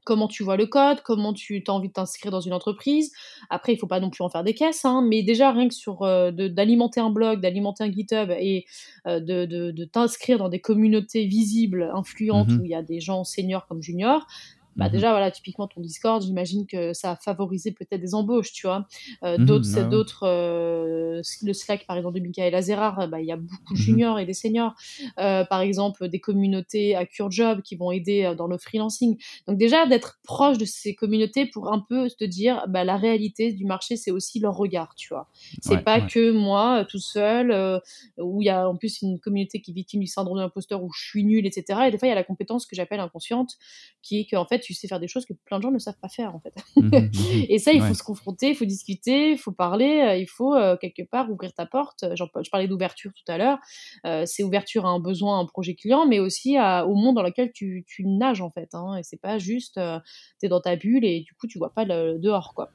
[0.03, 3.11] comment tu vois le code, comment tu as envie de t'inscrire dans une entreprise.
[3.49, 5.73] Après, il faut pas non plus en faire des caisses, hein, mais déjà rien que
[5.73, 8.65] sur euh, d'alimenter un blog, d'alimenter un GitHub et
[9.07, 12.99] euh, de, de, t'inscrire dans des communautés visibles, influentes, mmh où il y a des
[12.99, 14.27] gens seniors comme juniors,
[14.75, 18.51] bah, mmh déjà voilà typiquement ton Discord j'imagine que ça a favorisé peut-être des embauches
[18.51, 18.87] tu vois.
[19.23, 23.27] Euh, mmh d'autres c'est d'autres euh, le Slack par exemple de Michael Azerar bah, il
[23.27, 24.73] y a beaucoup de mmh juniors et des seniors.
[25.19, 29.17] Euh, par exemple des communautés à Cure Job qui vont aider dans le freelancing.
[29.47, 33.51] Donc déjà d'être proche de ces communautés pour un peu te dire bah, la réalité
[33.53, 35.29] du marché c'est aussi leur regard tu vois.
[35.61, 37.81] C'est pas que moi tout seul
[38.17, 40.83] où il y a en plus une communauté qui est victime du syndrome de l'imposteur
[40.83, 42.99] où je suis nul etc et des fois il y a la compétence que j'appelle
[42.99, 43.57] inconsciente
[44.01, 45.99] qui est qu'en fait tu sais faire des choses que plein de gens ne savent
[46.01, 46.53] pas faire en fait.
[46.75, 47.09] Mmh mmh
[47.49, 50.55] et ça, il faut se confronter, il faut discuter, il faut parler, euh, il faut
[50.55, 52.05] euh, quelque part ouvrir ta porte.
[52.15, 53.59] Genre, je parlais d'ouverture tout à l'heure.
[54.05, 57.23] Euh, c'est ouverture à un besoin, à un projet client, mais aussi au monde dans
[57.23, 58.69] lequel tu, nages en fait.
[58.73, 59.79] Hein, et c'est pas juste,
[60.39, 62.71] tu es dans ta bulle et du coup, tu vois pas le dehors quoi.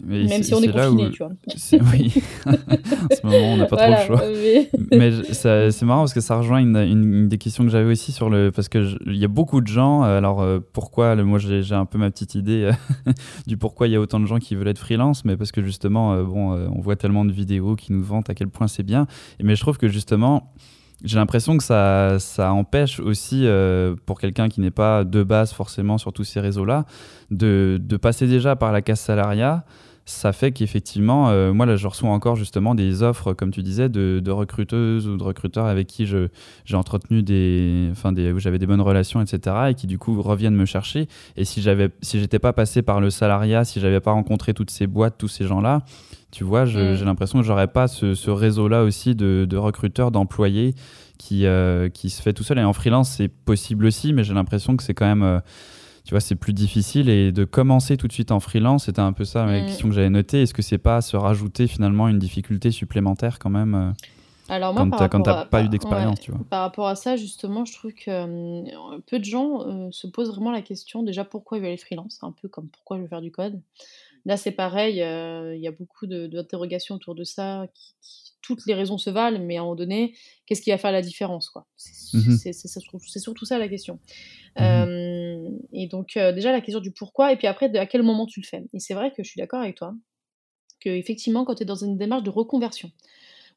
[0.00, 1.32] Même si on est, confiné, tu vois.
[1.92, 2.12] Oui,
[2.46, 4.22] en ce moment, on n'a pas trop le choix.
[4.92, 8.30] Mais, c'est marrant parce que ça rejoint une, une, des questions que j'avais aussi sur
[8.30, 8.50] le.
[8.52, 10.04] Parce qu'il y a beaucoup de gens.
[10.04, 12.70] Euh, alors, euh, pourquoi Moi, j'ai un peu ma petite idée
[13.06, 13.12] euh,
[13.46, 15.62] du pourquoi il y a autant de gens qui veulent être freelance, mais parce que
[15.62, 19.06] justement, bon, on voit tellement de vidéos qui nous vantent à quel point c'est bien.
[19.42, 20.52] Mais je trouve que justement
[21.04, 23.46] j'ai l'impression que ça, ça empêche aussi,
[24.06, 26.86] pour quelqu'un qui n'est pas de base forcément sur tous ces réseaux-là,
[27.30, 29.64] de, de, passer déjà par la casse salariat
[30.08, 33.90] ça fait qu'effectivement, euh, moi là, je reçois encore justement des offres, comme tu disais,
[33.90, 38.66] de, recruteuses ou de recruteurs avec qui j'ai entretenu des, enfin des, où j'avais des
[38.66, 39.56] bonnes relations, etc.
[39.68, 41.08] et qui du coup reviennent me chercher.
[41.36, 44.70] Et si j'avais, si j'étais pas passé par le salariat, si j'avais pas rencontré toutes
[44.70, 45.82] ces boîtes, tous ces gens-là,
[46.30, 46.94] tu vois, mm.
[46.94, 50.74] j'ai l'impression que j'aurais pas ce, réseau-là aussi de, recruteurs, d'employés
[51.18, 52.58] qui, euh, qui se fait tout seul.
[52.58, 55.40] Et en freelance, c'est possible aussi, mais j'ai l'impression que c'est quand même euh,
[56.08, 57.10] tu vois, c'est plus difficile.
[57.10, 59.66] Et de commencer tout de suite en freelance, c'était un peu ça la mm.
[59.66, 60.40] question que j'avais notée.
[60.40, 63.92] Est-ce que c'est pas se rajouter finalement une difficulté supplémentaire quand même euh,
[64.48, 66.40] alors moi, quand tu n'as pas eu d'expérience, tu vois?
[66.48, 70.30] Par rapport à ça, justement, je trouve que euh, peu de gens euh, se posent
[70.30, 73.08] vraiment la question déjà pourquoi ils veulent aller freelance, un peu comme pourquoi je veux
[73.08, 73.60] faire du code?
[74.24, 78.96] Là, c'est pareil, il y a beaucoup d'interrogations autour de ça qui, toutes les raisons
[78.96, 80.14] se valent, mais à un moment donné,
[80.46, 81.66] qu'est-ce qui va faire la différence quoi?
[82.14, 83.98] Mmh C'est surtout ça la question.
[84.58, 88.02] Mmh euh, et donc euh, déjà la question du pourquoi, et puis après à quel
[88.02, 88.64] moment tu le fais.
[88.72, 89.94] Et c'est vrai que je suis d'accord avec toi,
[90.80, 92.90] que effectivement quand tu es dans une démarche de reconversion,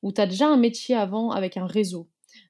[0.04, 2.10] où tu as déjà un métier avant avec un réseau,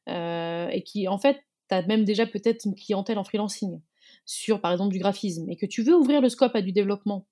[0.10, 1.38] euh, et qui en fait,
[1.70, 3.80] tu as même déjà peut-être une clientèle en freelancing,
[4.26, 7.28] sur par exemple du graphisme, et que tu veux ouvrir le scope à du développement,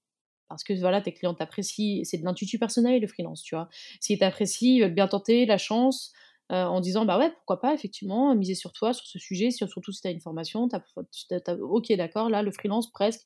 [0.47, 3.69] parce que voilà, tes clients t'apprécient, c'est de l'intuitu personnel le freelance, tu vois.
[3.99, 6.11] S'ils t'apprécient, ils veulent bien tenter la chance
[6.51, 9.91] euh, en disant bah ouais, pourquoi pas, effectivement, miser sur toi, sur ce sujet, surtout
[9.91, 10.67] si tu as une formation,
[11.61, 13.21] ok, d'accord, là, le freelance, presque,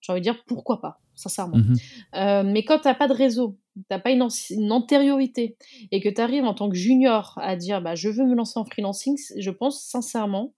[0.00, 1.58] j'ai envie de dire pourquoi pas, sincèrement.
[1.58, 1.74] Mmh
[2.14, 5.56] euh, mais quand tu n'as pas de réseau, tu n'as pas une, une, antériorité,
[5.90, 8.58] et que tu arrives en tant que junior à dire bah je veux me lancer
[8.58, 10.54] en freelancing, je pense sincèrement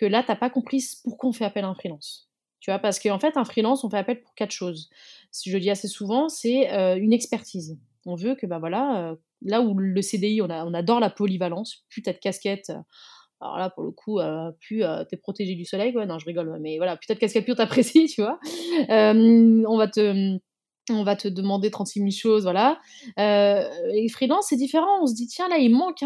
[0.00, 2.30] que là, tu n'as pas compris pourquoi on fait appel à un freelance.
[2.60, 4.90] Tu vois, parce qu'en fait, un freelance, on fait appel pour quatre choses.
[5.30, 7.78] Ce que je dis assez souvent, c'est euh, une expertise.
[8.06, 12.02] On veut que, bah voilà, euh, là où le CDI, on, adore la polyvalence, plus
[12.02, 12.72] t'as de casquette,
[13.40, 16.06] Alors là, pour le coup, euh, plus euh, t'es protégé du soleil, quoi.
[16.06, 18.38] Non, je rigole, mais voilà, peut-être casquette pure t'apprécie, tu vois.
[18.90, 20.38] Euh, on va te
[20.92, 22.78] on va te demander 36 000 choses, voilà.
[23.18, 23.62] Euh,
[23.94, 25.02] et freelance, c'est différent.
[25.02, 26.02] On se dit, tiens, là, il manque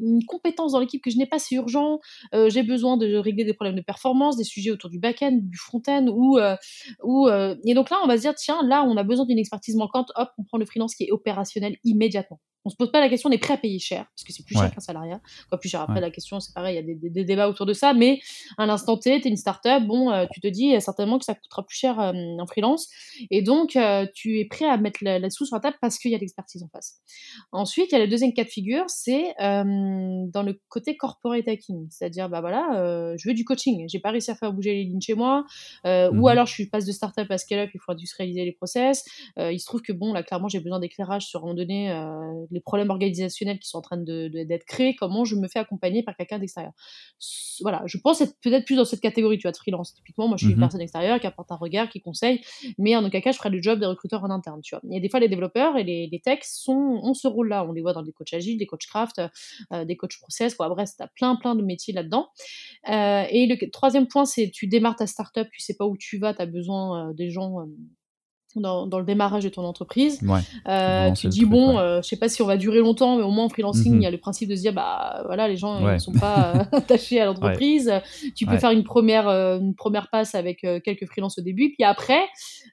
[0.00, 2.00] une compétence dans l'équipe que je n'ai pas, c'est urgent.
[2.34, 5.58] Euh, j'ai besoin de régler des problèmes de performance, des sujets autour du back-end, du
[5.58, 6.56] front-end, ou, euh,
[7.02, 9.76] ou et donc là, on va se dire, tiens, là, on a besoin d'une expertise
[9.76, 10.10] manquante.
[10.16, 12.40] Hop, on prend le freelance qui est opérationnel immédiatement.
[12.64, 14.44] On se pose pas la question, on est prêt à payer cher, parce que c'est
[14.44, 15.20] plus cher qu'un salariat.
[15.48, 17.72] Quoi, plus cher après, la question, c'est pareil, il y a des, débats autour de
[17.72, 18.20] ça, mais
[18.58, 21.64] à l'instant T, tu es une startup, bon, tu te dis certainement que ça coûtera
[21.64, 22.88] plus cher en freelance,
[23.30, 25.98] et donc euh, tu es prêt à mettre la, la sous sur la table parce
[25.98, 26.96] qu'il y a l'expertise en face.
[27.52, 29.87] Ensuite, il y a le deuxième cas de figure, c'est euh,
[30.28, 34.10] dans le côté corporate hacking, c'est-à-dire, bah voilà, euh, je veux du coaching, j'ai pas
[34.10, 35.44] réussi à faire bouger les lignes chez moi,
[35.84, 36.26] ou mhm.
[36.26, 39.04] alors je passe de startup à scale-up, il faut industrialiser les process.
[39.36, 41.88] il se trouve que bon, là, clairement, j'ai besoin d'éclairage sur un moment donné
[42.50, 45.58] les problèmes organisationnels qui sont en train d'être de, d'être créés, comment je me fais
[45.58, 46.72] accompagner par quelqu'un d'extérieur.
[47.60, 49.94] Voilà, je pense être peut-être plus dans cette catégorie, tu vois, de freelance.
[49.94, 50.64] Typiquement, moi, je suis une mhm.
[50.64, 52.40] personne extérieure qui apporte un regard, qui conseille,
[52.78, 54.82] mais en aucun cas, je ferai le job des recruteurs en interne, tu vois.
[54.90, 57.64] Et des fois, les développeurs et les, les techs sont, ont ce rôle-là.
[57.68, 59.20] On les voit dans des coachs agiles, des coachs craft,
[59.72, 60.54] euh, des coachs process.
[60.54, 60.68] Quoi.
[60.68, 62.28] Bref, tu as plein, plein de métiers là-dedans.
[62.88, 66.18] Euh, et le troisième point, c'est tu démarres ta startup, tu sais pas où tu
[66.18, 67.66] vas, tu as besoin euh, des gens
[68.56, 70.20] dans, le démarrage de ton entreprise.
[70.68, 73.30] Euh, tu dis, bon, euh, je sais pas si on va durer longtemps, mais au
[73.30, 74.00] moins en freelancing, mhm.
[74.00, 76.52] il y a le principe de se dire, bah voilà, les gens ne sont pas
[76.56, 77.92] euh, attachés à l'entreprise.
[78.34, 82.22] Tu peux faire une première, une première passe avec quelques freelances au début, puis après,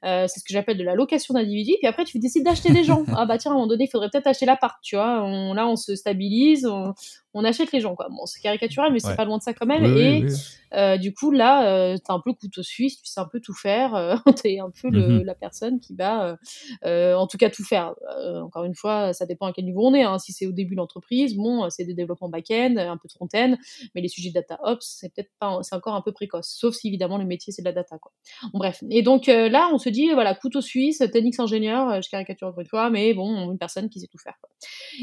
[0.04, 3.04] c'est ce que j'appelle de la location d'individus, puis après, tu décides d'acheter des gens.
[3.16, 5.28] ah bah tiens, à un moment donné, il faudrait peut-être acheter l'appart, tu vois.
[5.54, 6.94] là, on se stabilise, on,
[7.36, 8.08] on achète les gens, quoi.
[8.10, 9.84] Bon, c'est caricatural, mais c'est pas loin de ça quand même.
[9.98, 10.26] et
[10.74, 13.54] euh, du coup, là, euh, t'es un peu couteau suisse, tu sais un peu tout
[13.54, 13.94] faire.
[13.96, 15.24] Euh, t'es un peu le, mhm.
[15.24, 16.38] la personne qui va,
[16.84, 17.94] en tout cas, tout faire.
[18.42, 20.04] encore une fois, ça dépend à quel niveau on est.
[20.04, 20.18] Hein.
[20.18, 23.56] Si c'est au début de l'entreprise, bon, c'est des développements back-end, un peu de front-end,
[23.94, 26.48] mais les sujets de data ops, c'est peut-être pas, c'est encore un peu précoce.
[26.48, 28.12] Sauf si évidemment le métier c'est de la data, quoi.
[28.54, 28.82] Bon, bref.
[28.90, 32.68] Et donc là, on se dit, voilà, couteau suisse, technique ingénieur, je caricature encore une
[32.68, 34.36] fois, mais bon, une personne qui sait tout faire.
[34.42, 34.50] Quoi.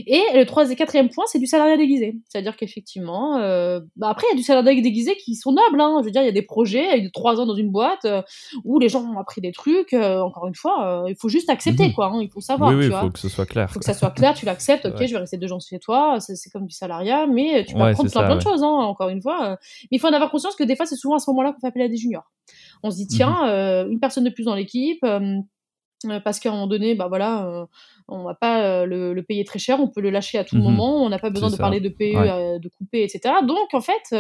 [0.07, 2.17] Et le troisième et quatrième point, c'est du salariat déguisé.
[2.29, 5.81] C'est-à-dire qu'effectivement, euh, bah après, il y a du salariat déguisé qui sont nobles.
[5.81, 5.99] Hein.
[6.01, 8.05] Je veux dire, il y a des projets avec de trois ans dans une boîte
[8.05, 8.23] euh,
[8.65, 9.93] où les gens ont appris des trucs.
[9.93, 11.95] Euh, encore une fois, il faut juste accepter, mhm.
[11.95, 12.07] quoi.
[12.07, 12.21] Hein.
[12.23, 12.71] Il faut savoir.
[12.71, 13.67] Oui, oui, il faut que ce soit clair.
[13.71, 14.87] Il faut que ça soit clair, tu l'acceptes.
[14.93, 16.19] Ok, je vais rester deux gens chez toi.
[16.21, 19.23] C'est comme du salariat, mais tu vas apprendre plein, plein de choses, hein, encore une
[19.23, 19.57] fois.
[19.91, 21.61] Mais il faut en avoir conscience que des fois, c'est souvent à ce moment-là qu'on
[21.61, 22.31] fait appel à des juniors.
[22.83, 23.93] On se dit, tiens, mhm.
[23.93, 25.03] une personne de plus dans l'équipe
[26.25, 27.67] parce qu'à un moment donné, bah voilà, euh,
[28.09, 30.63] on va pas euh, le, payer très cher, on peut le lâcher à tout mmh
[30.63, 33.35] moment, on n'a pas besoin de parler de PE, de couper, etc.
[33.47, 34.15] Donc en fait,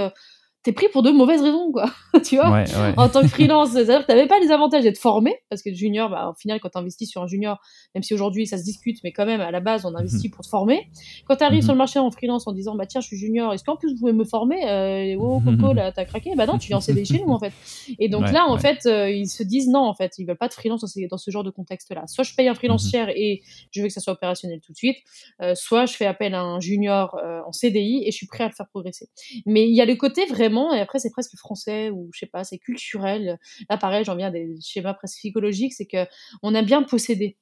[0.62, 1.90] t'es pris pour de mauvaises raisons, quoi.
[2.24, 2.64] tu vois,
[2.96, 6.10] en tant que freelance, c'est-à-dire que t'avais pas les avantages d'être formé, parce que junior,
[6.10, 7.60] bah, au final, quand t'investis sur un junior,
[7.94, 10.34] même si aujourd'hui ça se discute, mais quand même, à la base, on investit mhm.
[10.34, 10.88] pour te former.
[11.26, 13.52] Quand t'arrives arrives sur le marché en freelance en disant, bah tiens, je suis junior,
[13.52, 14.68] est-ce qu'en plus vous pouvez me former?
[14.68, 16.34] Euh, Oh, Coco, là, t'as craqué?
[16.36, 17.52] Bah non, tu viens en CDI chez nous, en fait.
[17.98, 20.48] Et donc là, en fait, euh, ils se disent non, en fait, ils veulent pas
[20.48, 22.04] de freelance dans ce, genre de contexte-là.
[22.06, 22.90] Soit je paye un freelance mhm.
[22.90, 24.98] cher et je veux que ça soit opérationnel tout de suite,
[25.40, 28.44] euh, soit je fais appel à un junior euh, en CDI et je suis prêt
[28.44, 29.08] à le faire progresser.
[29.46, 32.26] Mais il y a le côté vraiment, et après, c'est presque français ou je sais
[32.26, 33.38] pas, c'est culturel.
[33.70, 36.06] Là, pareil, j'en viens des schémas presque psychologiques, c'est que
[36.42, 37.38] on a bien possédé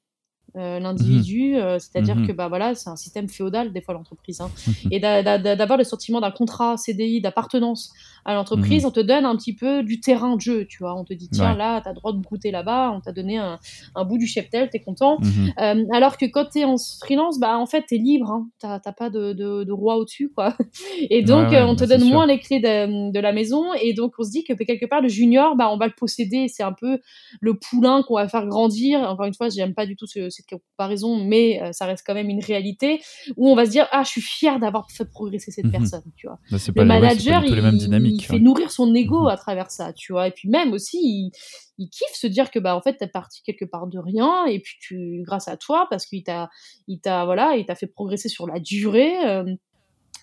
[0.55, 1.59] euh, l'individu, mhm.
[1.59, 2.27] euh, c'est-à-dire mhm.
[2.27, 4.49] que bah voilà, c'est un système féodal des fois l'entreprise, hein.
[4.91, 7.93] et d'avoir le sentiment d'un contrat CDI d'appartenance
[8.25, 8.89] à l'entreprise, mhm.
[8.89, 11.29] on te donne un petit peu du terrain de jeu, tu vois, on te dit
[11.29, 13.59] tiens là, t'as droit de goûter là-bas, on t'a donné un,
[13.95, 15.17] un, bout du cheptel, t'es content,
[15.59, 18.49] euh, alors que quand t'es en freelance, bah en fait t'es libre, hein.
[18.59, 20.55] t'as pas de, de, de roi au-dessus quoi,
[21.09, 24.13] et donc on te bah, donne moins les clés de, de, la maison, et donc
[24.19, 26.73] on se dit que quelque part le junior, bah on va le posséder, c'est un
[26.73, 26.99] peu
[27.39, 28.99] le poulain qu'on va faire grandir.
[29.01, 32.13] Encore une fois, j'aime pas du tout ce, cette comparaison, mais euh, ça reste quand
[32.13, 33.01] même une réalité
[33.37, 35.71] où on va se dire ah je suis fier d'avoir fait progresser cette mhm.
[35.71, 36.39] personne, tu vois.
[36.51, 39.27] Bah, le manager, il, fait nourrir son ego mhm.
[39.27, 40.27] à travers ça, tu vois.
[40.27, 41.31] Et puis même aussi,
[41.77, 44.59] il, kiffe se dire que bah en fait t'es parti quelque part de rien et
[44.59, 46.47] puis tu grâce à toi parce qu'il t'a
[46.87, 49.43] il t'a voilà il t'a fait progresser sur la durée euh,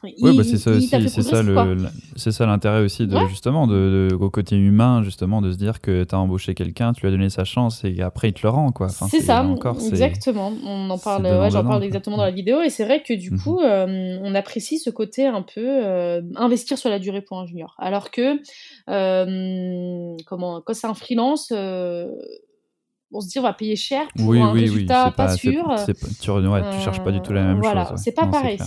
[0.03, 1.43] oui, bah c'est ça aussi, c'est ça,
[2.17, 6.05] c'est ça l'intérêt aussi de justement de, au côté humain justement de se dire que
[6.05, 8.51] tu as embauché quelqu'un, tu lui as donné sa chance et après il te le
[8.51, 8.89] rend quoi.
[8.89, 10.53] c'est ça, encore, exactement.
[10.65, 13.33] On en parle, ouais, j'en parle exactement dans la vidéo et c'est vrai que du
[13.33, 13.41] mhm.
[13.41, 17.47] coup euh, on apprécie ce côté un peu euh, investir sur la durée pour un
[17.47, 18.41] junior, alors que
[18.89, 21.53] euh, comment quand c'est un freelance
[23.13, 25.65] on se dit on va payer cher pour un résultat pas, sûr.
[26.21, 28.01] tu, ouais, tu cherches pas du tout la même voilà, chose.
[28.03, 28.59] c'est pas pareil.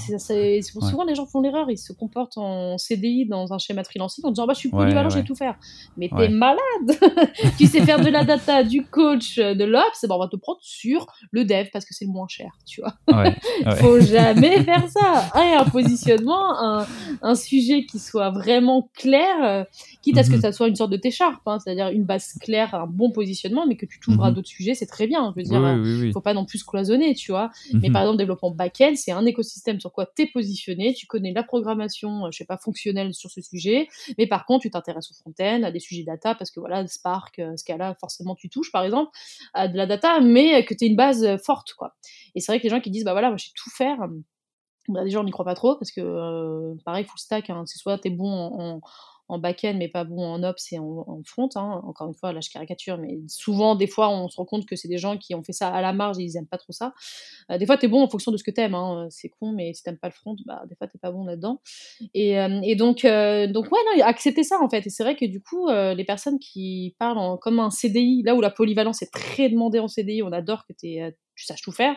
[0.61, 4.31] Souvent les gens font l'erreur, ils se comportent en CDI dans un schéma freelancing en
[4.31, 5.55] disant bah je suis polyvalent, je vais tout faire.
[5.97, 6.59] Mais t'es malade.
[7.57, 10.59] tu sais faire de la data, du coach, de l'ops, bon, on va te prendre
[10.61, 12.95] sur le dev parce que c'est le moins cher, tu vois.
[13.75, 15.29] Faut jamais faire ça.
[15.35, 16.85] un positionnement, un,
[17.21, 19.63] un, sujet qui soit vraiment clair, euh,
[20.01, 20.41] quitte à ce que mhm.
[20.41, 23.75] ça soit une sorte de t'écharpe, hein, c'est-à-dire une base claire, un bon positionnement, mais
[23.75, 25.33] que tu t'ouvres à d'autres sujets, c'est très bien.
[25.35, 27.51] Je veux dire, il faut pas non plus cloisonner, tu vois.
[27.73, 27.93] Mais mhm.
[27.93, 31.43] par exemple, développement back-end, c'est un écosystème sur quoi tu es positionné, tu connais la
[31.43, 33.87] programmation, euh, je sais pas, fonctionnelle sur ce sujet,
[34.17, 37.39] mais par contre, tu t'intéresses au front-end, à des sujets data, parce que voilà, Spark,
[37.39, 39.11] euh, Scala, forcément, tu touches, par exemple,
[39.53, 41.95] à de la data, mais que tu es une base euh, forte, quoi.
[42.35, 43.97] Et c'est vrai que les gens qui disent, bah voilà, moi, je sais tout faire.
[44.87, 47.97] Bah, déjà, on n'y croit pas trop, parce que, pareil, full stack, hein, c'est soit
[47.99, 48.81] tu es bon en en
[49.37, 51.49] back-end, mais pas bon en ops et en, front.
[51.55, 51.81] Hein.
[51.85, 54.75] Encore une fois, là, je caricature, mais souvent, des fois, on se rend compte que
[54.75, 56.73] c'est des gens qui ont fait ça à la marge et ils aiment pas trop
[56.73, 56.93] ça.
[57.49, 58.75] Euh, des fois, tu es bon en fonction de ce que t'aimes.
[58.75, 59.07] Hein.
[59.09, 61.61] C'est con, mais si t'aimes pas le front, bah, des fois, t'es pas bon là-dedans.
[62.13, 64.85] Et, euh, et donc, euh, donc, ouais, non, accepter ça, en fait.
[64.85, 68.41] Et c'est vrai que du coup, les personnes qui parlent comme un CDI, là où
[68.41, 70.97] la polyvalence est très demandée en CDI, on adore que tu
[71.35, 71.95] saches tout faire,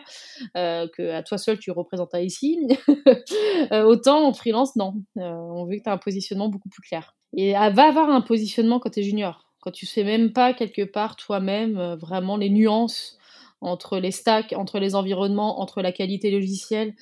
[0.53, 2.59] que à toi seul tu représentes ici.
[3.71, 4.95] autant en freelance, non.
[5.15, 7.15] on veut que tu un positionnement beaucoup plus clair.
[7.35, 9.45] Et elle va avoir un positionnement quand tu es junior.
[9.61, 13.17] Quand tu sais même pas quelque part toi-même euh, vraiment les nuances
[13.61, 16.93] entre les stacks, entre les environnements, entre la qualité logicielle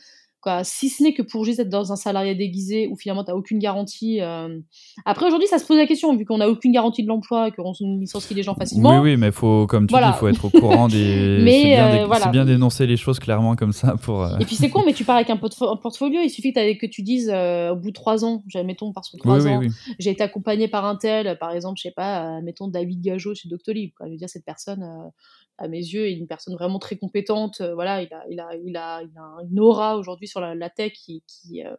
[0.64, 3.38] si ce n'est que pour juste être dans un salarié déguisé où finalement tu n'as
[3.38, 4.22] aucune garantie.
[4.22, 4.60] Euh.
[5.06, 7.52] Après, aujourd'hui, ça se pose la question, vu qu'on n'a aucune garantie de l'emploi et
[7.52, 9.02] qu'on licencie les gens facilement.
[9.02, 11.40] Oui, oui, mais faut, comme tu dis, il faut être au courant des.
[11.44, 14.24] mais c'est bien, euh, bien d'énoncer les choses clairement comme ça pour.
[14.24, 14.38] Euh.
[14.40, 17.02] Et puis c'est con, mais tu pars avec un, portfolio, il suffit que, que tu
[17.02, 19.62] dises au bout de trois ans, mettons parce que trois ans,
[20.00, 23.50] j'ai été accompagné par un tel, par exemple, je sais pas, mettons David Gageot chez
[23.50, 23.92] Doctolib.
[23.96, 24.08] Quoi.
[24.08, 24.84] Je veux dire, cette personne
[25.64, 27.62] à mes yeux, est une personne vraiment très compétente.
[27.62, 31.24] voilà, il a, il a, il a, a une aura aujourd'hui sur la, tech qui,
[31.28, 31.76] qui, euh,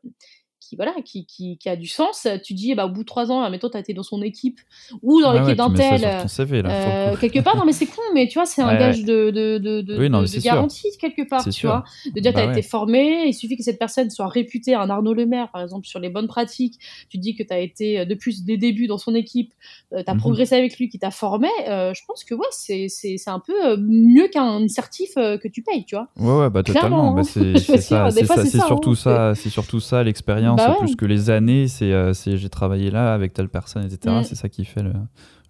[0.68, 3.30] qui voilà qui, qui, qui, a du sens tu dis bah au bout de trois
[3.30, 4.60] ans mettons tu as été dans son équipe
[5.02, 8.46] ou dans l'équipe d'un tel euh, quelque part non mais c'est con mais tu vois
[8.46, 11.84] c'est un gage de, de, de, de, garantie quelque part tu vois.
[12.14, 15.14] De dire tu as été formé il suffit que cette personne soit réputée un Arnaud
[15.14, 16.78] Lemaire par exemple sur les bonnes pratiques.
[17.08, 19.52] Tu dis que tu as été euh, depuis des débuts dans son équipe
[19.92, 20.20] euh, tu as mhm.
[20.20, 24.28] progressé avec lui qui t'a formé je pense que ouais c'est c'est un peu mieux
[24.28, 26.08] qu'un certif que tu payes tu vois.
[26.18, 27.12] Ouais ouais bah totalement.
[27.12, 28.94] Bah, c'est c'est surtout hein.
[28.94, 31.66] ça c'est surtout ça l'expérience bah plus que les années.
[31.82, 34.16] Euh, c'est j'ai travaillé là avec telle personne, etc.
[34.16, 34.24] Mm.
[34.24, 34.92] C'est ça qui fait le,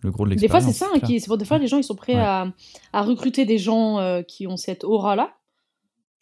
[0.03, 0.67] le gros de l'expérience.
[0.67, 0.91] Des fois, c'est ça.
[0.95, 2.53] Hein, qui, des fois, les gens ils sont prêts à,
[2.93, 5.35] à, recruter des gens euh, qui ont cette aura-là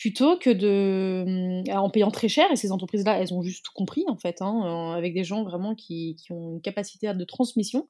[0.02, 4.04] plutôt que de en payant très cher et ces entreprises là elles ont juste compris
[4.08, 7.86] en fait hein, euh, avec des gens vraiment qui, qui, ont une capacité de transmission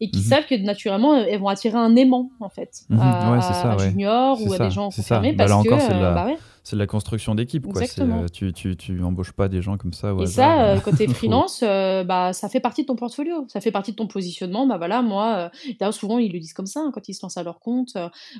[0.00, 0.24] et qui mhm.
[0.24, 3.00] savent que naturellement elles vont attirer un aimant en fait mhm.
[3.00, 6.28] à, ouais, ça, junior ou à des gens confirmés bah, parce que bah
[6.66, 7.64] c'est de la construction d'équipe.
[8.00, 10.12] Euh, tu, tu, tu embauches pas des gens comme ça.
[10.20, 13.46] et ça, euh, quand tu es freelance, euh, bah, ça fait partie de ton portfolio,
[13.46, 14.66] ça fait partie de ton positionnement.
[14.66, 15.52] Bah, voilà, moi,
[15.92, 17.96] souvent ils le disent comme ça hein, quand ils se lancent à leur compte.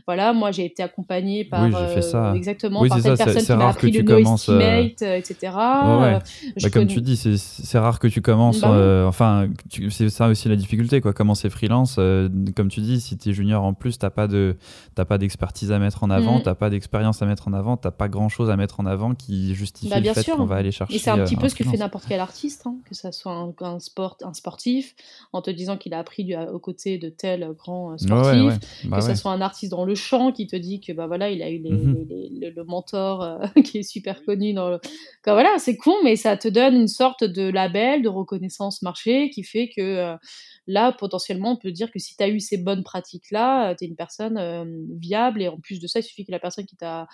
[0.07, 2.33] voilà, moi j'ai été accompagné par, oui, fait ça.
[2.35, 5.53] exactement, par cette personne qui m'a appris le no estimate, etc.
[5.55, 6.21] Bah,
[6.73, 8.63] comme tu dis, c'est rare que tu commences.
[8.63, 9.49] Bah enfin,
[9.91, 11.13] c'est ça aussi la difficulté, quoi.
[11.13, 14.57] Commencer freelance, comme tu dis, si tu es junior en plus, t'as pas de,
[14.97, 16.45] pas d'expertise à mettre en avant, tu mm.
[16.45, 19.15] t'as pas d'expérience à mettre en avant, t'as pas grand chose à mettre en avant
[19.15, 20.95] qui justifie bah, le fait qu'on va aller chercher.
[20.95, 23.13] Et c'est un petit euh, peu ce que fait n'importe quel artiste, hein, que ça
[23.13, 24.95] soit un, sport, un sportif,
[25.33, 28.99] en te disant qu'il a appris du, aux côtés de tel grand euh, sportif, bah
[28.99, 31.43] que ce soit un artiste dans le chant qui te dit que bah voilà, il
[31.43, 32.07] a eu mhm.
[32.09, 34.81] le, mentor euh, qui est super connu dans le.
[35.25, 39.43] voilà, c'est con, mais ça te donne une sorte de label, de reconnaissance marché qui
[39.43, 40.17] fait que
[40.67, 43.89] là, potentiellement, on peut dire que si tu as eu ces bonnes pratiques-là, tu es
[43.89, 44.41] une personne
[44.99, 47.07] viable et en plus de ça, il suffit que la personne qui t'a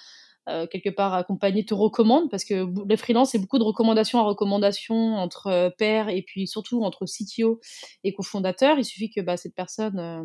[0.49, 4.23] euh, quelque part accompagné te recommande parce que les freelances c'est beaucoup de recommandations à
[4.23, 7.61] recommandations entre euh, pairs et puis surtout entre CTO
[8.03, 8.77] et cofondateurs.
[8.79, 10.25] Il suffit que bah, cette personne euh,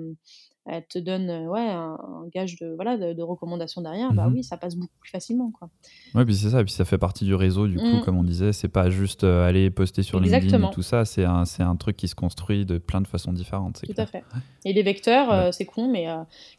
[0.69, 1.97] elle te donne euh, ouais, un,
[2.33, 4.35] gage de, voilà, de, recommandation derrière, bah mhm.
[4.35, 5.51] oui, ça passe beaucoup plus facilement.
[5.51, 5.69] Quoi.
[6.13, 8.01] Ouais, puis c'est ça, et puis ça fait partie du réseau, du coup, mm.
[8.01, 11.25] comme on disait, c'est pas juste euh, aller poster sur LinkedIn et tout ça, c'est
[11.25, 13.81] un, un truc qui se construit de plein de façons différentes.
[13.85, 14.23] Tout à fait.
[14.65, 16.07] Et les vecteurs, euh, c'est con, mais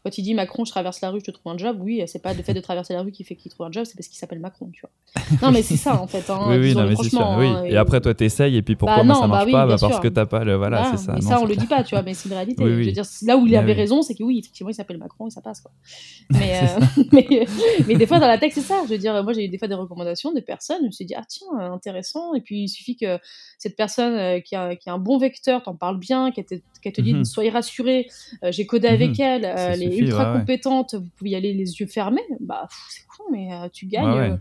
[0.05, 2.23] quand il dit Macron, je traverse la rue, je te trouve un job, oui, c'est
[2.23, 4.09] pas le fait de traverser la rue qui fait qu'il trouve un job, c'est parce
[4.09, 4.91] qu'il s'appelle Macron, tu vois.
[5.43, 6.29] non, mais c'est ça, en fait.
[6.31, 7.35] Hein, oui, oui, non, mais c'est sûr.
[7.39, 7.47] oui.
[7.47, 9.67] Hein, et, après, toi, t'essayes, et puis pourquoi bah, ça marche bah pas?
[9.67, 10.57] bah, Parce que t'as pas le.
[10.57, 11.13] Voilà, c'est ça.
[11.15, 12.65] Mais ça, on le dit pas, tu vois, mais c'est une réalité.
[12.65, 15.27] Je veux dire, là où il avait raison, c'est que oui, effectivement, il s'appelle Macron
[15.27, 15.61] et ça passe.
[15.61, 15.73] Quoi.
[16.31, 17.47] Mais, euh, mais,
[17.87, 18.83] mais, des fois, dans la texte, c'est ça.
[18.85, 20.79] Je veux dire, moi, j'ai eu des fois des recommandations des personnes.
[20.83, 22.35] Je me suis dit, ah tiens, intéressant.
[22.35, 23.19] Et puis, il suffit que
[23.59, 26.55] cette personne euh, qui, a, qui a un bon vecteur t'en parle bien, qu'elle te,
[26.55, 27.25] te dit, mhm.
[27.25, 28.09] soyez rassurés,
[28.43, 29.25] j'ai codé avec mhm.
[29.25, 32.23] elle, elle est ultra compétente, vous pouvez y aller les yeux fermés.
[32.41, 34.39] Bah, c'est cool, mais tu gagnes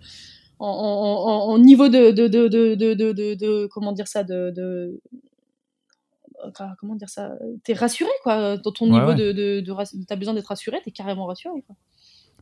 [0.60, 5.00] en, niveau de de, de, de, de, comment dire ça de,
[6.80, 7.32] comment dire ça
[7.64, 8.58] t'es rassuré quoi.
[8.58, 11.76] Dans ton niveau de, de, t'as besoin d'être rassuré t'es carrément rassuré quoi.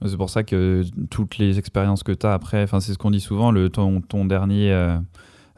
[0.06, 3.12] C'est pour ça que toutes les expériences que tu as après enfin c'est ce qu'on
[3.12, 4.98] dit souvent le ton, ton dernier euh,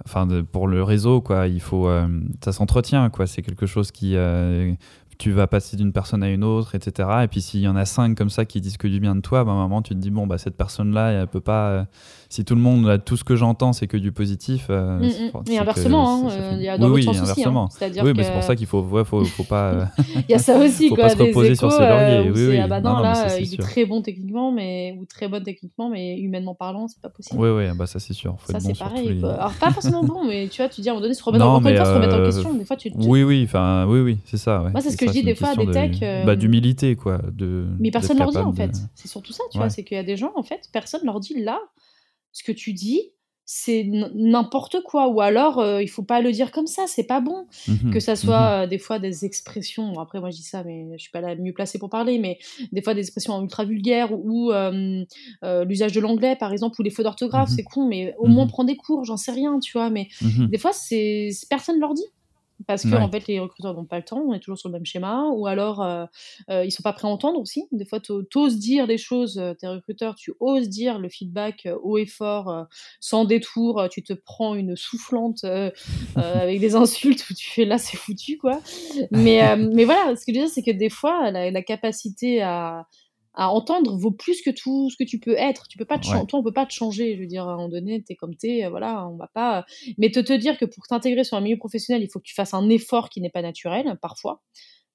[0.06, 2.08] enfin pour le réseau quoi il faut euh,
[2.44, 3.26] ça s'entretient quoi.
[3.26, 4.74] C'est quelque chose qui euh,
[5.18, 7.10] tu vas passer d'une personne à une autre, etc.
[7.24, 9.22] Et puis s'il y en a cinq comme ça qui disent que du bien de
[9.22, 11.70] toi, bah, à un moment tu te dis bon bah cette personne-là, elle peut pas.
[11.70, 11.84] Euh,
[12.30, 14.68] si tout le monde, tout ce que j'entends, c'est que du positif.
[14.70, 15.52] Euh, mm, mm.
[15.52, 17.66] Et inversement, hein, il y a dans oui, oui, sens inversement.
[17.66, 18.04] Aussi, hein.
[18.04, 19.72] oui, mais c'est pour ça qu'il faut, ouais, faut, faut pas.
[19.72, 19.86] Euh,
[20.16, 21.06] il y a ça aussi, faut quoi.
[21.06, 22.30] Pas se reposer sur ses lauriers.
[22.30, 22.58] oui, oui.
[22.58, 26.18] Ah bah non, là, il est très bon techniquement, mais ou très bonne techniquement, mais
[26.20, 27.40] humainement parlant, c'est pas possible.
[27.40, 28.36] Oui, oui, bah ça c'est sûr.
[28.40, 29.20] Faut ça c'est pareil.
[29.24, 31.46] Alors pas forcément bon, mais tu vois, tu dis à un moment donné, se remettre
[31.46, 32.54] en question.
[32.54, 32.92] Des fois, tu.
[32.96, 34.66] Oui, oui, enfin, oui, oui, c'est ça.
[34.72, 36.00] Moi, c'est ce que je dis des fois à des techs.
[36.26, 37.22] Bah, d'humilité, quoi.
[37.32, 38.76] De, mais personne leur dit, en fait.
[38.96, 39.70] C'est surtout ça, tu vois.
[39.70, 41.60] C'est qu'il y a des gens, en fait, personne leur dit là,
[42.32, 43.12] ce que tu dis,
[43.50, 47.22] c'est n'importe quoi ou alors euh, il faut pas le dire comme ça c'est pas
[47.22, 50.44] bon mmh que ça soit mmh euh, des fois des expressions après moi je dis
[50.44, 52.40] ça mais je suis pas la mieux placée pour parler mais
[52.74, 55.06] des fois des expressions ultra vulgaires ou euh,
[55.66, 58.48] l'usage de l'anglais par exemple ou les fautes d'orthographe mmh c'est con mais au moins
[58.48, 62.04] prendre des cours j'en sais rien tu vois mais des fois c'est personne leur dit
[62.66, 64.74] parce que en fait les recruteurs n'ont pas le temps, on est toujours sur le
[64.74, 66.06] même schéma, ou alors euh,
[66.50, 67.68] euh, ils sont pas prêts à entendre aussi.
[67.72, 71.68] Des fois, tu oses dire des choses, euh, tes recruteurs, tu oses dire le feedback
[71.84, 72.68] haut et fort,
[73.00, 75.44] sans détour, tu te prends une soufflante
[76.16, 78.60] avec des insultes où tu fais là c'est foutu quoi.
[79.12, 82.88] Mais, mais voilà, ce que je veux dire c'est que des fois la capacité à
[83.38, 85.68] à entendre vaut plus que tout ce que tu peux être.
[85.68, 87.16] Tu peux pas te toi, on peut pas te changer.
[87.16, 89.64] Je veux dire, à un moment donné, t'es comme t'es, euh, voilà, on va pas.
[90.00, 92.34] Mais te te dire que pour t'intégrer sur un milieu professionnel, il faut que tu
[92.34, 94.42] fasses un effort qui n'est pas naturel, parfois.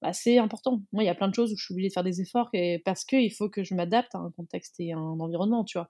[0.02, 0.82] Bah, c'est important.
[0.92, 2.50] Moi, il y a plein de choses où je suis obligée de faire des efforts
[2.52, 5.78] et parce qu'il faut que je m'adapte à un contexte et à un environnement, tu
[5.78, 5.88] vois.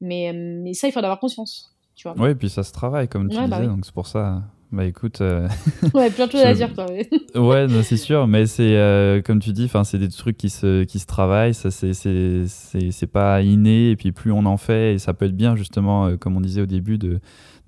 [0.00, 2.18] Mais, mais ça, il faut en avoir conscience, tu vois.
[2.18, 4.42] Oui, et puis ça se travaille, comme tu bah disais, donc c'est pour ça.
[4.72, 5.20] Bah écoute.
[5.20, 5.46] Euh,
[5.94, 6.86] ouais, plein de choses à dire, quoi.
[6.86, 10.98] ouais, c'est sûr, mais c'est euh, comme tu dis, c'est des trucs qui se, qui
[10.98, 15.26] se travaillent, ça c'est pas inné, et puis plus on en fait, et ça peut
[15.26, 16.98] être bien, justement, euh, comme on disait au début,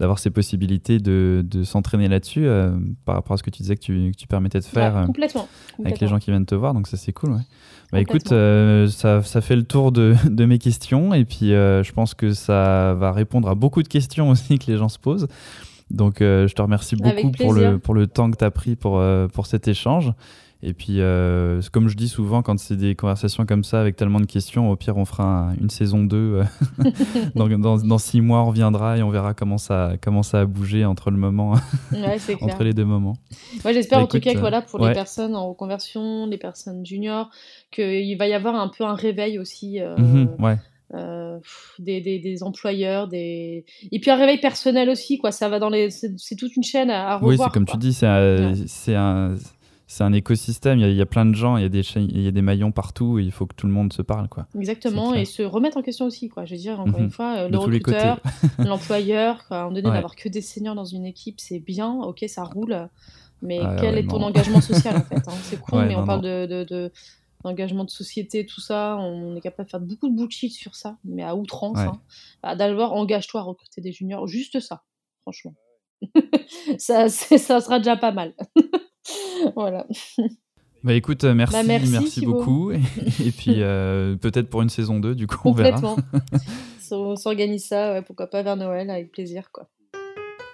[0.00, 2.46] d'avoir ces possibilités de, de s'entraîner là-dessus
[3.04, 5.46] par rapport à ce que tu disais que tu, que tu permettais de faire complètement,
[5.84, 7.32] avec les gens qui viennent te voir, donc ça c'est cool.
[7.32, 7.42] Ouais.
[7.92, 12.14] Bah écoute, ça, ça, fait le tour de, de mes questions, et puis je pense
[12.14, 15.28] que ça va répondre à beaucoup de questions aussi que les gens se posent.
[15.94, 18.76] Donc, euh, je te remercie beaucoup pour le, pour le temps que tu as pris
[18.76, 20.12] pour, euh, pour cet échange.
[20.66, 24.18] Et puis, euh, comme je dis souvent, quand c'est des conversations comme ça avec tellement
[24.18, 26.40] de questions, au pire, on fera une saison 2.
[27.34, 30.44] dans, dans, dans, six mois, on reviendra et on verra comment ça, comment ça a
[30.46, 31.52] bougé entre, le moment,
[32.40, 33.16] entre les deux moments.
[33.62, 36.84] Moi, j'espère bah, en tout cas que voilà, pour les personnes en reconversion, les personnes
[36.84, 37.28] juniors,
[37.70, 39.80] qu'il va y avoir un peu un réveil aussi.
[39.98, 40.56] Mhm, ouais
[40.92, 41.38] euh,
[41.78, 43.64] des, des, employeurs, des...
[43.90, 45.32] et puis un réveil personnel aussi, quoi.
[45.32, 47.30] Ça va dans les, c'est toute une chaîne à, revoir.
[47.30, 49.34] Oui, c'est comme tu dis, c'est un, c'est un,
[49.86, 50.78] c'est un écosystème.
[50.78, 52.70] Il y, a, plein de gens, il y a des, il y a des maillons
[52.70, 53.18] partout.
[53.18, 54.46] il faut que tout le monde se parle, quoi.
[54.56, 56.44] Exactement, et se remettre en question aussi, quoi.
[56.44, 57.10] Je veux dire, encore une mhm.
[57.10, 58.20] fois, euh, le recruteur,
[58.58, 61.92] l'employeur, à un moment donné, d'avoir que des seniors dans une équipe, c'est bien.
[62.02, 62.88] Ok, ça roule.
[63.42, 66.64] Mais quel est ton engagement social en fait hein C'est cool, mais on parle de,
[66.64, 66.92] de
[67.46, 70.98] engagement de société, tout ça, on est capable de faire beaucoup de bullshit sur ça,
[71.04, 71.78] mais à outrance.
[71.78, 72.00] Hein.
[72.42, 74.82] Bah, D'abord, engage-toi à recruter des juniors, juste ça,
[75.22, 75.54] franchement.
[76.78, 78.34] ça, ça sera déjà pas mal.
[79.56, 79.86] voilà.
[80.82, 82.70] Bah écoute, euh, merci, bah, merci, beaucoup.
[83.24, 85.96] Et, puis euh, peut-être pour une saison 2, du coup, on verra.
[86.90, 89.50] on s'organise ça, pourquoi pas vers Noël, avec plaisir.
[89.50, 89.68] quoi.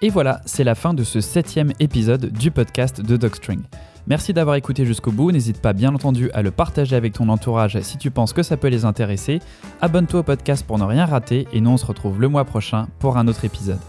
[0.01, 3.61] Et voilà, c'est la fin de ce septième épisode du podcast de Dogstring.
[4.07, 7.79] Merci d'avoir écouté jusqu'au bout, n'hésite pas bien entendu à le partager avec ton entourage
[7.81, 9.39] si tu penses que ça peut les intéresser.
[9.79, 12.87] Abonne-toi au podcast pour ne rien rater et nous on se retrouve le mois prochain
[12.99, 13.79] pour un autre épisode.